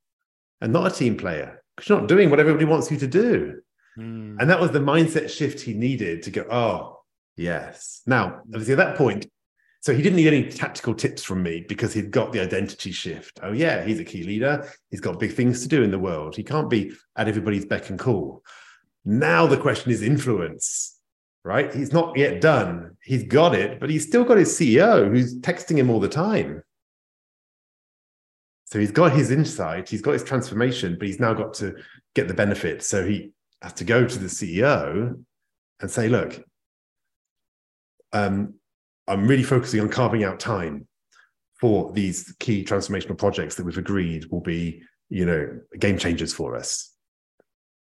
and 0.62 0.72
not 0.72 0.92
a 0.92 0.96
team 0.96 1.18
player 1.18 1.62
because 1.78 1.90
you're 1.90 2.00
not 2.00 2.10
doing 2.10 2.30
what 2.30 2.40
everybody 2.40 2.66
wants 2.66 2.92
you 2.92 2.98
to 2.98 3.08
do. 3.08 3.62
Mm. 3.98 4.38
And 4.40 4.50
that 4.50 4.60
was 4.60 4.72
the 4.72 4.80
mindset 4.80 5.30
shift 5.30 5.62
he 5.62 5.74
needed 5.74 6.24
to 6.24 6.32
go, 6.32 6.46
oh, 6.52 7.00
yes. 7.36 8.02
Now, 8.08 8.42
obviously, 8.48 8.74
at 8.74 8.78
that 8.78 8.98
point, 8.98 9.28
so 9.80 9.94
he 9.94 10.02
didn't 10.02 10.18
need 10.18 10.28
any 10.28 10.50
tactical 10.50 10.96
tips 10.96 11.24
from 11.24 11.44
me 11.44 11.64
because 11.68 11.94
he'd 11.94 12.12
got 12.12 12.34
the 12.34 12.42
identity 12.42 12.92
shift. 12.92 13.40
Oh, 13.44 13.52
yeah, 13.52 13.86
he's 13.86 14.00
a 14.00 14.04
key 14.04 14.24
leader. 14.24 14.68
He's 14.90 15.00
got 15.00 15.20
big 15.20 15.34
things 15.34 15.62
to 15.62 15.68
do 15.68 15.84
in 15.84 15.92
the 15.92 16.00
world. 16.00 16.36
He 16.36 16.44
can't 16.44 16.70
be 16.70 16.92
at 17.16 17.28
everybody's 17.28 17.66
beck 17.66 17.90
and 17.90 18.00
call. 18.00 18.44
Now 19.06 19.46
the 19.46 19.58
question 19.58 19.92
is 19.92 20.02
influence, 20.02 21.00
right? 21.46 21.74
He's 21.74 21.94
not 21.94 22.18
yet 22.18 22.42
done. 22.42 22.98
He's 23.04 23.24
got 23.24 23.56
it, 23.56 23.80
but 23.80 23.90
he's 23.90 24.06
still 24.06 24.26
got 24.26 24.38
his 24.38 24.50
CEO 24.50 25.10
who's 25.10 25.40
texting 25.40 25.78
him 25.78 25.90
all 25.90 26.00
the 26.00 26.10
time. 26.10 26.64
So 28.68 28.80
he's 28.80 28.92
got 28.92 29.14
his 29.14 29.32
insight, 29.32 29.88
he's 29.88 30.02
got 30.02 30.12
his 30.12 30.26
transformation, 30.26 30.98
but 31.00 31.08
he's 31.08 31.22
now 31.22 31.34
got 31.34 31.54
to 31.56 31.76
get 32.16 32.28
the 32.28 32.34
benefit. 32.34 32.84
So 32.84 33.08
he 33.08 33.32
has 33.62 33.72
to 33.74 33.86
go 33.86 34.06
to 34.06 34.20
the 34.20 34.28
CEO 34.28 35.24
and 35.80 35.90
say, 35.90 36.10
look, 36.10 36.44
um, 38.12 38.56
I'm 39.08 39.26
really 39.26 39.44
focusing 39.44 39.80
on 39.80 39.88
carving 39.88 40.26
out 40.26 40.42
time 40.42 40.86
for 41.62 41.94
these 41.94 42.36
key 42.40 42.66
transformational 42.66 43.18
projects 43.18 43.56
that 43.56 43.66
we've 43.66 43.78
agreed 43.78 44.26
will 44.26 44.42
be, 44.42 44.84
you 45.10 45.26
know, 45.26 45.60
game 45.80 45.98
changers 45.98 46.34
for 46.34 46.54
us. 46.54 46.94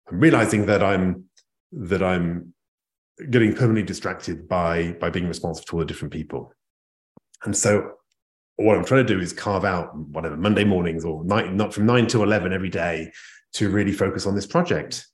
I'm 0.10 0.20
realizing 0.20 0.68
that 0.68 0.84
I'm 0.84 1.26
that 1.72 2.04
I'm 2.04 2.54
getting 3.32 3.54
permanently 3.54 3.84
distracted 3.84 4.48
by 4.48 4.92
by 5.02 5.10
being 5.10 5.28
responsive 5.28 5.66
to 5.66 5.74
all 5.74 5.80
the 5.80 5.86
different 5.86 6.14
people. 6.14 6.54
And 7.44 7.58
so 7.58 7.94
what 8.58 8.78
I'm 8.78 8.86
trying 8.86 9.06
to 9.06 9.14
do 9.14 9.20
is 9.20 9.34
carve 9.34 9.66
out 9.66 9.96
whatever 9.96 10.38
Monday 10.38 10.64
mornings 10.64 11.04
or 11.04 11.24
night, 11.24 11.54
not 11.54 11.74
from 11.74 11.86
nine 11.86 12.08
to 12.08 12.24
11 12.24 12.54
every 12.54 12.70
day 12.70 13.12
to 13.54 13.70
really 13.70 13.92
focus 13.92 14.26
on 14.26 14.36
this 14.36 14.46
project. 14.46 15.06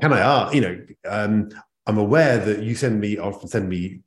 Can 0.00 0.12
I 0.12 0.20
ask, 0.20 0.54
you 0.54 0.60
know, 0.62 0.86
um, 1.06 1.50
I'm 1.86 1.98
aware 1.98 2.38
that 2.38 2.62
you 2.62 2.74
send 2.74 3.00
me, 3.00 3.18
often 3.18 3.48
send 3.48 3.68
me 3.68 4.00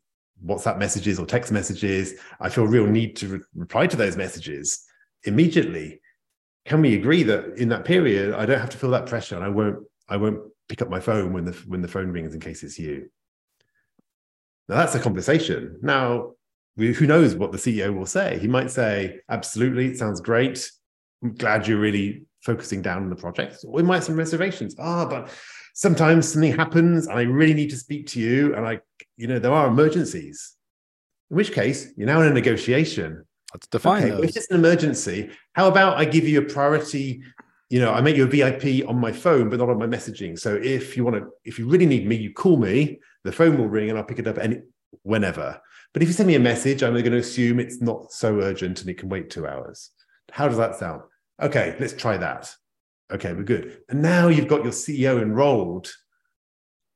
WhatsApp 0.43 0.79
messages 0.79 1.19
or 1.19 1.25
text 1.25 1.51
messages. 1.51 2.15
I 2.39 2.49
feel 2.49 2.65
real 2.65 2.87
need 2.87 3.15
to 3.17 3.27
re- 3.27 3.39
reply 3.53 3.87
to 3.87 3.97
those 3.97 4.17
messages 4.17 4.83
immediately. 5.23 6.01
Can 6.65 6.81
we 6.81 6.95
agree 6.95 7.21
that 7.23 7.57
in 7.57 7.69
that 7.69 7.85
period, 7.85 8.33
I 8.33 8.45
don't 8.47 8.59
have 8.59 8.71
to 8.71 8.77
feel 8.77 8.91
that 8.91 9.05
pressure 9.05 9.35
and 9.35 9.43
I 9.43 9.49
won't, 9.49 9.77
I 10.09 10.17
won't 10.17 10.39
pick 10.67 10.81
up 10.81 10.89
my 10.89 10.99
phone 10.99 11.31
when 11.31 11.45
the, 11.45 11.51
when 11.67 11.81
the 11.81 11.87
phone 11.87 12.09
rings 12.09 12.33
in 12.33 12.39
case 12.39 12.63
it's 12.63 12.79
you? 12.79 13.09
Now 14.67 14.77
that's 14.77 14.95
a 14.95 14.99
conversation. 14.99 15.77
Now, 15.83 16.31
we, 16.77 16.93
who 16.93 17.07
knows 17.07 17.35
what 17.35 17.51
the 17.51 17.57
CEO 17.57 17.95
will 17.95 18.05
say? 18.05 18.37
He 18.39 18.47
might 18.47 18.69
say, 18.69 19.19
absolutely, 19.29 19.87
it 19.87 19.97
sounds 19.97 20.21
great. 20.21 20.69
I'm 21.23 21.33
glad 21.33 21.67
you're 21.67 21.79
really 21.79 22.25
focusing 22.41 22.81
down 22.81 23.03
on 23.03 23.09
the 23.09 23.15
project. 23.15 23.63
Or 23.65 23.73
we 23.73 23.83
might 23.83 23.95
have 23.95 24.03
some 24.03 24.17
reservations. 24.17 24.75
Ah, 24.77 25.03
oh, 25.03 25.09
but 25.09 25.29
sometimes 25.73 26.27
something 26.27 26.55
happens 26.55 27.07
and 27.07 27.17
I 27.17 27.23
really 27.23 27.53
need 27.53 27.69
to 27.71 27.77
speak 27.77 28.07
to 28.07 28.19
you. 28.19 28.55
And 28.55 28.65
I, 28.65 28.79
you 29.17 29.27
know, 29.27 29.39
there 29.39 29.53
are 29.53 29.67
emergencies. 29.67 30.55
In 31.31 31.37
which 31.37 31.53
case, 31.53 31.91
you're 31.95 32.07
now 32.07 32.21
in 32.21 32.27
a 32.27 32.33
negotiation. 32.33 33.25
Let's 33.53 33.67
define 33.67 34.03
okay, 34.03 34.11
those. 34.11 34.23
If 34.25 34.37
it's 34.37 34.51
an 34.51 34.57
emergency, 34.57 35.29
how 35.53 35.67
about 35.67 35.97
I 35.97 36.05
give 36.05 36.27
you 36.27 36.39
a 36.39 36.45
priority? 36.45 37.21
You 37.69 37.79
know, 37.79 37.93
I 37.93 38.01
make 38.01 38.17
you 38.17 38.25
a 38.25 38.27
VIP 38.27 38.87
on 38.87 38.99
my 38.99 39.11
phone, 39.11 39.49
but 39.49 39.59
not 39.59 39.69
on 39.69 39.79
my 39.79 39.87
messaging. 39.87 40.37
So 40.37 40.55
if 40.55 40.97
you 40.97 41.03
want 41.05 41.15
to, 41.15 41.27
if 41.45 41.57
you 41.57 41.67
really 41.67 41.85
need 41.85 42.05
me, 42.05 42.15
you 42.15 42.33
call 42.33 42.57
me. 42.57 42.99
The 43.23 43.31
phone 43.31 43.57
will 43.57 43.69
ring, 43.69 43.89
and 43.89 43.97
I'll 43.97 44.03
pick 44.03 44.19
it 44.19 44.27
up 44.27 44.37
any 44.37 44.61
whenever. 45.01 45.59
But 45.95 46.01
if 46.01 46.09
you 46.09 46.13
send 46.13 46.27
me 46.27 46.35
a 46.35 46.41
message, 46.41 46.83
I'm 46.83 46.91
going 46.91 47.05
to 47.05 47.19
assume 47.19 47.57
it's 47.57 47.79
not 47.79 48.11
so 48.11 48.41
urgent 48.41 48.81
and 48.81 48.89
it 48.89 48.97
can 48.97 49.07
wait 49.07 49.29
two 49.29 49.47
hours. 49.47 49.91
How 50.29 50.49
does 50.49 50.57
that 50.57 50.75
sound? 50.75 51.03
Okay, 51.41 51.77
let's 51.79 51.93
try 51.93 52.17
that. 52.17 52.53
Okay, 53.13 53.31
we're 53.31 53.43
good. 53.43 53.77
And 53.87 54.01
now 54.01 54.27
you've 54.27 54.49
got 54.49 54.63
your 54.63 54.73
CEO 54.73 55.21
enrolled 55.21 55.89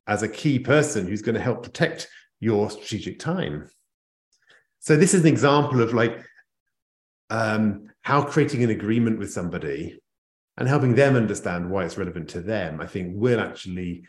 as 0.05 0.21
a 0.21 0.27
key 0.27 0.59
person 0.59 1.07
who's 1.07 1.21
going 1.21 1.35
to 1.35 1.41
help 1.41 1.63
protect 1.63 2.09
your 2.41 2.69
strategic 2.69 3.19
time. 3.19 3.69
So 4.79 4.97
this 4.97 5.13
is 5.13 5.21
an 5.21 5.27
example 5.27 5.81
of 5.81 5.93
like 5.93 6.21
um, 7.29 7.91
how 8.01 8.21
creating 8.21 8.65
an 8.65 8.69
agreement 8.69 9.17
with 9.17 9.31
somebody 9.31 9.97
and 10.57 10.67
helping 10.67 10.95
them 10.95 11.15
understand 11.15 11.71
why 11.71 11.85
it's 11.85 11.97
relevant 11.97 12.27
to 12.31 12.41
them, 12.41 12.81
I 12.81 12.85
think 12.85 13.13
will 13.15 13.39
actually 13.39 14.03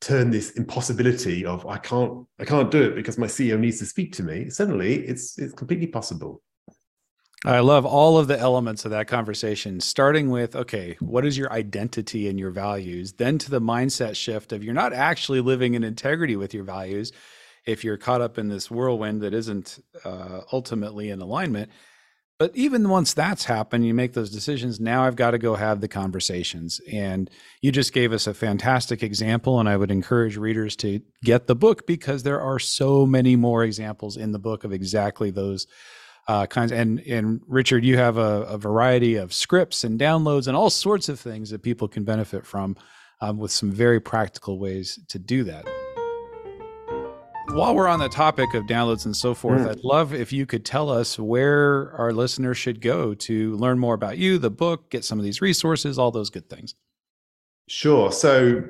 turn 0.00 0.30
this 0.30 0.50
impossibility 0.52 1.44
of 1.44 1.66
I 1.66 1.78
can't 1.78 2.26
I 2.38 2.44
can't 2.44 2.70
do 2.70 2.82
it 2.82 2.94
because 2.94 3.18
my 3.18 3.26
CEO 3.26 3.58
needs 3.58 3.78
to 3.78 3.86
speak 3.86 4.12
to 4.14 4.22
me. 4.22 4.50
Suddenly, 4.50 5.06
it's 5.06 5.38
it's 5.38 5.54
completely 5.54 5.86
possible. 5.86 6.42
I 7.44 7.60
love 7.60 7.86
all 7.86 8.18
of 8.18 8.28
the 8.28 8.38
elements 8.38 8.84
of 8.84 8.90
that 8.90 9.08
conversation, 9.08 9.80
starting 9.80 10.30
with 10.30 10.56
okay, 10.56 10.96
what 11.00 11.24
is 11.24 11.38
your 11.38 11.52
identity 11.52 12.28
and 12.28 12.38
your 12.38 12.50
values? 12.50 13.12
Then 13.12 13.38
to 13.38 13.50
the 13.50 13.60
mindset 13.60 14.16
shift 14.16 14.52
of 14.52 14.64
you're 14.64 14.74
not 14.74 14.92
actually 14.92 15.40
living 15.40 15.74
in 15.74 15.84
integrity 15.84 16.36
with 16.36 16.54
your 16.54 16.64
values 16.64 17.12
if 17.66 17.84
you're 17.84 17.96
caught 17.96 18.20
up 18.20 18.38
in 18.38 18.48
this 18.48 18.70
whirlwind 18.70 19.20
that 19.22 19.34
isn't 19.34 19.78
uh, 20.04 20.40
ultimately 20.52 21.10
in 21.10 21.20
alignment. 21.20 21.70
But 22.38 22.54
even 22.54 22.90
once 22.90 23.14
that's 23.14 23.44
happened, 23.44 23.86
you 23.86 23.94
make 23.94 24.12
those 24.12 24.30
decisions. 24.30 24.78
Now 24.78 25.04
I've 25.04 25.16
got 25.16 25.30
to 25.30 25.38
go 25.38 25.54
have 25.54 25.80
the 25.80 25.88
conversations. 25.88 26.80
And 26.92 27.30
you 27.62 27.72
just 27.72 27.94
gave 27.94 28.12
us 28.12 28.26
a 28.26 28.34
fantastic 28.34 29.02
example. 29.02 29.58
And 29.58 29.68
I 29.68 29.76
would 29.76 29.90
encourage 29.90 30.36
readers 30.36 30.76
to 30.76 31.00
get 31.24 31.46
the 31.46 31.56
book 31.56 31.86
because 31.86 32.24
there 32.24 32.40
are 32.40 32.58
so 32.58 33.06
many 33.06 33.36
more 33.36 33.64
examples 33.64 34.18
in 34.18 34.32
the 34.32 34.38
book 34.38 34.64
of 34.64 34.72
exactly 34.72 35.30
those 35.30 35.66
uh, 36.28 36.46
kinds. 36.46 36.72
And, 36.72 37.00
and 37.00 37.40
Richard, 37.46 37.84
you 37.84 37.96
have 37.96 38.18
a, 38.18 38.42
a, 38.42 38.58
variety 38.58 39.14
of 39.14 39.32
scripts 39.32 39.84
and 39.84 39.98
downloads 39.98 40.48
and 40.48 40.56
all 40.56 40.70
sorts 40.70 41.08
of 41.08 41.20
things 41.20 41.50
that 41.50 41.62
people 41.62 41.86
can 41.86 42.02
benefit 42.02 42.44
from 42.44 42.76
um, 43.20 43.38
with 43.38 43.52
some 43.52 43.70
very 43.70 44.00
practical 44.00 44.58
ways 44.58 44.98
to 45.08 45.20
do 45.20 45.44
that 45.44 45.66
while 47.52 47.74
we're 47.74 47.88
on 47.88 47.98
the 47.98 48.08
topic 48.08 48.54
of 48.54 48.64
downloads 48.64 49.06
and 49.06 49.16
so 49.16 49.34
forth, 49.34 49.62
mm. 49.62 49.70
I'd 49.70 49.84
love 49.84 50.12
if 50.12 50.32
you 50.32 50.46
could 50.46 50.64
tell 50.64 50.90
us 50.90 51.18
where 51.18 51.92
our 51.92 52.12
listeners 52.12 52.58
should 52.58 52.80
go 52.80 53.14
to 53.14 53.56
learn 53.56 53.78
more 53.78 53.94
about 53.94 54.18
you, 54.18 54.38
the 54.38 54.50
book, 54.50 54.90
get 54.90 55.04
some 55.04 55.18
of 55.18 55.24
these 55.24 55.40
resources, 55.40 55.98
all 55.98 56.10
those 56.10 56.30
good 56.30 56.48
things. 56.48 56.74
Sure. 57.68 58.12
So, 58.12 58.62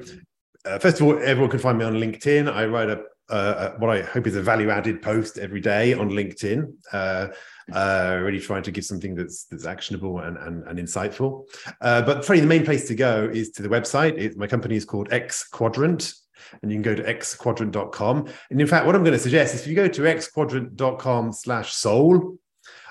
uh, 0.65 0.79
first 0.79 1.01
of 1.01 1.07
all, 1.07 1.19
everyone 1.23 1.51
can 1.51 1.61
find 1.61 1.79
me 1.79 1.85
on 1.85 1.95
LinkedIn. 1.95 2.53
I 2.53 2.67
write 2.67 2.91
a 2.91 3.05
uh, 3.29 3.73
what 3.79 3.91
I 3.91 4.03
hope 4.03 4.27
is 4.27 4.37
a 4.37 4.43
value 4.43 4.71
added 4.71 5.03
post 5.03 5.39
every 5.39 5.61
day 5.61 5.93
on 5.95 6.11
LinkedIn. 6.11 6.73
Uh, 6.93 7.29
uh, 7.73 8.21
really 8.23 8.39
trying 8.39 8.63
to 8.63 8.71
give 8.71 8.85
something 8.85 9.17
that's 9.17 9.45
that's 9.45 9.67
actionable 9.67 10.21
and 10.21 10.37
and, 10.39 10.63
and 10.69 10.79
insightful. 10.79 11.45
Uh, 11.81 12.03
but 12.03 12.25
probably 12.25 12.41
the 12.41 12.47
main 12.47 12.65
place 12.65 12.87
to 12.89 12.95
go 12.95 13.29
is 13.33 13.51
to 13.51 13.63
the 13.63 13.69
website. 13.69 14.17
It, 14.17 14.37
my 14.37 14.47
company 14.47 14.77
is 14.77 14.85
called 14.85 15.09
Xquadrant, 15.11 16.15
and 16.63 16.71
you 16.71 16.77
can 16.77 16.83
go 16.83 16.95
to 16.95 17.03
xquadrant.com. 17.03 18.29
And 18.51 18.61
in 18.61 18.67
fact, 18.67 18.87
what 18.87 18.95
I'm 18.95 19.03
going 19.03 19.13
to 19.13 19.19
suggest 19.19 19.55
is 19.55 19.63
if 19.63 19.67
you 19.67 19.75
go 19.75 19.89
to 19.89 20.03
xquadrant.com 20.03 21.33
slash 21.33 21.73
soul, 21.73 22.39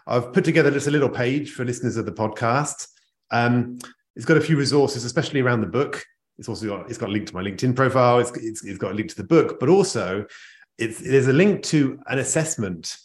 I've 0.08 0.34
put 0.34 0.44
together 0.46 0.72
just 0.72 0.88
a 0.88 0.92
little 0.92 1.10
page 1.10 1.52
for 1.52 1.66
listeners 1.66 1.98
of 1.98 2.06
the 2.06 2.12
podcast. 2.12 2.88
Um, 3.32 3.80
it's 4.16 4.26
got 4.26 4.38
a 4.38 4.42
few 4.42 4.58
resources, 4.58 5.04
especially 5.04 5.42
around 5.42 5.62
the 5.62 5.68
book. 5.68 6.04
It's 6.38 6.50
also 6.50 6.68
got 6.68 6.90
it's 6.90 6.98
got 6.98 7.10
a 7.10 7.12
link 7.12 7.28
to 7.28 7.34
my 7.34 7.42
LinkedIn 7.42 7.76
profile. 7.76 8.20
It's, 8.20 8.32
it's, 8.32 8.64
it's 8.64 8.78
got 8.78 8.92
a 8.92 8.96
link 8.96 9.10
to 9.10 9.16
the 9.16 9.24
book, 9.24 9.60
but 9.60 9.70
also 9.70 10.26
it's 10.78 11.00
there's 11.00 11.28
a 11.28 11.34
link 11.34 11.64
to 11.64 12.00
an 12.08 12.20
assessment 12.20 12.98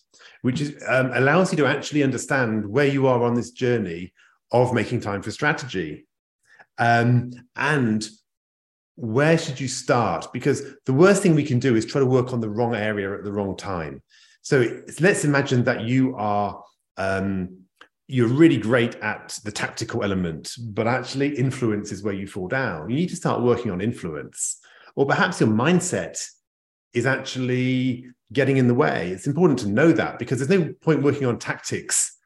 which 0.42 0.60
is, 0.60 0.82
um, 0.88 1.10
allows 1.14 1.52
you 1.52 1.58
to 1.58 1.66
actually 1.66 2.02
understand 2.02 2.66
where 2.66 2.86
you 2.86 3.06
are 3.06 3.22
on 3.22 3.34
this 3.34 3.50
journey 3.50 4.12
of 4.52 4.72
making 4.72 5.00
time 5.00 5.22
for 5.22 5.30
strategy. 5.30 6.06
Um, 6.78 7.32
and 7.56 8.08
where 9.00 9.38
should 9.38 9.58
you 9.58 9.66
start? 9.66 10.30
Because 10.30 10.62
the 10.84 10.92
worst 10.92 11.22
thing 11.22 11.34
we 11.34 11.42
can 11.42 11.58
do 11.58 11.74
is 11.74 11.86
try 11.86 12.00
to 12.00 12.06
work 12.06 12.34
on 12.34 12.40
the 12.40 12.50
wrong 12.50 12.74
area 12.74 13.14
at 13.14 13.24
the 13.24 13.32
wrong 13.32 13.56
time. 13.56 14.02
So 14.42 14.82
let's 15.00 15.24
imagine 15.24 15.64
that 15.64 15.84
you 15.84 16.14
are 16.16 16.62
um, 16.98 17.60
you're 18.08 18.28
really 18.28 18.58
great 18.58 18.96
at 18.96 19.38
the 19.42 19.52
tactical 19.52 20.04
element, 20.04 20.54
but 20.58 20.86
actually 20.86 21.34
influence 21.36 21.92
is 21.92 22.02
where 22.02 22.12
you 22.12 22.26
fall 22.26 22.46
down. 22.46 22.90
You 22.90 22.96
need 22.96 23.08
to 23.08 23.16
start 23.16 23.40
working 23.40 23.70
on 23.70 23.80
influence, 23.80 24.60
or 24.96 25.06
perhaps 25.06 25.40
your 25.40 25.48
mindset 25.48 26.22
is 26.92 27.06
actually 27.06 28.06
getting 28.34 28.58
in 28.58 28.68
the 28.68 28.74
way. 28.74 29.10
It's 29.12 29.26
important 29.26 29.60
to 29.60 29.68
know 29.68 29.92
that 29.92 30.18
because 30.18 30.38
there's 30.38 30.60
no 30.60 30.74
point 30.82 31.02
working 31.02 31.26
on 31.26 31.38
tactics 31.38 32.18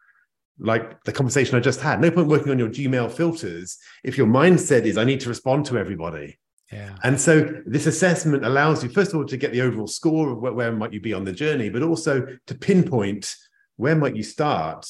like 0.58 1.04
the 1.04 1.12
conversation 1.12 1.56
I 1.56 1.60
just 1.60 1.80
had. 1.80 2.00
No 2.00 2.10
point 2.10 2.26
working 2.26 2.50
on 2.50 2.58
your 2.58 2.68
Gmail 2.68 3.12
filters 3.12 3.78
if 4.02 4.18
your 4.18 4.26
mindset 4.26 4.86
is, 4.86 4.98
I 4.98 5.04
need 5.04 5.20
to 5.20 5.28
respond 5.28 5.66
to 5.66 5.78
everybody. 5.78 6.38
Yeah. 6.72 6.96
And 7.02 7.20
so 7.20 7.62
this 7.66 7.86
assessment 7.86 8.44
allows 8.44 8.82
you, 8.82 8.88
first 8.88 9.12
of 9.12 9.18
all, 9.18 9.26
to 9.26 9.36
get 9.36 9.52
the 9.52 9.60
overall 9.60 9.86
score 9.86 10.30
of 10.30 10.38
where, 10.38 10.52
where 10.52 10.72
might 10.72 10.92
you 10.92 11.00
be 11.00 11.12
on 11.12 11.24
the 11.24 11.32
journey, 11.32 11.68
but 11.70 11.82
also 11.82 12.26
to 12.46 12.54
pinpoint 12.54 13.34
where 13.76 13.94
might 13.94 14.16
you 14.16 14.22
start 14.22 14.88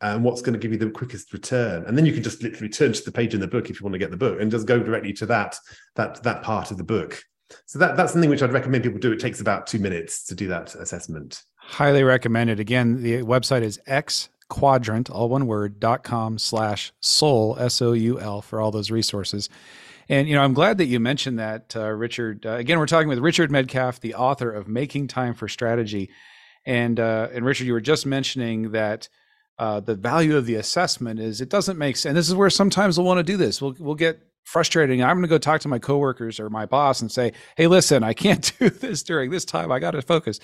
and 0.00 0.24
what's 0.24 0.42
going 0.42 0.52
to 0.52 0.58
give 0.58 0.72
you 0.72 0.78
the 0.78 0.90
quickest 0.90 1.32
return. 1.32 1.84
And 1.86 1.96
then 1.96 2.04
you 2.04 2.12
can 2.12 2.22
just 2.22 2.42
literally 2.42 2.68
turn 2.68 2.92
to 2.92 3.02
the 3.02 3.12
page 3.12 3.34
in 3.34 3.40
the 3.40 3.46
book 3.46 3.70
if 3.70 3.80
you 3.80 3.84
want 3.84 3.94
to 3.94 3.98
get 3.98 4.10
the 4.10 4.16
book 4.16 4.40
and 4.40 4.50
just 4.50 4.66
go 4.66 4.78
directly 4.78 5.12
to 5.14 5.26
that, 5.26 5.56
that, 5.94 6.22
that 6.22 6.42
part 6.42 6.70
of 6.70 6.76
the 6.76 6.84
book. 6.84 7.22
So 7.66 7.78
that, 7.78 7.96
that's 7.96 8.12
something 8.12 8.28
which 8.28 8.42
I'd 8.42 8.52
recommend 8.52 8.84
people 8.84 8.98
do. 8.98 9.12
It 9.12 9.20
takes 9.20 9.40
about 9.40 9.66
two 9.66 9.78
minutes 9.78 10.24
to 10.24 10.34
do 10.34 10.48
that 10.48 10.74
assessment. 10.74 11.44
Highly 11.56 12.02
recommended. 12.02 12.60
Again, 12.60 13.02
the 13.02 13.22
website 13.22 13.62
is 13.62 13.80
X 13.86 14.28
quadrant, 14.48 15.10
all 15.10 15.28
one 15.28 15.46
word, 15.46 15.80
dot 15.80 16.02
com 16.02 16.38
slash 16.38 16.92
soul, 17.00 17.56
S 17.58 17.80
O 17.80 17.92
U 17.92 18.20
L, 18.20 18.42
for 18.42 18.60
all 18.60 18.70
those 18.70 18.90
resources. 18.90 19.48
And, 20.08 20.28
you 20.28 20.34
know, 20.34 20.42
I'm 20.42 20.54
glad 20.54 20.78
that 20.78 20.86
you 20.86 21.00
mentioned 21.00 21.38
that, 21.38 21.74
uh, 21.74 21.90
Richard. 21.90 22.46
Uh, 22.46 22.52
again, 22.52 22.78
we're 22.78 22.86
talking 22.86 23.08
with 23.08 23.18
Richard 23.18 23.50
Medcalf, 23.50 24.00
the 24.00 24.14
author 24.14 24.50
of 24.50 24.68
Making 24.68 25.08
Time 25.08 25.34
for 25.34 25.48
Strategy. 25.48 26.10
And, 26.64 27.00
uh, 27.00 27.28
and 27.32 27.44
Richard, 27.44 27.66
you 27.66 27.72
were 27.72 27.80
just 27.80 28.06
mentioning 28.06 28.72
that 28.72 29.08
uh, 29.58 29.80
the 29.80 29.94
value 29.94 30.36
of 30.36 30.46
the 30.46 30.56
assessment 30.56 31.18
is 31.18 31.40
it 31.40 31.48
doesn't 31.48 31.78
make 31.78 31.96
sense. 31.96 32.10
And 32.10 32.16
this 32.16 32.28
is 32.28 32.34
where 32.34 32.50
sometimes 32.50 32.98
we'll 32.98 33.06
want 33.06 33.18
to 33.18 33.24
do 33.24 33.36
this. 33.36 33.60
We'll, 33.60 33.74
we'll 33.78 33.94
get 33.94 34.20
frustrating. 34.44 35.02
I'm 35.02 35.16
going 35.16 35.22
to 35.22 35.28
go 35.28 35.38
talk 35.38 35.60
to 35.62 35.68
my 35.68 35.78
coworkers 35.78 36.38
or 36.38 36.48
my 36.50 36.66
boss 36.66 37.00
and 37.00 37.10
say, 37.10 37.32
"Hey, 37.56 37.66
listen, 37.66 38.02
I 38.02 38.12
can't 38.12 38.52
do 38.58 38.70
this 38.70 39.02
during 39.02 39.30
this 39.30 39.44
time. 39.44 39.70
I 39.70 39.78
got 39.78 39.92
to 39.92 40.02
focus." 40.02 40.40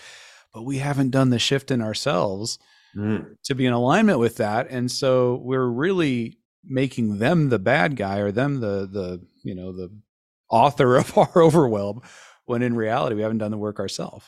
But 0.53 0.63
we 0.63 0.79
haven't 0.79 1.11
done 1.11 1.31
the 1.31 1.39
shift 1.39 1.71
in 1.71 1.81
ourselves 1.81 2.59
mm. 2.95 3.37
to 3.45 3.55
be 3.55 3.65
in 3.65 3.73
alignment 3.73 4.19
with 4.19 4.37
that, 4.37 4.69
and 4.71 4.91
so 4.91 5.41
we're 5.43 5.67
really 5.67 6.39
making 6.65 7.19
them 7.19 7.49
the 7.49 7.59
bad 7.59 7.97
guy 7.97 8.19
or 8.19 8.33
them 8.33 8.61
the 8.61 8.89
the 8.91 9.21
you 9.43 9.55
know 9.55 9.73
the 9.73 9.91
author 10.49 10.97
of 10.97 11.17
our 11.19 11.43
overwhelm 11.43 12.03
when 12.45 12.63
in 12.63 12.75
reality 12.75 13.17
we 13.17 13.23
haven't 13.23 13.39
done 13.39 13.51
the 13.51 13.59
work 13.59 13.79
ourselves. 13.79 14.27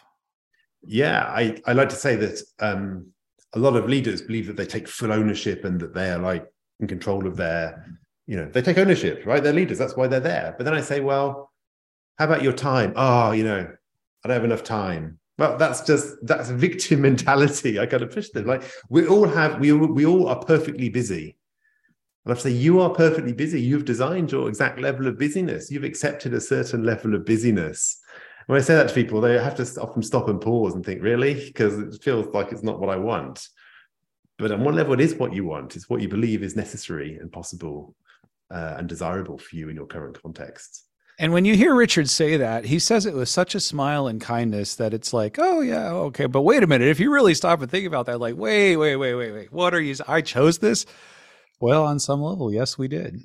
Yeah, 0.82 1.24
I 1.24 1.61
I 1.66 1.72
like 1.72 1.89
to 1.91 1.97
say 1.97 2.16
that 2.16 2.41
um, 2.61 3.09
a 3.55 3.59
lot 3.59 3.76
of 3.76 3.89
leaders 3.89 4.22
believe 4.22 4.47
that 4.49 4.57
they 4.57 4.66
take 4.66 4.89
full 4.89 5.12
ownership 5.12 5.64
and 5.64 5.80
that 5.80 5.95
they 5.95 6.11
are 6.11 6.18
like 6.18 6.47
in 6.80 6.87
control 6.87 7.26
of 7.26 7.37
their 7.37 7.85
you 8.26 8.37
know, 8.37 8.47
they 8.47 8.62
take 8.62 8.78
ownership, 8.78 9.24
right? 9.26 9.43
They're 9.43 9.53
leaders. 9.53 9.78
That's 9.78 9.97
why 9.97 10.07
they're 10.07 10.20
there. 10.20 10.55
But 10.57 10.64
then 10.64 10.74
I 10.74 10.80
say, 10.80 11.01
well, 11.01 11.53
how 12.16 12.24
about 12.24 12.43
your 12.43 12.53
time? 12.53 12.93
Oh, 12.97 13.32
you 13.32 13.45
know, 13.45 13.68
I 14.24 14.28
don't 14.28 14.35
have 14.35 14.45
enough 14.45 14.62
time. 14.62 15.18
Well, 15.37 15.59
that's 15.59 15.82
just 15.82 16.14
that's 16.22 16.49
victim 16.49 17.01
mentality. 17.03 17.78
I 17.78 17.87
kind 17.87 18.03
of 18.03 18.11
push 18.11 18.30
them. 18.30 18.47
Like 18.47 18.62
we 18.89 19.07
all 19.07 19.28
have, 19.28 19.59
we 19.61 19.72
we 19.72 20.07
all 20.07 20.28
are 20.28 20.39
perfectly 20.39 20.89
busy. 20.89 21.37
And 22.25 22.35
I 22.35 22.39
say, 22.39 22.51
you 22.51 22.81
are 22.81 22.91
perfectly 22.91 23.33
busy. 23.33 23.61
You've 23.61 23.85
designed 23.85 24.33
your 24.33 24.49
exact 24.49 24.81
level 24.81 25.07
of 25.07 25.18
busyness. 25.18 25.70
You've 25.70 25.85
accepted 25.85 26.33
a 26.33 26.41
certain 26.41 26.85
level 26.85 27.14
of 27.14 27.25
busyness. 27.25 28.01
When 28.47 28.59
I 28.59 28.62
say 28.62 28.75
that 28.75 28.89
to 28.89 28.95
people, 28.95 29.20
they 29.20 29.35
have 29.39 29.55
to 29.57 29.81
often 29.81 30.03
stop 30.03 30.29
and 30.29 30.41
pause 30.41 30.75
and 30.75 30.85
think, 30.85 31.03
really? 31.03 31.35
Because 31.35 31.79
it 31.79 32.03
feels 32.03 32.27
like 32.35 32.53
it's 32.53 32.62
not 32.62 32.81
what 32.81 32.91
I 32.91 32.97
want. 32.97 33.49
But 34.39 34.53
on 34.53 34.64
one 34.64 34.75
level, 34.75 34.95
it 34.95 35.01
is 35.01 35.14
what 35.14 35.33
you 35.33 35.45
want. 35.45 35.77
It's 35.77 35.89
what 35.89 36.01
you 36.01 36.09
believe 36.09 36.43
is 36.43 36.57
necessary 36.57 37.16
and 37.18 37.31
possible 37.31 37.95
uh, 38.51 38.77
and 38.79 38.89
desirable 38.89 39.39
for 39.39 39.57
you 39.57 39.68
in 39.68 39.77
your 39.77 39.87
current 39.87 40.20
context. 40.22 40.85
And 41.18 41.33
when 41.33 41.45
you 41.45 41.55
hear 41.55 41.75
Richard 41.75 42.11
say 42.11 42.37
that, 42.39 42.64
he 42.64 42.81
says 42.81 43.07
it 43.07 43.14
with 43.14 43.29
such 43.29 43.55
a 43.55 43.61
smile 43.61 44.09
and 44.09 44.20
kindness 44.20 44.75
that 44.77 44.93
it's 44.93 45.12
like, 45.12 45.37
oh 45.39 45.61
yeah, 45.61 45.93
okay. 45.93 46.27
But 46.27 46.43
wait 46.43 46.64
a 46.64 46.66
minute, 46.66 46.89
if 46.89 46.99
you 46.99 47.12
really 47.12 47.35
stop 47.35 47.62
and 47.62 47.70
think 47.70 47.87
about 47.87 48.07
that, 48.07 48.18
like, 48.18 48.37
wait, 48.37 48.77
wait, 48.77 48.97
wait, 48.97 49.14
wait, 49.14 49.31
wait, 49.31 49.53
what 49.53 49.75
are 49.75 49.81
you? 49.81 49.95
I 50.09 50.22
chose 50.22 50.59
this. 50.59 50.87
Well, 51.61 51.84
on 51.84 51.98
some 51.98 52.20
level, 52.20 52.52
yes, 52.52 52.76
we 52.76 52.88
did. 52.88 53.20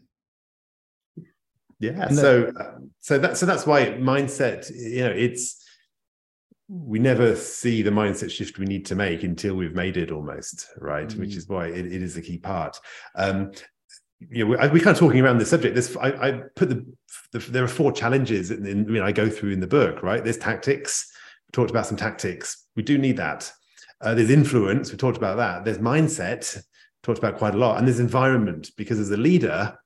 Yeah. 1.80 2.10
so, 2.10 2.52
uh, 2.60 2.80
so 3.00 3.18
that 3.20 3.38
so 3.38 3.46
that's 3.46 3.66
why 3.66 3.86
mindset. 3.86 4.70
You 4.76 5.06
know, 5.06 5.12
it's 5.12 5.66
we 6.68 7.00
never 7.00 7.36
see 7.36 7.82
the 7.82 7.90
mindset 7.90 8.30
shift 8.30 8.60
we 8.60 8.66
need 8.66 8.86
to 8.86 8.96
make 8.96 9.24
until 9.24 9.56
we've 9.56 9.74
made 9.74 9.98
it 9.98 10.12
almost 10.12 10.68
right, 10.78 11.08
mm. 11.08 11.20
which 11.20 11.36
is 11.36 11.48
why 11.48 11.68
it, 11.68 11.86
it 11.86 12.04
is 12.04 12.16
a 12.16 12.22
key 12.22 12.38
part. 12.38 12.80
Um, 13.16 13.52
you 14.30 14.46
know, 14.46 14.58
we, 14.58 14.70
we 14.70 14.80
kind 14.80 14.96
of 14.96 15.00
talking 15.00 15.22
around 15.22 15.40
this 15.40 15.50
subject. 15.50 15.74
This 15.74 15.96
I, 15.98 16.10
I 16.10 16.32
put 16.56 16.70
the, 16.70 16.86
the, 17.32 17.40
there 17.40 17.64
are 17.64 17.70
four 17.70 17.92
challenges 17.92 18.52
in, 18.52 18.66
in, 18.66 18.86
you 18.86 19.00
know, 19.00 19.06
I 19.06 19.12
go 19.12 19.30
through 19.30 19.52
in 19.52 19.62
the 19.62 19.68
book. 19.68 20.04
Right, 20.04 20.24
there's 20.24 20.38
tactics. 20.38 21.12
We 21.48 21.52
talked 21.54 21.72
about 21.72 21.88
some 21.88 21.98
tactics. 21.98 22.68
We 22.76 22.84
do 22.84 22.98
need 22.98 23.18
that. 23.18 23.52
Uh, 24.02 24.14
there's 24.14 24.30
influence. 24.30 24.92
We 24.92 24.98
talked 24.98 25.18
about 25.18 25.38
that. 25.38 25.66
There's 25.66 25.80
mindset. 25.80 26.62
Talked 27.04 27.20
about 27.20 27.38
quite 27.38 27.56
a 27.56 27.58
lot, 27.58 27.78
and 27.78 27.88
there's 27.88 28.00
environment. 28.00 28.72
Because 28.78 29.00
as 29.00 29.12
a 29.12 29.18
leader, 29.18 29.78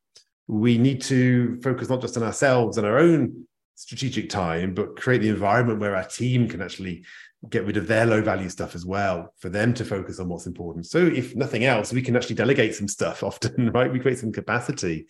we 0.48 0.78
need 0.78 1.02
to 1.04 1.60
focus 1.62 1.90
not 1.90 2.02
just 2.02 2.18
on 2.18 2.24
ourselves 2.24 2.78
and 2.78 2.86
our 2.86 2.98
own 2.98 3.48
strategic 3.76 4.30
time, 4.30 4.74
but 4.74 4.96
create 4.96 5.22
the 5.22 5.30
environment 5.30 5.80
where 5.80 5.96
our 5.96 6.06
team 6.06 6.48
can 6.48 6.62
actually 6.62 7.04
get 7.50 7.66
rid 7.66 7.76
of 7.76 7.88
their 7.88 8.06
low 8.06 8.22
value 8.22 8.48
stuff 8.48 8.74
as 8.74 8.86
well 8.86 9.34
for 9.38 9.50
them 9.50 9.74
to 9.74 9.84
focus 9.84 10.20
on 10.20 10.30
what's 10.30 10.48
important. 10.48 10.86
So 10.86 11.00
if 11.00 11.36
nothing 11.36 11.66
else 11.66 11.92
we 11.92 12.02
can 12.02 12.16
actually 12.16 12.36
delegate 12.36 12.74
some 12.74 12.88
stuff 12.88 13.22
often 13.24 13.72
right? 13.72 13.92
We 13.92 14.00
create 14.00 14.20
some 14.20 14.32
capacity. 14.32 15.08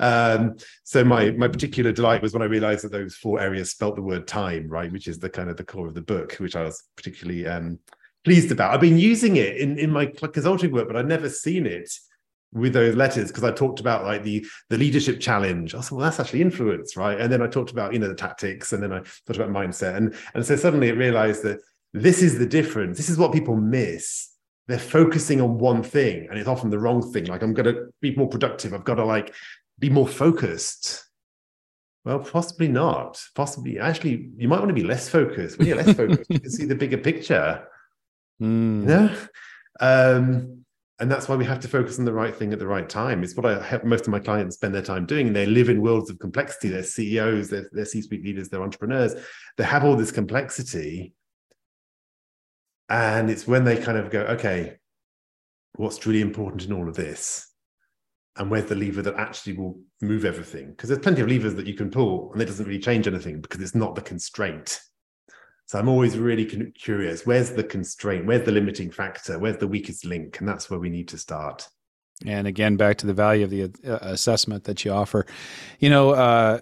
Um, 0.00 0.56
so 0.82 1.04
my 1.04 1.30
my 1.32 1.46
particular 1.48 1.92
delight 1.92 2.20
was 2.20 2.32
when 2.32 2.42
i 2.42 2.46
realized 2.46 2.84
that 2.84 2.92
those 2.92 3.14
four 3.14 3.40
areas 3.40 3.70
spelt 3.70 3.94
the 3.94 4.02
word 4.02 4.26
time 4.26 4.66
right? 4.68 4.90
Which 4.90 5.06
is 5.06 5.18
the 5.18 5.30
kind 5.30 5.50
of 5.50 5.56
the 5.56 5.64
core 5.64 5.86
of 5.86 5.94
the 5.94 6.02
book 6.02 6.32
which 6.34 6.56
i 6.56 6.62
was 6.62 6.82
particularly 6.96 7.46
um, 7.46 7.78
pleased 8.28 8.52
about 8.52 8.74
i've 8.74 8.80
been 8.80 8.98
using 8.98 9.36
it 9.36 9.56
in 9.56 9.78
in 9.78 9.90
my 9.90 10.04
consulting 10.06 10.70
work 10.70 10.86
but 10.86 10.96
i'd 10.96 11.08
never 11.08 11.28
seen 11.28 11.66
it 11.66 11.90
with 12.52 12.72
those 12.72 12.94
letters 12.94 13.28
because 13.28 13.44
I 13.44 13.52
talked 13.52 13.80
about 13.80 14.04
like 14.04 14.22
the 14.24 14.46
the 14.70 14.78
leadership 14.78 15.20
challenge. 15.20 15.74
I 15.74 15.80
said, 15.80 15.92
well, 15.92 16.04
that's 16.04 16.20
actually 16.20 16.42
influence, 16.42 16.96
right? 16.96 17.20
And 17.20 17.32
then 17.32 17.42
I 17.42 17.46
talked 17.46 17.70
about 17.70 17.92
you 17.92 17.98
know 17.98 18.08
the 18.08 18.14
tactics, 18.14 18.72
and 18.72 18.82
then 18.82 18.92
I 18.92 18.98
talked 19.00 19.36
about 19.36 19.50
mindset, 19.50 19.96
and 19.96 20.14
and 20.34 20.44
so 20.44 20.56
suddenly 20.56 20.88
it 20.88 20.96
realized 20.96 21.42
that 21.42 21.60
this 21.92 22.22
is 22.22 22.38
the 22.38 22.46
difference. 22.46 22.96
This 22.96 23.10
is 23.10 23.18
what 23.18 23.32
people 23.32 23.56
miss. 23.56 24.30
They're 24.66 24.78
focusing 24.78 25.40
on 25.40 25.58
one 25.58 25.82
thing, 25.82 26.26
and 26.28 26.38
it's 26.38 26.48
often 26.48 26.70
the 26.70 26.78
wrong 26.78 27.12
thing. 27.12 27.26
Like 27.26 27.42
I'm 27.42 27.54
going 27.54 27.74
to 27.74 27.86
be 28.00 28.14
more 28.14 28.28
productive. 28.28 28.74
I've 28.74 28.84
got 28.84 28.96
to 28.96 29.04
like 29.04 29.34
be 29.78 29.90
more 29.90 30.08
focused. 30.08 31.04
Well, 32.04 32.20
possibly 32.20 32.68
not. 32.68 33.22
Possibly, 33.34 33.78
actually, 33.78 34.30
you 34.38 34.48
might 34.48 34.60
want 34.60 34.68
to 34.68 34.74
be 34.74 34.84
less 34.84 35.08
focused. 35.08 35.58
When 35.58 35.68
you're 35.68 35.76
less 35.76 35.94
focused, 35.94 36.30
you 36.30 36.40
can 36.40 36.50
see 36.50 36.64
the 36.64 36.74
bigger 36.74 36.96
picture. 36.96 37.66
Mm. 38.40 39.28
Um, 39.80 40.64
and 41.00 41.10
that's 41.10 41.28
why 41.28 41.36
we 41.36 41.44
have 41.44 41.60
to 41.60 41.68
focus 41.68 41.98
on 41.98 42.04
the 42.04 42.12
right 42.12 42.34
thing 42.34 42.52
at 42.52 42.58
the 42.58 42.66
right 42.66 42.88
time. 42.88 43.22
It's 43.22 43.36
what 43.36 43.46
I 43.46 43.62
help 43.62 43.84
most 43.84 44.06
of 44.06 44.08
my 44.08 44.18
clients 44.18 44.56
spend 44.56 44.74
their 44.74 44.82
time 44.82 45.06
doing. 45.06 45.32
They 45.32 45.46
live 45.46 45.68
in 45.68 45.80
worlds 45.80 46.10
of 46.10 46.18
complexity. 46.18 46.68
They're 46.68 46.82
CEOs, 46.82 47.50
they're, 47.50 47.68
they're 47.72 47.84
C-suite 47.84 48.24
leaders, 48.24 48.48
they're 48.48 48.62
entrepreneurs. 48.62 49.14
They 49.56 49.64
have 49.64 49.84
all 49.84 49.96
this 49.96 50.10
complexity, 50.10 51.14
and 52.88 53.30
it's 53.30 53.46
when 53.46 53.64
they 53.64 53.76
kind 53.76 53.98
of 53.98 54.10
go, 54.10 54.20
okay, 54.22 54.78
what's 55.76 55.98
truly 55.98 56.20
important 56.20 56.64
in 56.64 56.72
all 56.72 56.88
of 56.88 56.96
this? 56.96 57.48
and 58.38 58.50
where's 58.50 58.66
the 58.66 58.74
lever 58.74 59.02
that 59.02 59.16
actually 59.16 59.54
will 59.54 59.78
move 60.00 60.24
everything 60.24 60.70
because 60.70 60.88
there's 60.88 61.02
plenty 61.02 61.20
of 61.20 61.28
levers 61.28 61.54
that 61.56 61.66
you 61.66 61.74
can 61.74 61.90
pull 61.90 62.32
and 62.32 62.40
it 62.40 62.46
doesn't 62.46 62.66
really 62.66 62.78
change 62.78 63.06
anything 63.06 63.40
because 63.40 63.60
it's 63.60 63.74
not 63.74 63.94
the 63.94 64.00
constraint 64.00 64.80
so 65.68 65.78
i'm 65.78 65.88
always 65.88 66.18
really 66.18 66.44
curious 66.72 67.24
where's 67.24 67.52
the 67.52 67.62
constraint 67.62 68.26
where's 68.26 68.44
the 68.44 68.52
limiting 68.52 68.90
factor 68.90 69.38
where's 69.38 69.58
the 69.58 69.68
weakest 69.68 70.04
link 70.04 70.40
and 70.40 70.48
that's 70.48 70.68
where 70.68 70.80
we 70.80 70.88
need 70.88 71.06
to 71.06 71.16
start 71.16 71.68
and 72.26 72.48
again 72.48 72.76
back 72.76 72.98
to 72.98 73.06
the 73.06 73.14
value 73.14 73.44
of 73.44 73.50
the 73.50 73.64
uh, 73.86 73.98
assessment 74.02 74.64
that 74.64 74.84
you 74.84 74.90
offer 74.90 75.24
you 75.78 75.88
know 75.88 76.10
uh, 76.10 76.58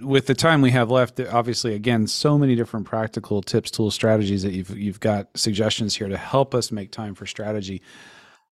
with 0.00 0.26
the 0.26 0.34
time 0.34 0.60
we 0.60 0.70
have 0.72 0.90
left, 0.90 1.20
obviously, 1.20 1.74
again, 1.74 2.06
so 2.06 2.38
many 2.38 2.54
different 2.54 2.86
practical 2.86 3.42
tips, 3.42 3.70
tools, 3.70 3.94
strategies 3.94 4.42
that 4.42 4.52
you've 4.52 4.76
you've 4.76 5.00
got 5.00 5.28
suggestions 5.36 5.94
here 5.94 6.08
to 6.08 6.16
help 6.16 6.54
us 6.54 6.72
make 6.72 6.90
time 6.90 7.14
for 7.14 7.26
strategy. 7.26 7.82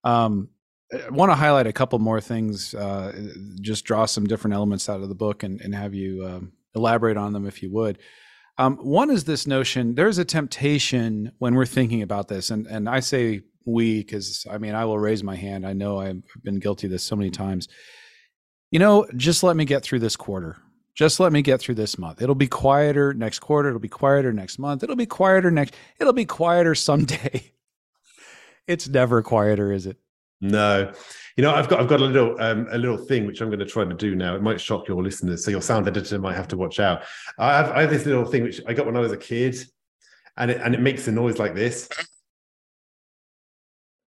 Um, 0.05 0.51
I 0.93 1.11
want 1.11 1.31
to 1.31 1.37
highlight 1.37 1.67
a 1.67 1.73
couple 1.73 1.99
more 1.99 2.21
things. 2.21 2.75
Uh, 2.75 3.31
just 3.61 3.85
draw 3.85 4.07
some 4.07 4.27
different 4.27 4.55
elements 4.55 4.89
out 4.89 5.01
of 5.01 5.09
the 5.09 5.15
book 5.17 5.43
and, 5.43 5.61
and 5.61 5.75
have 5.75 5.95
you 5.95 6.25
um, 6.25 6.53
elaborate 6.75 7.17
on 7.17 7.33
them 7.33 7.47
if 7.47 7.63
you 7.63 7.71
would. 7.73 7.99
Um, 8.59 8.77
one 8.77 9.11
is 9.11 9.25
this 9.25 9.47
notion 9.47 9.95
there's 9.95 10.19
a 10.19 10.25
temptation 10.25 11.33
when 11.39 11.55
we're 11.55 11.67
thinking 11.67 12.03
about 12.03 12.29
this, 12.29 12.51
and, 12.51 12.67
and 12.67 12.89
I 12.89 13.01
say 13.01 13.43
we 13.65 14.03
because 14.03 14.47
I 14.51 14.59
mean, 14.59 14.75
I 14.75 14.85
will 14.85 14.99
raise 14.99 15.23
my 15.23 15.37
hand. 15.37 15.67
I 15.67 15.73
know 15.73 16.01
I've 16.01 16.23
been 16.43 16.59
guilty 16.59 16.87
of 16.87 16.91
this 16.91 17.03
so 17.03 17.17
many 17.17 17.31
times. 17.31 17.69
You 18.71 18.79
know, 18.79 19.07
just 19.17 19.43
let 19.43 19.57
me 19.57 19.65
get 19.65 19.83
through 19.83 20.01
this 20.01 20.17
quarter 20.17 20.57
just 20.97 21.21
let 21.21 21.31
me 21.31 21.43
get 21.43 21.61
through 21.61 21.75
this 21.75 21.99
month. 21.99 22.23
It'll 22.23 22.35
be 22.35 22.49
quieter 22.49 23.13
next 23.13 23.41
quarter. 23.41 23.69
It'll 23.69 23.79
be 23.79 23.89
quieter 23.89 24.33
next 24.33 24.59
month. 24.59 24.83
It'll 24.83 24.97
be 24.97 25.07
quieter 25.07 25.51
next. 25.51 25.77
It'll 26.01 26.15
be 26.15 26.25
quieter 26.25 26.75
someday. 26.75 27.53
it's 28.67 28.89
never 28.89 29.23
quieter, 29.23 29.71
is 29.71 29.87
it? 29.87 29.99
No, 30.41 30.93
you 31.37 31.43
know 31.43 31.55
I've 31.55 31.69
got 31.69 31.81
I've 31.81 31.89
got 31.89 32.01
a 32.01 32.05
little 32.05 32.37
um, 32.41 32.67
a 32.71 32.77
little 32.79 32.99
thing 32.99 33.27
which 33.27 33.41
I'm 33.41 33.49
going 33.49 33.61
to 33.61 33.67
try 33.67 33.85
to 33.85 33.95
do 33.95 34.15
now. 34.15 34.37
It 34.37 34.43
might 34.43 34.61
shock 34.61 34.87
your 34.87 35.03
listeners, 35.03 35.45
so 35.45 35.51
your 35.51 35.63
sound 35.63 35.89
editor 35.89 36.19
might 36.19 36.37
have 36.37 36.49
to 36.49 36.57
watch 36.57 36.79
out. 36.79 37.05
I 37.39 37.57
have, 37.57 37.71
I 37.71 37.81
have 37.83 37.91
this 37.91 38.05
little 38.05 38.27
thing 38.27 38.43
which 38.43 38.61
I 38.67 38.75
got 38.75 38.85
when 38.87 38.97
I 38.97 39.01
was 39.01 39.13
a 39.13 39.17
kid, 39.17 39.57
and 40.37 40.51
it 40.51 40.61
and 40.63 40.75
it 40.75 40.81
makes 40.81 41.09
a 41.09 41.13
noise 41.13 41.39
like 41.39 41.55
this. 41.55 41.89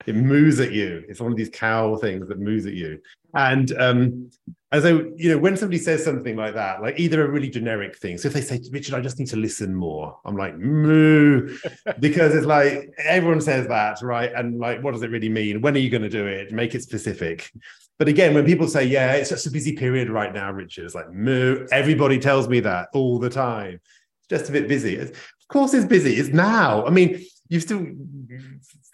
It 0.10 0.16
moves 0.16 0.60
at 0.60 0.72
you. 0.72 1.04
It's 1.08 1.22
one 1.22 1.32
of 1.32 1.38
these 1.38 1.50
cow 1.50 1.96
things 1.96 2.28
that 2.28 2.40
moves 2.40 2.66
at 2.66 2.74
you. 2.74 3.00
And 3.36 3.72
um, 3.80 4.32
and 4.72 4.84
so, 4.84 5.12
you 5.16 5.32
know, 5.32 5.38
when 5.40 5.58
somebody 5.58 5.80
says 5.80 6.04
something 6.04 6.36
like 6.36 6.54
that, 6.54 6.82
like 6.82 7.00
either 7.00 7.26
a 7.26 7.30
really 7.30 7.50
generic 7.50 7.98
thing. 7.98 8.20
So 8.20 8.28
if 8.28 8.34
they 8.36 8.42
say, 8.42 8.62
Richard, 8.72 8.94
I 8.94 9.02
just 9.02 9.18
need 9.18 9.28
to 9.30 9.36
listen 9.36 9.74
more, 9.74 10.20
I'm 10.26 10.38
like, 10.38 10.58
moo, 10.58 11.58
because 12.00 12.36
it's 12.36 12.46
like 12.46 12.94
everyone 13.04 13.42
says 13.42 13.68
that, 13.68 14.00
right? 14.04 14.32
And 14.34 14.60
like, 14.60 14.84
what 14.84 14.94
does 14.94 15.02
it 15.02 15.10
really 15.10 15.30
mean? 15.30 15.62
When 15.62 15.76
are 15.76 15.80
you 15.80 15.90
going 15.90 16.04
to 16.04 16.10
do 16.10 16.28
it? 16.28 16.52
Make 16.52 16.76
it 16.76 16.84
specific. 16.84 17.52
But 17.98 18.08
again, 18.08 18.34
when 18.34 18.46
people 18.46 18.68
say, 18.68 18.86
yeah, 18.86 19.14
it's 19.14 19.30
just 19.30 19.48
a 19.48 19.52
busy 19.52 19.76
period 19.76 20.10
right 20.10 20.34
now, 20.34 20.52
Richard, 20.52 20.86
it's 20.86 20.96
like, 20.96 21.12
moo, 21.12 21.68
everybody 21.72 22.20
tells 22.20 22.48
me 22.48 22.60
that 22.62 22.90
all 22.94 23.18
the 23.18 23.30
time. 23.30 23.80
It's 24.20 24.28
just 24.30 24.50
a 24.50 24.54
bit 24.54 24.68
busy. 24.68 24.98
Of 24.98 25.14
course, 25.50 25.74
it's 25.74 25.86
busy. 25.86 26.14
It's 26.14 26.30
now. 26.30 26.86
I 26.86 26.92
mean, 26.92 27.26
you've 27.50 27.64
still 27.64 27.86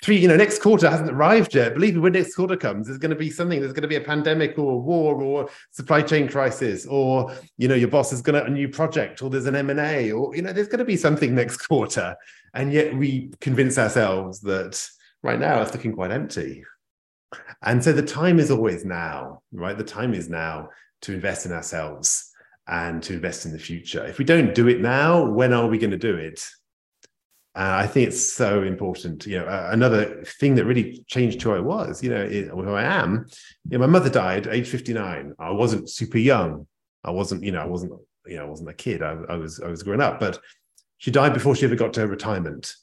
three, 0.01 0.17
you 0.17 0.27
know, 0.27 0.37
next 0.37 0.61
quarter 0.61 0.89
hasn't 0.89 1.11
arrived 1.11 1.53
yet. 1.53 1.73
Believe 1.73 1.95
me, 1.95 1.99
when 1.99 2.13
next 2.13 2.35
quarter 2.35 2.55
comes, 2.55 2.87
there's 2.87 2.97
going 2.97 3.11
to 3.11 3.15
be 3.15 3.29
something. 3.29 3.59
There's 3.59 3.73
going 3.73 3.83
to 3.83 3.87
be 3.87 3.97
a 3.97 4.01
pandemic 4.01 4.57
or 4.57 4.73
a 4.73 4.77
war 4.77 5.21
or 5.21 5.49
supply 5.71 6.01
chain 6.01 6.27
crisis, 6.27 6.85
or 6.85 7.33
you 7.57 7.67
know, 7.67 7.75
your 7.75 7.89
boss 7.89 8.13
is 8.13 8.21
going 8.21 8.41
to 8.41 8.45
a 8.45 8.49
new 8.49 8.69
project, 8.69 9.21
or 9.21 9.29
there's 9.29 9.45
an 9.45 9.55
M 9.55 9.69
and 9.69 9.79
A, 9.79 10.11
or 10.11 10.35
you 10.35 10.41
know, 10.41 10.53
there's 10.53 10.69
going 10.69 10.79
to 10.79 10.85
be 10.85 10.97
something 10.97 11.35
next 11.35 11.57
quarter. 11.57 12.15
And 12.53 12.71
yet 12.71 12.95
we 12.95 13.31
convince 13.41 13.77
ourselves 13.77 14.39
that 14.41 14.89
right 15.21 15.39
now 15.39 15.61
it's 15.61 15.73
looking 15.73 15.93
quite 15.93 16.11
empty. 16.11 16.63
And 17.61 17.83
so 17.83 17.91
the 17.91 18.01
time 18.01 18.39
is 18.39 18.49
always 18.49 18.85
now, 18.85 19.41
right? 19.51 19.77
The 19.77 19.83
time 19.83 20.13
is 20.13 20.29
now 20.29 20.69
to 21.01 21.13
invest 21.13 21.45
in 21.45 21.51
ourselves 21.51 22.31
and 22.67 23.03
to 23.03 23.13
invest 23.13 23.45
in 23.45 23.51
the 23.51 23.59
future. 23.59 24.05
If 24.05 24.17
we 24.17 24.25
don't 24.25 24.55
do 24.55 24.69
it 24.69 24.79
now, 24.79 25.25
when 25.25 25.51
are 25.51 25.67
we 25.67 25.77
going 25.77 25.91
to 25.91 25.97
do 25.97 26.15
it? 26.15 26.47
I 27.55 27.87
think 27.87 28.09
it's 28.09 28.33
so 28.33 28.63
important. 28.63 29.25
You 29.25 29.39
know, 29.39 29.45
uh, 29.45 29.69
another 29.71 30.23
thing 30.25 30.55
that 30.55 30.65
really 30.65 31.05
changed 31.07 31.41
who 31.41 31.53
I 31.53 31.59
was, 31.59 32.03
you 32.03 32.09
know, 32.09 32.21
it, 32.21 32.49
who 32.49 32.73
I 32.73 32.83
am. 32.83 33.27
You 33.69 33.77
know, 33.77 33.87
my 33.87 33.91
mother 33.91 34.09
died 34.09 34.47
age 34.47 34.67
59. 34.67 35.33
I 35.39 35.51
wasn't 35.51 35.89
super 35.89 36.17
young. 36.17 36.67
I 37.05 37.11
wasn't, 37.11 37.43
you 37.43 37.53
know, 37.53 37.61
I 37.61 37.65
wasn't, 37.65 37.93
you 38.25 38.35
know, 38.35 38.43
I 38.43 38.49
wasn't 38.49 38.69
a 38.69 38.73
kid. 38.73 39.01
I, 39.01 39.17
I 39.29 39.37
was, 39.37 39.61
I 39.61 39.67
was 39.67 39.83
growing 39.83 40.01
up, 40.01 40.19
but 40.19 40.39
she 40.97 41.11
died 41.11 41.33
before 41.33 41.55
she 41.55 41.65
ever 41.65 41.75
got 41.75 41.93
to 41.93 42.07
retirement. 42.07 42.73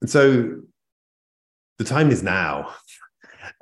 And 0.00 0.08
so 0.08 0.62
the 1.78 1.84
time 1.84 2.10
is 2.10 2.22
now. 2.22 2.74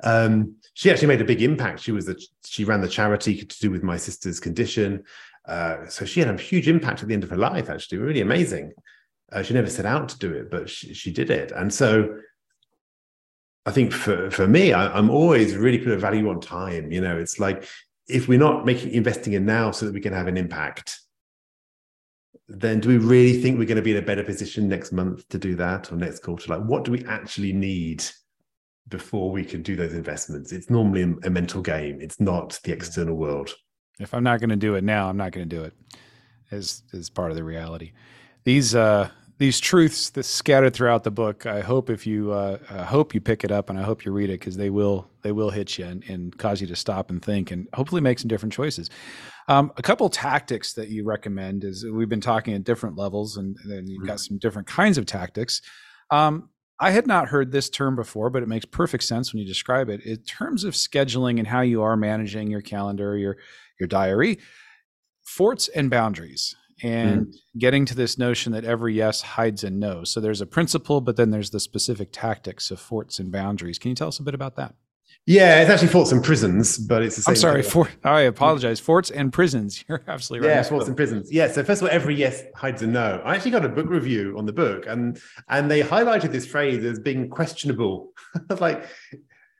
Um, 0.03 0.55
she 0.73 0.89
actually 0.89 1.09
made 1.09 1.21
a 1.21 1.25
big 1.25 1.41
impact. 1.41 1.81
She 1.81 1.91
was 1.91 2.05
the, 2.05 2.23
she 2.45 2.63
ran 2.63 2.81
the 2.81 2.87
charity 2.87 3.43
to 3.43 3.59
do 3.59 3.71
with 3.71 3.83
my 3.83 3.97
sister's 3.97 4.39
condition. 4.39 5.03
Uh, 5.45 5.87
so 5.87 6.05
she 6.05 6.19
had 6.19 6.29
a 6.29 6.41
huge 6.41 6.67
impact 6.67 7.01
at 7.01 7.07
the 7.07 7.13
end 7.13 7.23
of 7.23 7.29
her 7.29 7.37
life, 7.37 7.69
actually, 7.69 7.97
really 7.97 8.21
amazing. 8.21 8.71
Uh, 9.31 9.41
she 9.41 9.53
never 9.53 9.69
set 9.69 9.85
out 9.85 10.09
to 10.09 10.17
do 10.19 10.33
it, 10.33 10.51
but 10.51 10.69
she, 10.69 10.93
she 10.93 11.11
did 11.11 11.29
it. 11.29 11.51
And 11.51 11.73
so 11.73 12.17
I 13.65 13.71
think 13.71 13.93
for, 13.93 14.29
for 14.31 14.47
me, 14.47 14.73
I, 14.73 14.97
am 14.97 15.09
always 15.09 15.55
really 15.55 15.77
put 15.77 15.93
a 15.93 15.97
value 15.97 16.29
on 16.29 16.41
time. 16.41 16.91
You 16.91 17.01
know, 17.01 17.17
it's 17.17 17.39
like 17.39 17.65
if 18.07 18.27
we're 18.27 18.39
not 18.39 18.65
making 18.65 18.91
investing 18.91 19.33
in 19.33 19.45
now 19.45 19.71
so 19.71 19.85
that 19.85 19.93
we 19.93 20.01
can 20.01 20.13
have 20.13 20.27
an 20.27 20.37
impact, 20.37 20.99
then 22.47 22.79
do 22.79 22.89
we 22.89 22.97
really 22.97 23.41
think 23.41 23.57
we're 23.57 23.65
going 23.65 23.77
to 23.77 23.81
be 23.81 23.91
in 23.91 24.03
a 24.03 24.05
better 24.05 24.23
position 24.23 24.67
next 24.67 24.91
month 24.91 25.27
to 25.29 25.37
do 25.37 25.55
that 25.55 25.91
or 25.91 25.95
next 25.95 26.21
quarter? 26.21 26.51
Like, 26.51 26.67
what 26.67 26.83
do 26.83 26.91
we 26.91 27.05
actually 27.05 27.53
need 27.53 28.03
before 28.89 29.31
we 29.31 29.45
can 29.45 29.61
do 29.61 29.75
those 29.75 29.93
investments? 29.93 30.51
It's 30.51 30.69
normally 30.69 31.03
a, 31.03 31.27
a 31.27 31.29
mental 31.29 31.61
game. 31.61 31.99
It's 32.01 32.19
not 32.19 32.59
the 32.63 32.73
external 32.73 33.15
world. 33.15 33.53
If 34.01 34.13
I'm 34.13 34.23
not 34.23 34.39
going 34.39 34.49
to 34.49 34.55
do 34.55 34.75
it 34.75 34.83
now, 34.83 35.09
I'm 35.09 35.17
not 35.17 35.31
going 35.31 35.47
to 35.47 35.55
do 35.55 35.63
it. 35.63 35.73
Is 36.51 36.83
is 36.91 37.09
part 37.09 37.31
of 37.31 37.37
the 37.37 37.43
reality. 37.43 37.93
These 38.43 38.75
uh, 38.75 39.09
these 39.41 39.59
truths 39.59 40.11
that 40.11 40.21
scattered 40.21 40.71
throughout 40.71 41.03
the 41.03 41.09
book. 41.09 41.47
I 41.47 41.61
hope 41.61 41.89
if 41.89 42.05
you 42.05 42.31
uh, 42.31 42.59
I 42.69 42.83
hope 42.83 43.15
you 43.15 43.19
pick 43.19 43.43
it 43.43 43.51
up 43.51 43.71
and 43.71 43.79
I 43.79 43.81
hope 43.81 44.05
you 44.05 44.11
read 44.11 44.29
it 44.29 44.39
because 44.39 44.55
they 44.55 44.69
will 44.69 45.09
they 45.23 45.31
will 45.31 45.49
hit 45.49 45.79
you 45.79 45.85
and, 45.85 46.03
and, 46.07 46.37
cause 46.37 46.61
you 46.61 46.67
to 46.67 46.75
stop 46.75 47.09
and 47.09 47.23
think 47.23 47.49
and 47.49 47.67
hopefully 47.73 48.01
make 48.01 48.19
some 48.19 48.27
different 48.27 48.53
choices. 48.53 48.91
Um, 49.47 49.71
a 49.77 49.81
couple 49.81 50.07
tactics 50.09 50.73
that 50.73 50.89
you 50.89 51.05
recommend 51.05 51.63
is 51.63 51.83
we've 51.83 52.07
been 52.07 52.21
talking 52.21 52.53
at 52.53 52.63
different 52.63 52.97
levels 52.97 53.37
and 53.37 53.57
then 53.65 53.87
you've 53.87 54.05
got 54.05 54.19
some 54.19 54.37
different 54.37 54.67
kinds 54.67 54.99
of 54.99 55.07
tactics. 55.07 55.63
Um, 56.11 56.49
I 56.79 56.91
had 56.91 57.07
not 57.07 57.27
heard 57.27 57.51
this 57.51 57.69
term 57.69 57.95
before, 57.95 58.29
but 58.29 58.43
it 58.43 58.47
makes 58.47 58.65
perfect 58.65 59.03
sense 59.03 59.33
when 59.33 59.39
you 59.41 59.47
describe 59.47 59.89
it. 59.89 60.01
In 60.01 60.17
terms 60.17 60.63
of 60.63 60.75
scheduling 60.75 61.39
and 61.39 61.47
how 61.47 61.61
you 61.61 61.81
are 61.81 61.97
managing 61.97 62.51
your 62.51 62.61
calendar, 62.61 63.17
your 63.17 63.37
your 63.81 63.87
diary, 63.87 64.39
forts 65.23 65.67
and 65.67 65.89
boundaries, 65.89 66.55
and 66.83 67.27
mm. 67.27 67.33
getting 67.57 67.85
to 67.85 67.95
this 67.95 68.17
notion 68.17 68.53
that 68.53 68.63
every 68.63 68.93
yes 68.93 69.21
hides 69.21 69.63
a 69.63 69.69
no. 69.69 70.03
So 70.03 70.21
there's 70.21 70.41
a 70.41 70.45
principle, 70.45 71.01
but 71.01 71.17
then 71.17 71.31
there's 71.31 71.49
the 71.49 71.59
specific 71.59 72.09
tactics 72.11 72.71
of 72.71 72.79
forts 72.79 73.19
and 73.19 73.31
boundaries. 73.31 73.79
Can 73.79 73.89
you 73.89 73.95
tell 73.95 74.07
us 74.07 74.19
a 74.19 74.23
bit 74.23 74.35
about 74.35 74.55
that? 74.55 74.75
Yeah, 75.27 75.61
it's 75.61 75.69
actually 75.69 75.89
forts 75.89 76.11
and 76.11 76.23
prisons, 76.23 76.79
but 76.79 77.03
it's 77.03 77.15
the 77.15 77.21
same. 77.21 77.33
I'm 77.33 77.35
sorry, 77.35 77.61
for, 77.61 77.87
I 78.03 78.21
apologize. 78.21 78.79
Forts 78.79 79.11
and 79.11 79.31
prisons. 79.31 79.83
You're 79.89 80.03
absolutely 80.07 80.47
right. 80.47 80.55
Yeah, 80.55 80.63
forts 80.63 80.87
and 80.87 80.97
prisons. 80.97 81.31
Yeah. 81.31 81.47
So 81.51 81.63
first 81.63 81.81
of 81.81 81.87
all, 81.87 81.93
every 81.93 82.15
yes 82.15 82.43
hides 82.55 82.81
a 82.81 82.87
no. 82.87 83.21
I 83.23 83.35
actually 83.35 83.51
got 83.51 83.63
a 83.63 83.69
book 83.69 83.87
review 83.87 84.35
on 84.37 84.47
the 84.47 84.53
book, 84.53 84.85
and 84.87 85.19
and 85.47 85.69
they 85.69 85.83
highlighted 85.83 86.31
this 86.31 86.47
phrase 86.47 86.83
as 86.83 86.99
being 86.99 87.29
questionable. 87.29 88.13
like 88.59 88.83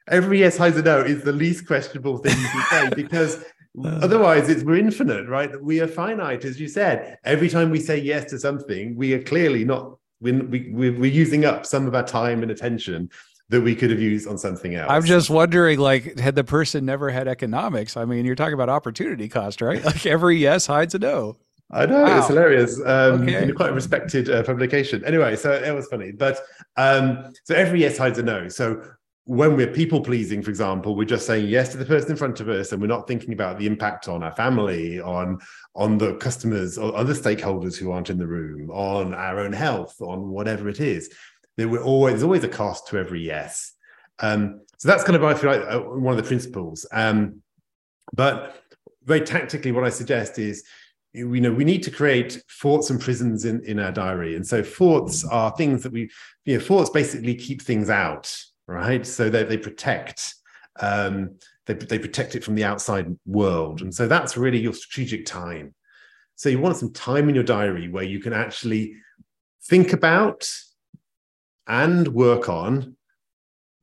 every 0.08 0.40
yes 0.40 0.58
hides 0.58 0.78
a 0.78 0.82
no 0.82 1.00
is 1.00 1.24
the 1.24 1.32
least 1.32 1.68
questionable 1.68 2.18
thing 2.18 2.38
you 2.40 2.48
can 2.48 2.66
say 2.70 2.90
because. 2.96 3.44
Otherwise, 3.86 4.50
it's 4.50 4.64
we're 4.64 4.78
infinite, 4.78 5.28
right? 5.30 5.50
We 5.62 5.80
are 5.80 5.88
finite, 5.88 6.44
as 6.44 6.60
you 6.60 6.68
said. 6.68 7.18
Every 7.24 7.50
time 7.50 7.70
we 7.70 7.80
say 7.80 7.98
yes 7.98 8.30
to 8.32 8.40
something, 8.40 8.96
we 8.96 9.14
are 9.14 9.24
clearly 9.24 9.64
not. 9.64 9.98
We, 10.20 10.34
we, 10.34 10.70
we're 10.72 11.12
using 11.12 11.46
up 11.46 11.66
some 11.66 11.88
of 11.88 11.96
our 11.96 12.04
time 12.04 12.44
and 12.44 12.52
attention 12.52 13.10
that 13.50 13.62
we 13.62 13.76
could 13.76 13.90
have 13.90 14.00
used 14.00 14.28
on 14.28 14.38
something 14.38 14.76
else. 14.76 14.90
I'm 14.90 15.04
just 15.04 15.30
wondering, 15.30 15.80
like, 15.80 16.18
had 16.20 16.36
the 16.36 16.44
person 16.44 16.86
never 16.86 17.10
had 17.10 17.28
economics? 17.28 17.98
I 17.98 18.06
mean, 18.06 18.26
you're 18.26 18.36
talking 18.36 18.54
about 18.54 18.70
opportunity 18.70 19.28
cost, 19.28 19.62
right? 19.62 19.84
Like 19.92 20.06
every 20.06 20.38
yes 20.38 20.66
hides 20.66 20.96
a 20.96 21.00
no. 21.00 21.38
I 21.72 21.86
know 21.86 22.04
wow. 22.04 22.18
it's 22.18 22.28
hilarious. 22.28 22.80
Um, 22.86 23.24
okay. 23.24 23.52
quite 23.54 23.70
a 23.70 23.74
respected 23.74 24.30
uh, 24.30 24.44
publication. 24.44 25.04
Anyway, 25.06 25.36
so 25.38 25.52
it 25.52 25.74
was 25.74 25.88
funny, 25.88 26.12
but 26.12 26.40
um, 26.76 27.32
so 27.46 27.56
every 27.56 27.82
yes 27.82 27.98
hides 27.98 28.20
a 28.20 28.24
no. 28.24 28.50
So 28.50 28.84
when 29.32 29.56
we're 29.56 29.66
people 29.66 30.02
pleasing, 30.02 30.42
for 30.42 30.50
example, 30.50 30.94
we're 30.94 31.06
just 31.06 31.26
saying 31.26 31.48
yes 31.48 31.70
to 31.70 31.78
the 31.78 31.86
person 31.86 32.12
in 32.12 32.18
front 32.18 32.42
of 32.42 32.50
us, 32.50 32.74
and 32.74 32.82
we're 32.82 32.88
not 32.88 33.08
thinking 33.08 33.32
about 33.32 33.58
the 33.58 33.66
impact 33.66 34.10
on 34.10 34.24
our 34.24 34.34
family, 34.34 35.00
on 35.00 35.40
on 35.74 35.98
the 35.98 36.16
customers 36.16 36.78
or 36.78 36.94
other 36.98 37.14
stakeholders 37.14 37.78
who 37.78 37.92
aren't 37.92 38.10
in 38.10 38.18
the 38.18 38.28
room, 38.28 38.70
on 38.72 39.14
our 39.14 39.40
own 39.40 39.54
health, 39.54 39.96
on 40.02 40.28
whatever 40.32 40.68
it 40.68 40.82
is. 40.82 41.10
There 41.56 41.70
we're 41.70 41.82
always 41.82 42.16
there's 42.16 42.24
always 42.24 42.44
a 42.44 42.50
cost 42.50 42.90
to 42.90 42.98
every 42.98 43.26
yes. 43.26 43.72
Um, 44.20 44.64
so 44.78 44.90
that's 44.90 45.06
kind 45.06 45.16
of 45.16 45.24
I 45.24 45.34
feel 45.34 45.50
like 45.50 45.62
uh, 45.62 45.80
one 45.80 46.12
of 46.12 46.22
the 46.22 46.28
principles. 46.28 46.86
Um, 46.92 47.42
but 48.12 48.62
very 49.06 49.22
tactically, 49.22 49.72
what 49.72 49.86
I 49.86 49.92
suggest 49.92 50.40
is 50.40 50.66
you 51.14 51.40
know 51.40 51.54
we 51.54 51.64
need 51.64 51.84
to 51.84 51.92
create 51.92 52.44
forts 52.50 52.90
and 52.90 53.00
prisons 53.00 53.46
in 53.46 53.64
in 53.64 53.80
our 53.80 53.94
diary 53.94 54.36
and 54.36 54.46
so 54.48 54.62
forts 54.62 55.26
are 55.26 55.52
things 55.52 55.84
that 55.84 55.92
we 55.92 56.10
you 56.46 56.58
know 56.58 56.64
forts 56.64 56.90
basically 56.90 57.36
keep 57.36 57.62
things 57.62 57.90
out 57.90 58.34
right? 58.72 59.06
So 59.06 59.30
that 59.30 59.50
they 59.50 59.58
protect 59.58 60.36
Um, 60.80 61.38
they, 61.66 61.76
they 61.76 62.00
protect 62.00 62.36
it 62.36 62.44
from 62.44 62.56
the 62.56 62.64
outside 62.64 63.08
world. 63.26 63.82
And 63.82 63.94
so 63.94 64.08
that's 64.08 64.38
really 64.38 64.60
your 64.60 64.74
strategic 64.74 65.26
time. 65.26 65.76
So 66.36 66.50
you 66.50 66.60
want 66.60 66.78
some 66.78 66.94
time 66.94 67.30
in 67.30 67.36
your 67.36 67.44
diary 67.44 67.88
where 67.90 68.06
you 68.14 68.20
can 68.20 68.34
actually 68.34 68.96
think 69.70 69.94
about 69.94 70.50
and 71.68 72.08
work 72.08 72.50
on 72.50 72.96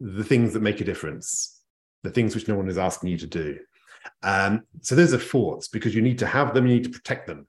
the 0.01 0.25
things 0.25 0.53
that 0.53 0.63
make 0.63 0.81
a 0.81 0.85
difference, 0.85 1.61
the 2.03 2.11
things 2.11 2.35
which 2.35 2.49
no 2.49 2.57
one 2.57 2.71
is 2.71 2.79
asking 2.79 3.11
you 3.11 3.19
to 3.19 3.27
do. 3.27 3.59
Um, 4.23 4.63
so 4.81 4.95
those 4.95 5.15
are 5.15 5.19
forts 5.19 5.69
because 5.69 5.95
you 5.95 6.03
need 6.03 6.19
to 6.19 6.27
have 6.27 6.53
them, 6.53 6.67
you 6.67 6.75
need 6.75 6.85
to 6.91 6.99
protect 6.99 7.27
them. 7.27 7.47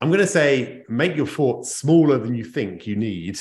I'm 0.00 0.08
going 0.08 0.20
to 0.20 0.26
say 0.40 0.84
make 0.88 1.16
your 1.16 1.26
fort 1.26 1.66
smaller 1.66 2.18
than 2.18 2.34
you 2.34 2.44
think 2.44 2.86
you 2.86 2.96
need 2.96 3.40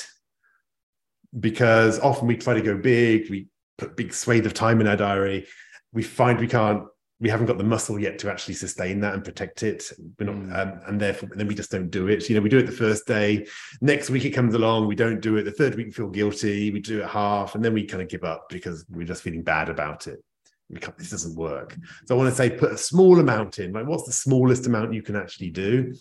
because 1.40 2.00
often 2.00 2.28
we 2.28 2.38
try 2.38 2.54
to 2.54 2.62
go 2.62 2.78
big, 2.78 3.30
we 3.30 3.48
put 3.78 3.98
big 3.98 4.14
swathe 4.14 4.46
of 4.46 4.54
time 4.54 4.82
in 4.82 4.88
our 4.88 4.96
diary. 4.96 5.48
We 5.92 6.04
find 6.04 6.40
we 6.40 6.48
can't, 6.48 6.84
we 7.20 7.30
haven't 7.30 7.46
got 7.46 7.58
the 7.58 7.64
muscle 7.64 8.00
yet 8.00 8.20
to 8.20 8.32
actually 8.32 8.56
sustain 8.56 9.00
that 9.00 9.14
and 9.14 9.24
protect 9.24 9.64
it. 9.64 9.84
We're 10.20 10.26
not, 10.26 10.36
mm. 10.36 10.60
um, 10.60 10.82
and 10.88 11.00
therefore, 11.00 11.30
then 11.34 11.48
we 11.48 11.56
just 11.56 11.72
don't 11.72 11.90
do 11.90 12.08
it. 12.08 12.28
You 12.30 12.36
know, 12.36 12.42
we 12.42 12.50
do 12.50 12.58
it 12.58 12.66
the 12.66 12.72
first 12.72 13.08
day. 13.08 13.48
Next 13.82 14.10
week 14.10 14.26
it 14.26 14.32
comes 14.32 14.54
along, 14.54 14.88
we 14.88 14.96
don't 14.96 15.22
do 15.22 15.38
it. 15.38 15.44
The 15.44 15.52
third 15.52 15.76
week 15.76 15.88
we 15.88 15.92
feel 15.92 16.10
guilty. 16.10 16.72
We 16.72 16.82
do 16.82 17.02
it 17.02 17.08
half, 17.08 17.56
and 17.56 17.64
then 17.64 17.74
we 17.74 17.86
kind 17.86 18.04
of 18.04 18.10
give 18.10 18.24
up 18.24 18.50
because 18.50 18.86
we're 18.90 19.08
just 19.08 19.24
feeling 19.24 19.44
bad 19.44 19.70
about 19.70 20.08
it. 20.08 20.24
this 20.70 21.12
doesn't 21.12 21.36
work. 21.36 21.78
So 22.06 22.16
I 22.16 22.18
want 22.18 22.30
to 22.30 22.36
say, 22.36 22.50
put 22.50 22.74
a 22.74 22.78
small 22.78 23.20
amount 23.20 23.60
in. 23.60 23.74
Like, 23.74 23.88
what's 23.88 24.06
the 24.06 24.12
smallest 24.12 24.68
amount 24.68 24.94
you 24.94 25.04
can 25.04 25.16
actually 25.16 25.52
do 25.52 25.94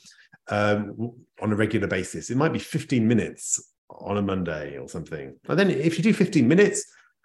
um, 0.49 1.15
on 1.41 1.53
a 1.53 1.57
regular 1.57 1.87
basis? 1.87 2.31
It 2.31 2.37
might 2.37 2.53
be 2.53 2.59
15 2.59 3.07
minutes 3.07 3.72
on 4.01 4.17
a 4.17 4.23
Monday 4.23 4.79
or 4.79 4.89
something. 4.89 5.37
And 5.49 5.59
then 5.59 5.71
if 5.71 5.99
you 5.99 6.05
do 6.05 6.13
15 6.13 6.47
minutes 6.47 6.85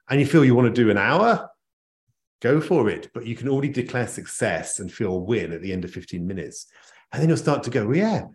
and 0.10 0.20
you 0.20 0.26
feel 0.26 0.46
you 0.46 0.56
want 0.56 0.74
to 0.74 0.82
do 0.84 0.90
an 0.90 0.98
hour, 0.98 1.50
go 2.42 2.62
for 2.62 2.90
it. 2.90 3.10
But 3.14 3.26
you 3.26 3.36
can 3.36 3.50
already 3.50 3.70
declare 3.70 4.08
success 4.08 4.80
and 4.80 4.92
feel 4.92 5.22
win 5.22 5.54
at 5.54 5.62
the 5.62 5.74
end 5.74 5.86
of 5.86 5.92
15 5.92 6.26
minutes. 6.26 6.68
And 7.12 7.22
then 7.22 7.30
you'll 7.30 7.38
start 7.38 7.64
to 7.64 7.70
go, 7.70 7.86
well, 7.86 7.96
yeah, 7.96 8.26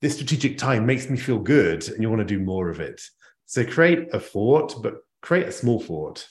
this 0.00 0.14
strategic 0.14 0.58
time 0.58 0.86
makes 0.86 1.08
me 1.08 1.16
feel 1.16 1.38
good 1.38 1.88
and 1.88 2.02
you 2.02 2.08
want 2.08 2.20
to 2.20 2.26
do 2.26 2.40
more 2.40 2.68
of 2.68 2.80
it. 2.80 3.00
So 3.46 3.64
create 3.64 4.12
a 4.14 4.20
fort, 4.20 4.74
but 4.82 4.96
create 5.20 5.46
a 5.46 5.52
small 5.52 5.80
fort. 5.80 6.28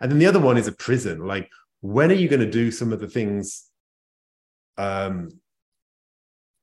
And 0.00 0.10
then 0.10 0.18
the 0.18 0.26
other 0.26 0.40
one 0.40 0.56
is 0.56 0.68
a 0.68 0.72
prison. 0.72 1.26
Like, 1.26 1.50
when 1.80 2.10
are 2.10 2.14
you 2.14 2.28
going 2.28 2.40
to 2.40 2.50
do 2.50 2.70
some 2.70 2.92
of 2.92 3.00
the 3.00 3.08
things 3.08 3.64
um, 4.78 5.28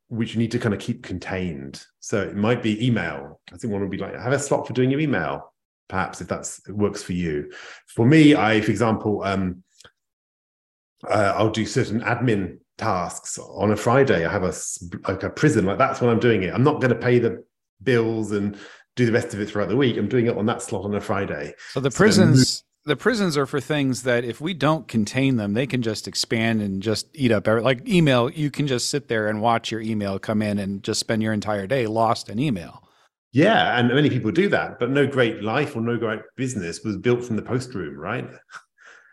which 0.09 0.33
you 0.33 0.39
need 0.39 0.51
to 0.51 0.59
kind 0.59 0.73
of 0.73 0.79
keep 0.79 1.03
contained. 1.03 1.85
So 1.99 2.21
it 2.21 2.35
might 2.35 2.61
be 2.61 2.85
email. 2.85 3.39
I 3.53 3.57
think 3.57 3.71
one 3.71 3.81
would 3.81 3.91
be 3.91 3.97
like 3.97 4.15
have 4.15 4.33
a 4.33 4.39
slot 4.39 4.67
for 4.67 4.73
doing 4.73 4.91
your 4.91 4.99
email, 4.99 5.53
perhaps 5.87 6.19
if 6.19 6.27
that's 6.27 6.61
works 6.67 7.01
for 7.01 7.13
you. 7.13 7.51
For 7.87 8.05
me, 8.05 8.35
I, 8.35 8.61
for 8.61 8.71
example, 8.71 9.23
um, 9.23 9.63
uh, 11.07 11.33
I'll 11.35 11.51
do 11.51 11.65
certain 11.65 12.01
admin 12.01 12.57
tasks 12.77 13.37
on 13.37 13.71
a 13.71 13.75
Friday. 13.75 14.25
I 14.25 14.31
have 14.31 14.43
a 14.43 14.53
like 15.07 15.23
a 15.23 15.29
prison, 15.29 15.65
like 15.65 15.77
that's 15.77 16.01
when 16.01 16.09
I'm 16.09 16.19
doing 16.19 16.43
it. 16.43 16.53
I'm 16.53 16.63
not 16.63 16.81
going 16.81 16.93
to 16.93 16.99
pay 16.99 17.19
the 17.19 17.43
bills 17.83 18.31
and 18.31 18.57
do 18.95 19.05
the 19.05 19.11
rest 19.11 19.33
of 19.33 19.39
it 19.39 19.49
throughout 19.49 19.69
the 19.69 19.77
week. 19.77 19.95
I'm 19.97 20.09
doing 20.09 20.25
it 20.25 20.37
on 20.37 20.45
that 20.47 20.61
slot 20.61 20.85
on 20.85 20.95
a 20.95 21.01
Friday. 21.01 21.53
So 21.71 21.79
the 21.79 21.91
prisons 21.91 22.63
the 22.85 22.95
prisons 22.95 23.37
are 23.37 23.45
for 23.45 23.59
things 23.59 24.03
that 24.03 24.23
if 24.23 24.39
we 24.39 24.53
don't 24.53 24.87
contain 24.87 25.35
them, 25.35 25.53
they 25.53 25.67
can 25.67 25.81
just 25.81 26.07
expand 26.07 26.61
and 26.61 26.81
just 26.81 27.07
eat 27.13 27.31
up. 27.31 27.47
Every, 27.47 27.61
like 27.61 27.87
email, 27.87 28.29
you 28.29 28.49
can 28.49 28.67
just 28.67 28.89
sit 28.89 29.07
there 29.07 29.27
and 29.27 29.41
watch 29.41 29.71
your 29.71 29.81
email 29.81 30.17
come 30.17 30.41
in 30.41 30.59
and 30.59 30.81
just 30.83 30.99
spend 30.99 31.21
your 31.21 31.33
entire 31.33 31.67
day 31.67 31.87
lost 31.87 32.29
in 32.29 32.39
email. 32.39 32.83
Yeah, 33.31 33.77
and 33.77 33.89
many 33.89 34.09
people 34.09 34.31
do 34.31 34.49
that, 34.49 34.79
but 34.79 34.89
no 34.89 35.05
great 35.05 35.43
life 35.43 35.75
or 35.75 35.81
no 35.81 35.97
great 35.97 36.21
business 36.35 36.83
was 36.83 36.97
built 36.97 37.23
from 37.23 37.35
the 37.35 37.43
post 37.43 37.73
room, 37.75 37.95
right? 37.95 38.27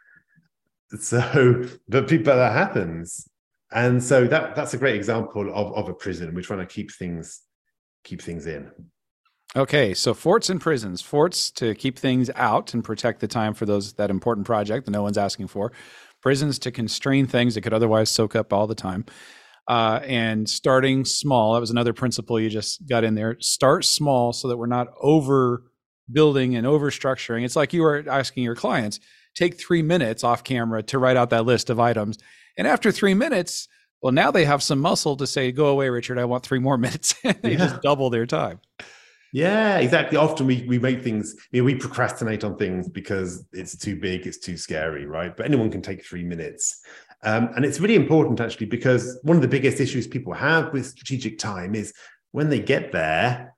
so, 1.01 1.65
but 1.89 2.09
people 2.09 2.35
that 2.35 2.53
happens, 2.53 3.29
and 3.73 4.03
so 4.03 4.27
that 4.27 4.55
that's 4.55 4.73
a 4.73 4.79
great 4.79 4.95
example 4.95 5.51
of 5.53 5.75
of 5.75 5.89
a 5.91 5.95
prison. 5.95 6.35
We're 6.35 6.41
trying 6.41 6.61
to 6.61 6.67
keep 6.67 6.91
things 6.93 7.43
keep 8.05 8.23
things 8.23 8.47
in. 8.47 8.71
Okay, 9.57 9.95
so 9.95 10.13
forts 10.13 10.51
and 10.51 10.61
prisons. 10.61 11.01
Forts 11.01 11.51
to 11.53 11.75
keep 11.75 11.99
things 11.99 12.31
out 12.35 12.75
and 12.75 12.85
protect 12.85 13.21
the 13.21 13.29
time 13.29 13.55
for 13.55 13.65
those 13.65 13.95
that 13.95 14.11
important 14.11 14.47
project 14.47 14.85
that 14.85 14.91
no 14.91 15.03
one's 15.03 15.17
asking 15.17 15.47
for. 15.47 15.73
Prisons 16.21 16.59
to 16.59 16.71
constrain 16.71 17.27
things 17.27 17.55
that 17.55 17.63
could 17.63 17.73
otherwise 17.73 18.11
soak 18.11 18.37
up 18.37 18.53
all 18.53 18.67
the 18.67 18.75
time. 18.75 19.07
Uh, 19.67 20.01
and 20.05 20.49
starting 20.49 21.05
small. 21.05 21.55
That 21.55 21.61
was 21.61 21.71
another 21.71 21.93
principle 21.93 22.39
you 22.39 22.51
just 22.51 22.87
got 22.87 23.03
in 23.03 23.15
there. 23.15 23.37
Start 23.41 23.85
small 23.85 24.33
so 24.33 24.49
that 24.49 24.59
we're 24.59 24.67
not 24.67 24.89
over 25.01 25.65
building 26.13 26.55
and 26.55 26.67
over 26.67 26.91
structuring. 26.91 27.45
It's 27.45 27.57
like 27.57 27.73
you 27.73 27.83
were 27.83 28.05
asking 28.09 28.45
your 28.45 28.55
clients 28.55 29.01
take 29.37 29.61
three 29.61 29.83
minutes 29.83 30.25
off 30.25 30.43
camera 30.43 30.83
to 30.83 30.99
write 30.99 31.17
out 31.17 31.31
that 31.31 31.45
list 31.45 31.71
of 31.71 31.79
items. 31.79 32.19
And 32.57 32.67
after 32.67 32.91
three 32.91 33.15
minutes, 33.15 33.69
well, 34.03 34.13
now 34.13 34.31
they 34.31 34.45
have 34.45 34.63
some 34.63 34.81
muscle 34.81 35.17
to 35.17 35.27
say, 35.27 35.53
go 35.53 35.67
away, 35.67 35.89
Richard. 35.91 36.19
I 36.19 36.25
want 36.25 36.43
three 36.43 36.59
more 36.59 36.79
minutes. 36.79 37.15
they 37.23 37.53
yeah. 37.53 37.59
just 37.59 37.83
double 37.83 38.11
their 38.11 38.27
time. 38.27 38.61
Yeah, 39.37 39.77
exactly. 39.81 40.17
Often 40.17 40.47
we 40.47 40.65
we 40.67 40.79
make 40.79 41.03
things, 41.03 41.37
you 41.53 41.61
know, 41.61 41.67
we 41.67 41.75
procrastinate 41.75 42.43
on 42.43 42.57
things 42.57 42.89
because 42.89 43.47
it's 43.53 43.77
too 43.77 43.95
big, 43.95 44.27
it's 44.27 44.39
too 44.39 44.57
scary, 44.57 45.05
right? 45.05 45.37
But 45.37 45.45
anyone 45.45 45.71
can 45.71 45.83
take 45.83 46.03
three 46.03 46.25
minutes. 46.25 46.83
Um, 47.23 47.51
and 47.55 47.63
it's 47.63 47.79
really 47.79 47.97
important 47.97 48.41
actually 48.41 48.69
because 48.69 49.19
one 49.25 49.37
of 49.37 49.43
the 49.43 49.49
biggest 49.57 49.79
issues 49.79 50.07
people 50.07 50.33
have 50.33 50.73
with 50.73 50.87
strategic 50.87 51.39
time 51.39 51.75
is 51.75 51.93
when 52.33 52.49
they 52.49 52.61
get 52.61 52.93
there, 52.93 53.55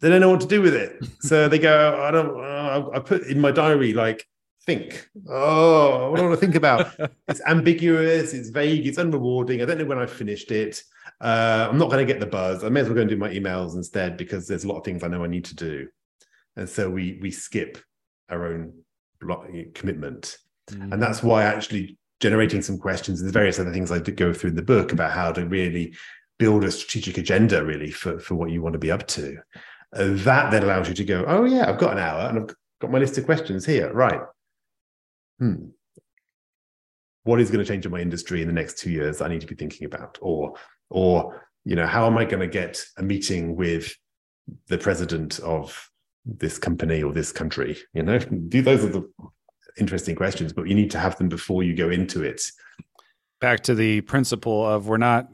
they 0.00 0.10
don't 0.10 0.20
know 0.20 0.28
what 0.28 0.42
to 0.42 0.46
do 0.46 0.60
with 0.60 0.74
it. 0.74 1.02
so 1.20 1.48
they 1.48 1.58
go, 1.58 2.02
I 2.06 2.10
don't, 2.10 2.38
uh, 2.38 2.90
I 2.94 2.98
put 2.98 3.22
in 3.22 3.40
my 3.40 3.52
diary 3.52 3.94
like 3.94 4.28
think. 4.66 5.08
Oh, 5.30 6.10
what 6.10 6.18
do 6.18 6.24
I 6.24 6.28
want 6.28 6.40
to 6.40 6.46
think 6.46 6.56
about? 6.56 6.92
it's 7.28 7.40
ambiguous, 7.46 8.34
it's 8.34 8.50
vague, 8.50 8.86
it's 8.86 8.98
unrewarding. 8.98 9.62
I 9.62 9.64
don't 9.64 9.78
know 9.78 9.86
when 9.86 9.98
I 9.98 10.04
finished 10.04 10.50
it. 10.50 10.82
Uh, 11.22 11.68
I'm 11.70 11.78
not 11.78 11.88
going 11.88 12.04
to 12.04 12.12
get 12.12 12.18
the 12.18 12.26
buzz. 12.26 12.64
I 12.64 12.68
may 12.68 12.80
as 12.80 12.88
well 12.88 12.96
go 12.96 13.02
and 13.02 13.10
do 13.10 13.16
my 13.16 13.28
emails 13.28 13.76
instead 13.76 14.16
because 14.16 14.48
there's 14.48 14.64
a 14.64 14.68
lot 14.68 14.78
of 14.78 14.84
things 14.84 15.04
I 15.04 15.08
know 15.08 15.22
I 15.22 15.28
need 15.28 15.44
to 15.46 15.54
do, 15.54 15.86
and 16.56 16.68
so 16.68 16.90
we 16.90 17.18
we 17.22 17.30
skip 17.30 17.78
our 18.28 18.48
own 18.48 18.72
commitment, 19.74 20.36
mm. 20.68 20.92
and 20.92 21.00
that's 21.00 21.22
why 21.22 21.44
actually 21.44 21.96
generating 22.18 22.60
some 22.60 22.76
questions 22.76 23.22
and 23.22 23.32
various 23.32 23.60
other 23.60 23.72
things 23.72 23.92
I 23.92 24.00
did 24.00 24.16
go 24.16 24.32
through 24.32 24.50
in 24.50 24.56
the 24.56 24.62
book 24.62 24.92
about 24.92 25.12
how 25.12 25.30
to 25.30 25.46
really 25.46 25.94
build 26.38 26.64
a 26.64 26.72
strategic 26.72 27.18
agenda 27.18 27.64
really 27.64 27.92
for 27.92 28.18
for 28.18 28.34
what 28.34 28.50
you 28.50 28.60
want 28.60 28.72
to 28.72 28.80
be 28.80 28.90
up 28.90 29.06
to. 29.06 29.36
Uh, 29.94 30.08
that 30.24 30.50
then 30.50 30.64
allows 30.64 30.88
you 30.88 30.94
to 30.94 31.04
go, 31.04 31.24
oh 31.28 31.44
yeah, 31.44 31.70
I've 31.70 31.78
got 31.78 31.92
an 31.92 31.98
hour 31.98 32.28
and 32.28 32.38
I've 32.38 32.56
got 32.80 32.90
my 32.90 32.98
list 32.98 33.16
of 33.16 33.26
questions 33.26 33.64
here, 33.64 33.92
right? 33.92 34.22
Hmm 35.38 35.68
what 37.24 37.40
is 37.40 37.50
going 37.50 37.64
to 37.64 37.70
change 37.70 37.86
in 37.86 37.92
my 37.92 38.00
industry 38.00 38.42
in 38.42 38.48
the 38.48 38.52
next 38.52 38.78
two 38.78 38.90
years 38.90 39.20
I 39.20 39.28
need 39.28 39.40
to 39.42 39.46
be 39.46 39.54
thinking 39.54 39.86
about? 39.86 40.18
Or 40.20 40.54
or 40.92 41.46
you 41.64 41.74
know 41.74 41.86
how 41.86 42.06
am 42.06 42.18
i 42.18 42.24
going 42.24 42.40
to 42.40 42.46
get 42.46 42.84
a 42.98 43.02
meeting 43.02 43.56
with 43.56 43.94
the 44.68 44.78
president 44.78 45.38
of 45.40 45.88
this 46.24 46.58
company 46.58 47.02
or 47.02 47.12
this 47.12 47.32
country? 47.32 47.76
You 47.94 48.02
know 48.02 48.18
those 48.28 48.84
are 48.84 48.88
the 48.88 49.10
interesting 49.78 50.14
questions 50.14 50.52
but 50.52 50.68
you 50.68 50.74
need 50.74 50.90
to 50.90 50.98
have 50.98 51.16
them 51.16 51.28
before 51.28 51.62
you 51.62 51.74
go 51.74 51.90
into 51.90 52.22
it. 52.22 52.42
Back 53.40 53.62
to 53.64 53.74
the 53.74 54.02
principle 54.02 54.64
of 54.66 54.86
we're 54.86 54.98
not 54.98 55.28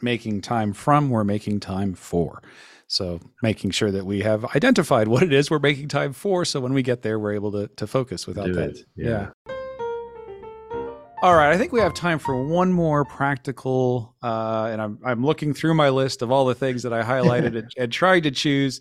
making 0.00 0.40
time 0.40 0.72
from 0.72 1.10
we're 1.10 1.24
making 1.24 1.60
time 1.60 1.94
for. 1.94 2.42
So 2.86 3.20
making 3.42 3.70
sure 3.70 3.90
that 3.92 4.04
we 4.04 4.20
have 4.22 4.44
identified 4.56 5.08
what 5.08 5.22
it 5.22 5.32
is 5.32 5.50
we're 5.50 5.58
making 5.60 5.88
time 5.88 6.12
for 6.12 6.44
so 6.44 6.60
when 6.60 6.72
we 6.72 6.82
get 6.82 7.02
there 7.02 7.18
we're 7.18 7.34
able 7.34 7.52
to, 7.52 7.68
to 7.76 7.86
focus 7.86 8.26
without 8.26 8.46
Do 8.46 8.54
that. 8.54 8.76
yeah. 8.96 9.08
yeah. 9.08 9.28
All 11.22 11.36
right, 11.36 11.52
I 11.52 11.58
think 11.58 11.70
we 11.70 11.80
have 11.80 11.92
time 11.92 12.18
for 12.18 12.42
one 12.42 12.72
more 12.72 13.04
practical, 13.04 14.16
uh, 14.22 14.70
and 14.72 14.80
I'm 14.80 14.98
I'm 15.04 15.22
looking 15.22 15.52
through 15.52 15.74
my 15.74 15.90
list 15.90 16.22
of 16.22 16.30
all 16.30 16.46
the 16.46 16.54
things 16.54 16.82
that 16.84 16.94
I 16.94 17.02
highlighted 17.02 17.58
and, 17.58 17.70
and, 17.76 17.92
tried 17.92 18.20
to 18.20 18.30
choose. 18.30 18.80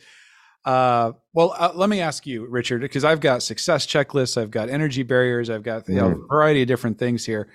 Uh, 0.64 1.12
well, 1.34 1.54
uh, 1.60 1.74
let 1.76 1.90
me 1.90 2.00
ask 2.00 2.26
you, 2.26 2.46
Richard, 2.48 2.80
because 2.80 3.04
I've 3.04 3.20
got 3.20 3.44
success 3.44 3.86
checklists, 3.86 4.42
I've 4.42 4.52
got 4.52 4.70
energy 4.70 5.04
barriers, 5.04 5.50
I've 5.50 5.64
got 5.64 5.90
you 5.90 5.96
know, 5.96 6.12
mm. 6.12 6.24
a 6.24 6.28
variety 6.28 6.62
of 6.62 6.70
different 6.70 6.98
things 6.98 7.26
here. 7.26 7.50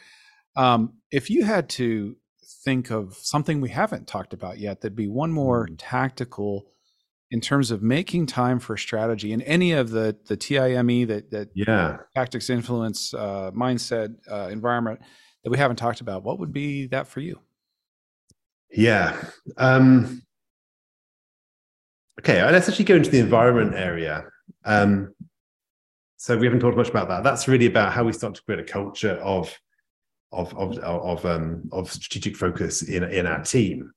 Um, 0.54 0.92
if 1.10 1.30
you 1.30 1.46
had 1.46 1.70
to 1.70 2.16
think 2.62 2.90
of 2.90 3.14
something 3.14 3.62
we 3.62 3.70
haven't 3.70 4.06
talked 4.06 4.34
about 4.34 4.58
yet, 4.58 4.82
that'd 4.82 4.94
be 4.94 5.08
one 5.08 5.32
more 5.32 5.66
mm. 5.66 5.76
tactical 5.78 6.66
in 7.34 7.40
terms 7.40 7.72
of 7.72 7.82
making 7.82 8.26
time 8.26 8.60
for 8.60 8.76
strategy 8.76 9.32
in 9.32 9.42
any 9.42 9.72
of 9.72 9.90
the 9.90 10.16
the 10.26 10.36
TIME 10.36 11.08
that 11.08 11.32
that 11.32 11.48
yeah 11.52 11.96
tactics 12.14 12.48
influence 12.48 13.12
uh, 13.12 13.50
mindset 13.50 14.14
uh, 14.30 14.48
environment 14.52 15.00
that 15.42 15.50
we 15.50 15.58
haven't 15.58 15.76
talked 15.76 16.00
about, 16.00 16.22
what 16.22 16.38
would 16.38 16.52
be 16.52 16.86
that 16.86 17.08
for 17.08 17.18
you? 17.18 17.40
Yeah. 18.70 19.20
Um, 19.56 20.22
okay, 22.20 22.40
let's 22.44 22.68
actually 22.68 22.84
go 22.84 22.94
into 22.94 23.10
the 23.10 23.18
environment 23.18 23.74
area. 23.74 24.26
Um, 24.64 25.12
so 26.16 26.38
we 26.38 26.46
haven't 26.46 26.60
talked 26.60 26.76
much 26.76 26.88
about 26.88 27.08
that. 27.08 27.24
That's 27.24 27.48
really 27.48 27.66
about 27.66 27.92
how 27.92 28.04
we 28.04 28.12
start 28.12 28.36
to 28.36 28.42
create 28.44 28.60
a 28.60 28.64
culture 28.64 29.16
of 29.16 29.52
of 30.30 30.54
of 30.56 30.78
of 30.78 31.26
um, 31.26 31.68
of 31.72 31.90
strategic 31.90 32.36
focus 32.36 32.82
in 32.82 33.02
in 33.02 33.26
our 33.26 33.42
team. 33.42 33.90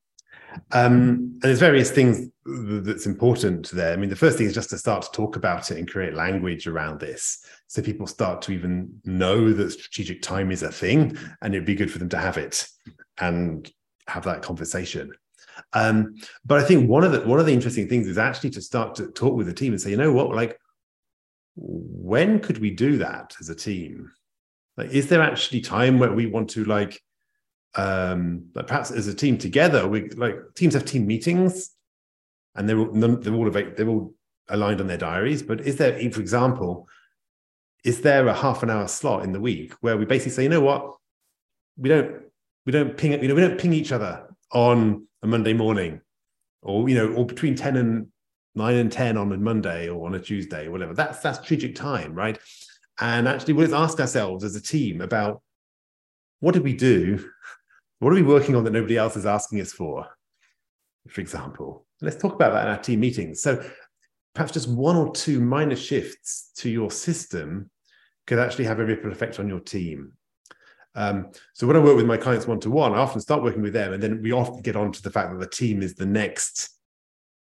Um, 0.71 0.93
and 0.93 1.41
there's 1.41 1.59
various 1.59 1.91
things 1.91 2.29
that's 2.45 3.05
important 3.05 3.69
there. 3.71 3.93
I 3.93 3.97
mean, 3.97 4.09
the 4.09 4.15
first 4.15 4.37
thing 4.37 4.47
is 4.47 4.53
just 4.53 4.69
to 4.69 4.77
start 4.77 5.03
to 5.03 5.11
talk 5.11 5.35
about 5.35 5.69
it 5.71 5.77
and 5.77 5.89
create 5.89 6.13
language 6.13 6.67
around 6.67 6.99
this. 6.99 7.45
So 7.67 7.81
people 7.81 8.07
start 8.07 8.41
to 8.43 8.51
even 8.51 9.01
know 9.03 9.51
that 9.53 9.71
strategic 9.71 10.21
time 10.21 10.51
is 10.51 10.63
a 10.63 10.71
thing 10.71 11.17
and 11.41 11.53
it'd 11.53 11.65
be 11.65 11.75
good 11.75 11.91
for 11.91 11.99
them 11.99 12.09
to 12.09 12.17
have 12.17 12.37
it 12.37 12.67
and 13.19 13.69
have 14.07 14.23
that 14.23 14.41
conversation. 14.41 15.11
Um, 15.73 16.15
but 16.45 16.59
I 16.59 16.63
think 16.63 16.89
one 16.89 17.03
of 17.03 17.11
the 17.11 17.21
one 17.21 17.39
of 17.39 17.45
the 17.45 17.53
interesting 17.53 17.89
things 17.89 18.07
is 18.07 18.17
actually 18.17 18.51
to 18.51 18.61
start 18.61 18.95
to 18.95 19.07
talk 19.07 19.35
with 19.35 19.47
the 19.47 19.53
team 19.53 19.73
and 19.73 19.81
say, 19.81 19.91
you 19.91 19.97
know 19.97 20.13
what, 20.13 20.33
like, 20.33 20.57
when 21.55 22.39
could 22.39 22.59
we 22.59 22.71
do 22.71 22.97
that 22.99 23.35
as 23.39 23.49
a 23.49 23.55
team? 23.55 24.11
Like, 24.77 24.91
is 24.91 25.07
there 25.07 25.21
actually 25.21 25.61
time 25.61 25.97
where 25.97 26.13
we 26.13 26.27
want 26.27 26.51
to 26.51 26.63
like 26.65 27.01
um, 27.77 28.49
perhaps 28.53 28.91
as 28.91 29.07
a 29.07 29.13
team 29.13 29.37
together, 29.37 29.87
we 29.87 30.09
like 30.09 30.35
teams 30.55 30.73
have 30.73 30.83
team 30.83 31.05
meetings, 31.05 31.71
and 32.55 32.67
they're 32.67 32.79
all, 32.79 32.91
they're 32.91 33.33
all 33.33 33.49
they're 33.51 33.87
all 33.87 34.13
aligned 34.49 34.81
on 34.81 34.87
their 34.87 34.97
diaries. 34.97 35.43
But 35.43 35.61
is 35.61 35.77
there, 35.77 35.97
for 36.11 36.19
example, 36.19 36.87
is 37.85 38.01
there 38.01 38.27
a 38.27 38.33
half 38.33 38.63
an 38.63 38.71
hour 38.71 38.87
slot 38.87 39.23
in 39.23 39.31
the 39.31 39.39
week 39.39 39.73
where 39.81 39.95
we 39.95 40.05
basically 40.05 40.31
say, 40.31 40.43
you 40.43 40.49
know 40.49 40.61
what, 40.61 40.95
we 41.77 41.87
don't 41.87 42.23
we 42.65 42.71
don't 42.71 42.97
ping 42.97 43.11
you 43.21 43.27
know 43.27 43.35
we 43.35 43.41
don't 43.41 43.59
ping 43.59 43.73
each 43.73 43.91
other 43.91 44.27
on 44.51 45.07
a 45.21 45.27
Monday 45.27 45.53
morning, 45.53 46.01
or 46.63 46.89
you 46.89 46.95
know, 46.95 47.13
or 47.13 47.27
between 47.27 47.55
ten 47.55 47.77
and 47.77 48.07
nine 48.55 48.75
and 48.75 48.91
ten 48.91 49.17
on 49.17 49.31
a 49.31 49.37
Monday 49.37 49.87
or 49.87 50.07
on 50.07 50.15
a 50.15 50.19
Tuesday 50.19 50.65
or 50.65 50.71
whatever. 50.71 50.95
That's 50.95 51.19
that's 51.19 51.37
strategic 51.37 51.75
time, 51.75 52.15
right? 52.15 52.39
And 52.99 53.27
actually, 53.27 53.53
let's 53.53 53.73
ask 53.73 53.99
ourselves 53.99 54.43
as 54.43 54.55
a 54.55 54.61
team 54.61 55.01
about 55.01 55.43
what 56.39 56.53
did 56.53 56.63
we 56.63 56.73
do 56.73 57.29
what 57.99 58.11
are 58.11 58.15
we 58.15 58.23
working 58.23 58.55
on 58.55 58.63
that 58.63 58.71
nobody 58.71 58.97
else 58.97 59.15
is 59.15 59.25
asking 59.25 59.61
us 59.61 59.71
for? 59.71 60.07
For 61.07 61.21
example, 61.21 61.85
let's 62.01 62.17
talk 62.17 62.33
about 62.33 62.53
that 62.53 62.65
in 62.65 62.71
our 62.73 62.81
team 62.81 62.99
meetings. 62.99 63.41
So 63.41 63.63
perhaps 64.35 64.51
just 64.51 64.69
one 64.69 64.95
or 64.95 65.11
two 65.13 65.39
minor 65.39 65.75
shifts 65.75 66.51
to 66.57 66.69
your 66.69 66.91
system 66.91 67.69
could 68.27 68.39
actually 68.39 68.65
have 68.65 68.79
a 68.79 68.85
ripple 68.85 69.11
effect 69.11 69.39
on 69.39 69.47
your 69.47 69.61
team. 69.61 70.11
Um, 70.95 71.31
so 71.53 71.65
when 71.65 71.75
I 71.75 71.79
work 71.79 71.95
with 71.95 72.05
my 72.05 72.17
clients 72.17 72.47
one 72.47 72.59
to 72.61 72.71
one, 72.71 72.93
I 72.93 72.97
often 72.97 73.21
start 73.21 73.43
working 73.43 73.61
with 73.61 73.73
them, 73.73 73.93
and 73.93 74.01
then 74.01 74.21
we 74.21 74.31
often 74.31 74.61
get 74.61 74.75
on 74.75 74.91
to 74.91 75.01
the 75.01 75.11
fact 75.11 75.31
that 75.31 75.39
the 75.39 75.55
team 75.55 75.81
is 75.81 75.95
the 75.95 76.05
next, 76.05 76.69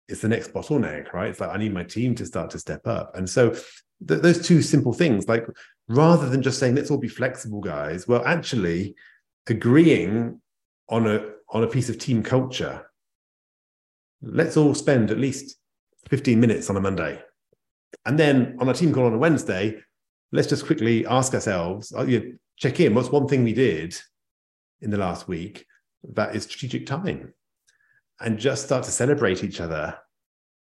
it's 0.10 0.22
the 0.22 0.28
next 0.28 0.54
bottleneck, 0.54 1.14
right? 1.14 1.30
It's 1.30 1.40
like 1.40 1.52
I 1.52 1.58
need 1.58 1.74
my 1.74 1.84
team 1.84 2.16
to 2.16 2.26
start 2.26 2.50
to 2.52 2.60
step 2.60 2.86
up, 2.88 3.16
and 3.16 3.30
so 3.30 3.52
th- 4.08 4.22
those 4.22 4.46
two 4.46 4.62
simple 4.62 4.92
things, 4.92 5.28
like 5.28 5.46
rather 5.88 6.30
than 6.30 6.42
just 6.42 6.60
saying 6.60 6.76
let's 6.76 6.90
all 6.90 6.98
be 6.98 7.08
flexible, 7.08 7.62
guys, 7.62 8.08
well, 8.08 8.24
actually 8.26 8.96
agreeing 9.48 10.42
on 10.90 11.08
a 11.08 11.32
on 11.50 11.64
a 11.64 11.68
piece 11.68 11.90
of 11.90 11.98
team 11.98 12.24
culture 12.24 12.90
let's 14.22 14.58
all 14.58 14.74
spend 14.74 15.12
at 15.12 15.20
least 15.20 15.58
15 16.10 16.40
minutes 16.40 16.70
on 16.70 16.78
a 16.78 16.82
monday 16.82 17.22
and 18.06 18.18
then 18.18 18.58
on 18.60 18.70
a 18.70 18.74
team 18.74 18.94
call 18.94 19.06
on 19.06 19.14
a 19.14 19.18
wednesday 19.18 19.78
let's 20.32 20.48
just 20.48 20.66
quickly 20.66 21.06
ask 21.06 21.34
ourselves 21.34 21.94
uh, 21.94 22.06
check 22.58 22.80
in 22.80 22.94
what's 22.94 23.12
one 23.12 23.28
thing 23.28 23.44
we 23.44 23.54
did 23.54 23.96
in 24.82 24.90
the 24.90 24.98
last 24.98 25.28
week 25.28 25.66
that 26.04 26.36
is 26.36 26.44
strategic 26.44 26.86
time 26.86 27.34
and 28.20 28.38
just 28.38 28.66
start 28.66 28.84
to 28.84 28.92
celebrate 28.92 29.44
each 29.44 29.60
other 29.60 29.98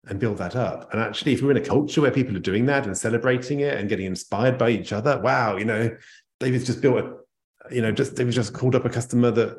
and 0.06 0.18
build 0.18 0.38
that 0.38 0.56
up. 0.56 0.92
And 0.92 1.00
actually, 1.00 1.32
if 1.32 1.42
we're 1.42 1.52
in 1.52 1.56
a 1.56 1.60
culture 1.60 2.00
where 2.00 2.10
people 2.10 2.36
are 2.36 2.40
doing 2.40 2.66
that 2.66 2.86
and 2.86 2.96
celebrating 2.96 3.60
it 3.60 3.78
and 3.78 3.88
getting 3.88 4.06
inspired 4.06 4.58
by 4.58 4.70
each 4.70 4.92
other, 4.92 5.20
wow, 5.20 5.56
you 5.56 5.64
know, 5.64 5.96
David's 6.40 6.66
just 6.66 6.80
built 6.80 6.98
a, 6.98 7.74
you 7.74 7.82
know, 7.82 7.92
just 7.92 8.16
David's 8.16 8.36
just 8.36 8.52
called 8.52 8.74
up 8.74 8.84
a 8.84 8.90
customer 8.90 9.30
that 9.30 9.58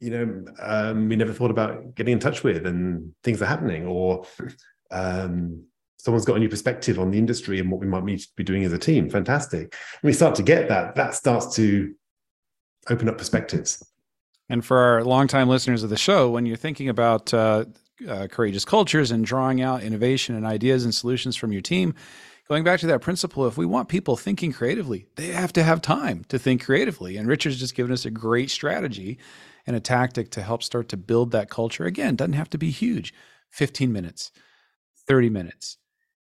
you 0.00 0.10
know 0.10 0.44
um, 0.60 1.08
we 1.08 1.16
never 1.16 1.32
thought 1.32 1.50
about 1.50 1.94
getting 1.94 2.12
in 2.12 2.18
touch 2.18 2.42
with 2.42 2.66
and 2.66 3.14
things 3.22 3.40
are 3.40 3.46
happening 3.46 3.86
or 3.86 4.26
um, 4.90 5.64
someone's 5.98 6.24
got 6.24 6.36
a 6.36 6.40
new 6.40 6.48
perspective 6.48 6.98
on 6.98 7.10
the 7.10 7.18
industry 7.18 7.58
and 7.58 7.70
what 7.70 7.80
we 7.80 7.86
might 7.86 8.04
need 8.04 8.20
to 8.20 8.28
be 8.36 8.44
doing 8.44 8.64
as 8.64 8.72
a 8.72 8.78
team. 8.78 9.10
Fantastic. 9.10 9.74
We 10.04 10.12
start 10.12 10.36
to 10.36 10.42
get 10.42 10.68
that. 10.68 10.94
That 10.94 11.14
starts 11.14 11.56
to 11.56 11.94
open 12.88 13.08
up 13.08 13.18
perspectives. 13.18 13.84
And 14.48 14.64
for 14.64 14.78
our 14.78 15.02
longtime 15.02 15.48
listeners 15.48 15.82
of 15.82 15.90
the 15.90 15.96
show 15.96 16.30
when 16.30 16.46
you're 16.46 16.56
thinking 16.56 16.88
about 16.88 17.34
uh, 17.34 17.64
uh, 18.08 18.28
courageous 18.30 18.64
cultures 18.64 19.10
and 19.10 19.24
drawing 19.24 19.60
out 19.60 19.82
innovation 19.82 20.36
and 20.36 20.46
ideas 20.46 20.84
and 20.84 20.94
solutions 20.94 21.34
from 21.34 21.50
your 21.50 21.62
team 21.62 21.94
going 22.46 22.62
back 22.62 22.78
to 22.78 22.86
that 22.86 23.00
principle 23.00 23.46
if 23.48 23.56
we 23.56 23.66
want 23.66 23.88
people 23.88 24.16
thinking 24.16 24.52
creatively 24.52 25.06
they 25.16 25.28
have 25.28 25.52
to 25.54 25.64
have 25.64 25.82
time 25.82 26.22
to 26.28 26.38
think 26.38 26.64
creatively. 26.64 27.16
And 27.16 27.26
richard's 27.26 27.58
just 27.58 27.74
given 27.74 27.90
us 27.90 28.04
a 28.04 28.10
great 28.10 28.50
strategy 28.50 29.18
and 29.66 29.76
a 29.76 29.80
tactic 29.80 30.30
to 30.30 30.42
help 30.42 30.62
start 30.62 30.88
to 30.90 30.96
build 30.96 31.32
that 31.32 31.50
culture. 31.50 31.84
Again, 31.84 32.16
doesn't 32.16 32.34
have 32.34 32.50
to 32.50 32.58
be 32.58 32.70
huge 32.70 33.12
15 33.50 33.92
minutes, 33.92 34.32
30 35.08 35.30
minutes, 35.30 35.78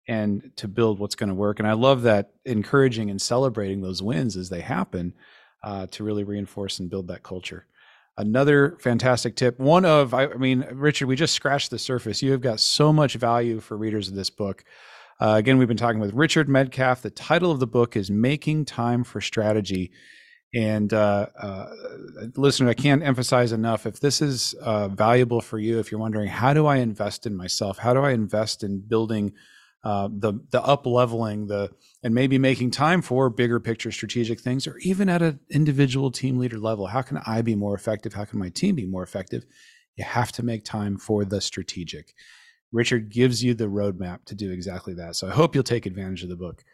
and 0.08 0.50
to 0.56 0.66
build 0.66 0.98
what's 0.98 1.14
going 1.14 1.28
to 1.28 1.34
work. 1.34 1.58
And 1.58 1.68
I 1.68 1.72
love 1.72 2.02
that 2.02 2.32
encouraging 2.44 3.10
and 3.10 3.20
celebrating 3.20 3.80
those 3.80 4.02
wins 4.02 4.36
as 4.36 4.48
they 4.48 4.60
happen 4.60 5.14
uh, 5.62 5.86
to 5.88 6.04
really 6.04 6.24
reinforce 6.24 6.78
and 6.78 6.90
build 6.90 7.08
that 7.08 7.22
culture. 7.22 7.66
Another 8.16 8.76
fantastic 8.80 9.36
tip. 9.36 9.60
One 9.60 9.84
of, 9.84 10.12
I, 10.12 10.26
mean, 10.34 10.66
Richard, 10.72 11.06
we 11.06 11.14
just 11.14 11.34
scratched 11.34 11.70
the 11.70 11.78
surface. 11.78 12.20
You 12.20 12.32
have 12.32 12.40
got 12.40 12.58
so 12.58 12.92
much 12.92 13.14
value 13.14 13.60
for 13.60 13.76
readers 13.76 14.08
of 14.08 14.14
this 14.14 14.30
book. 14.30 14.64
Uh, 15.20 15.34
again, 15.36 15.58
we've 15.58 15.68
been 15.68 15.76
talking 15.76 16.00
with 16.00 16.14
Richard 16.14 16.48
Medcalf. 16.48 17.02
The 17.02 17.10
title 17.10 17.52
of 17.52 17.60
the 17.60 17.66
book 17.66 17.96
is 17.96 18.10
Making 18.10 18.64
Time 18.64 19.04
for 19.04 19.20
Strategy. 19.20 19.92
And 20.54 20.94
uh, 20.94 21.26
uh, 21.38 21.66
listener, 22.36 22.70
I 22.70 22.74
can't 22.74 23.02
emphasize 23.02 23.52
enough 23.52 23.84
if 23.84 24.00
this 24.00 24.22
is 24.22 24.54
uh, 24.54 24.88
valuable 24.88 25.42
for 25.42 25.58
you, 25.58 25.78
if 25.78 25.90
you're 25.92 26.00
wondering, 26.00 26.28
how 26.28 26.54
do 26.54 26.66
I 26.66 26.76
invest 26.76 27.26
in 27.26 27.36
myself? 27.36 27.78
How 27.78 27.92
do 27.92 28.00
I 28.00 28.12
invest 28.12 28.62
in 28.62 28.80
building 28.80 29.34
uh, 29.84 30.08
the 30.10 30.34
the 30.50 30.60
up 30.62 30.86
leveling 30.86 31.46
the 31.46 31.70
and 32.02 32.12
maybe 32.14 32.36
making 32.38 32.70
time 32.70 33.00
for 33.00 33.30
bigger 33.30 33.60
picture 33.60 33.92
strategic 33.92 34.40
things 34.40 34.66
or 34.66 34.76
even 34.78 35.08
at 35.08 35.22
an 35.22 35.38
individual 35.50 36.10
team 36.10 36.38
leader 36.38 36.58
level? 36.58 36.86
How 36.86 37.02
can 37.02 37.18
i 37.26 37.42
be 37.42 37.54
more 37.54 37.74
effective? 37.74 38.14
How 38.14 38.24
can 38.24 38.38
my 38.38 38.48
team 38.48 38.74
be 38.74 38.86
more 38.86 39.02
effective? 39.02 39.44
You 39.96 40.04
have 40.04 40.32
to 40.32 40.42
make 40.42 40.64
time 40.64 40.96
for 40.96 41.24
the 41.24 41.40
strategic. 41.40 42.14
Richard 42.72 43.10
gives 43.10 43.44
you 43.44 43.54
the 43.54 43.66
roadmap 43.66 44.24
to 44.26 44.34
do 44.34 44.50
exactly 44.50 44.94
that. 44.94 45.16
So 45.16 45.28
i 45.28 45.30
hope 45.30 45.54
you'll 45.54 45.64
take 45.64 45.86
advantage 45.86 46.22
of 46.22 46.28
the 46.30 46.36
book 46.36 46.64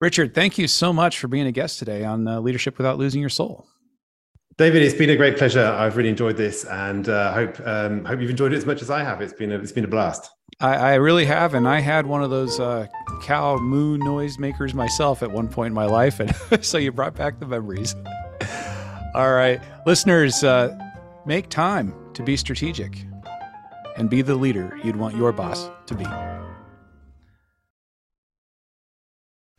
Richard, 0.00 0.34
thank 0.34 0.58
you 0.58 0.68
so 0.68 0.92
much 0.92 1.18
for 1.18 1.26
being 1.26 1.46
a 1.46 1.52
guest 1.52 1.78
today 1.78 2.04
on 2.04 2.28
uh, 2.28 2.38
Leadership 2.40 2.76
Without 2.76 2.98
Losing 2.98 3.20
Your 3.20 3.30
Soul. 3.30 3.66
David, 4.58 4.82
it's 4.82 4.94
been 4.94 5.08
a 5.10 5.16
great 5.16 5.38
pleasure. 5.38 5.64
I've 5.64 5.96
really 5.96 6.10
enjoyed 6.10 6.36
this, 6.36 6.64
and 6.64 7.08
uh, 7.08 7.32
hope 7.32 7.60
um, 7.64 8.04
hope 8.04 8.20
you've 8.20 8.30
enjoyed 8.30 8.52
it 8.52 8.56
as 8.56 8.66
much 8.66 8.82
as 8.82 8.90
I 8.90 9.02
have. 9.02 9.22
It's 9.22 9.32
been 9.32 9.52
a, 9.52 9.58
it's 9.58 9.72
been 9.72 9.84
a 9.84 9.88
blast. 9.88 10.30
I, 10.60 10.76
I 10.76 10.94
really 10.94 11.24
have, 11.26 11.54
and 11.54 11.66
I 11.66 11.80
had 11.80 12.06
one 12.06 12.22
of 12.22 12.30
those 12.30 12.60
uh, 12.60 12.86
cow 13.22 13.56
moo 13.58 13.98
noise 13.98 14.38
makers 14.38 14.74
myself 14.74 15.22
at 15.22 15.30
one 15.30 15.48
point 15.48 15.68
in 15.68 15.74
my 15.74 15.86
life, 15.86 16.20
and 16.20 16.34
so 16.64 16.76
you 16.78 16.92
brought 16.92 17.14
back 17.14 17.38
the 17.38 17.46
memories. 17.46 17.94
All 19.14 19.32
right, 19.32 19.60
listeners, 19.86 20.44
uh, 20.44 20.78
make 21.24 21.48
time 21.48 21.94
to 22.14 22.22
be 22.22 22.36
strategic 22.36 23.04
and 23.96 24.10
be 24.10 24.20
the 24.20 24.36
leader 24.36 24.78
you'd 24.84 24.96
want 24.96 25.16
your 25.16 25.32
boss 25.32 25.70
to 25.86 25.94
be. 25.94 26.04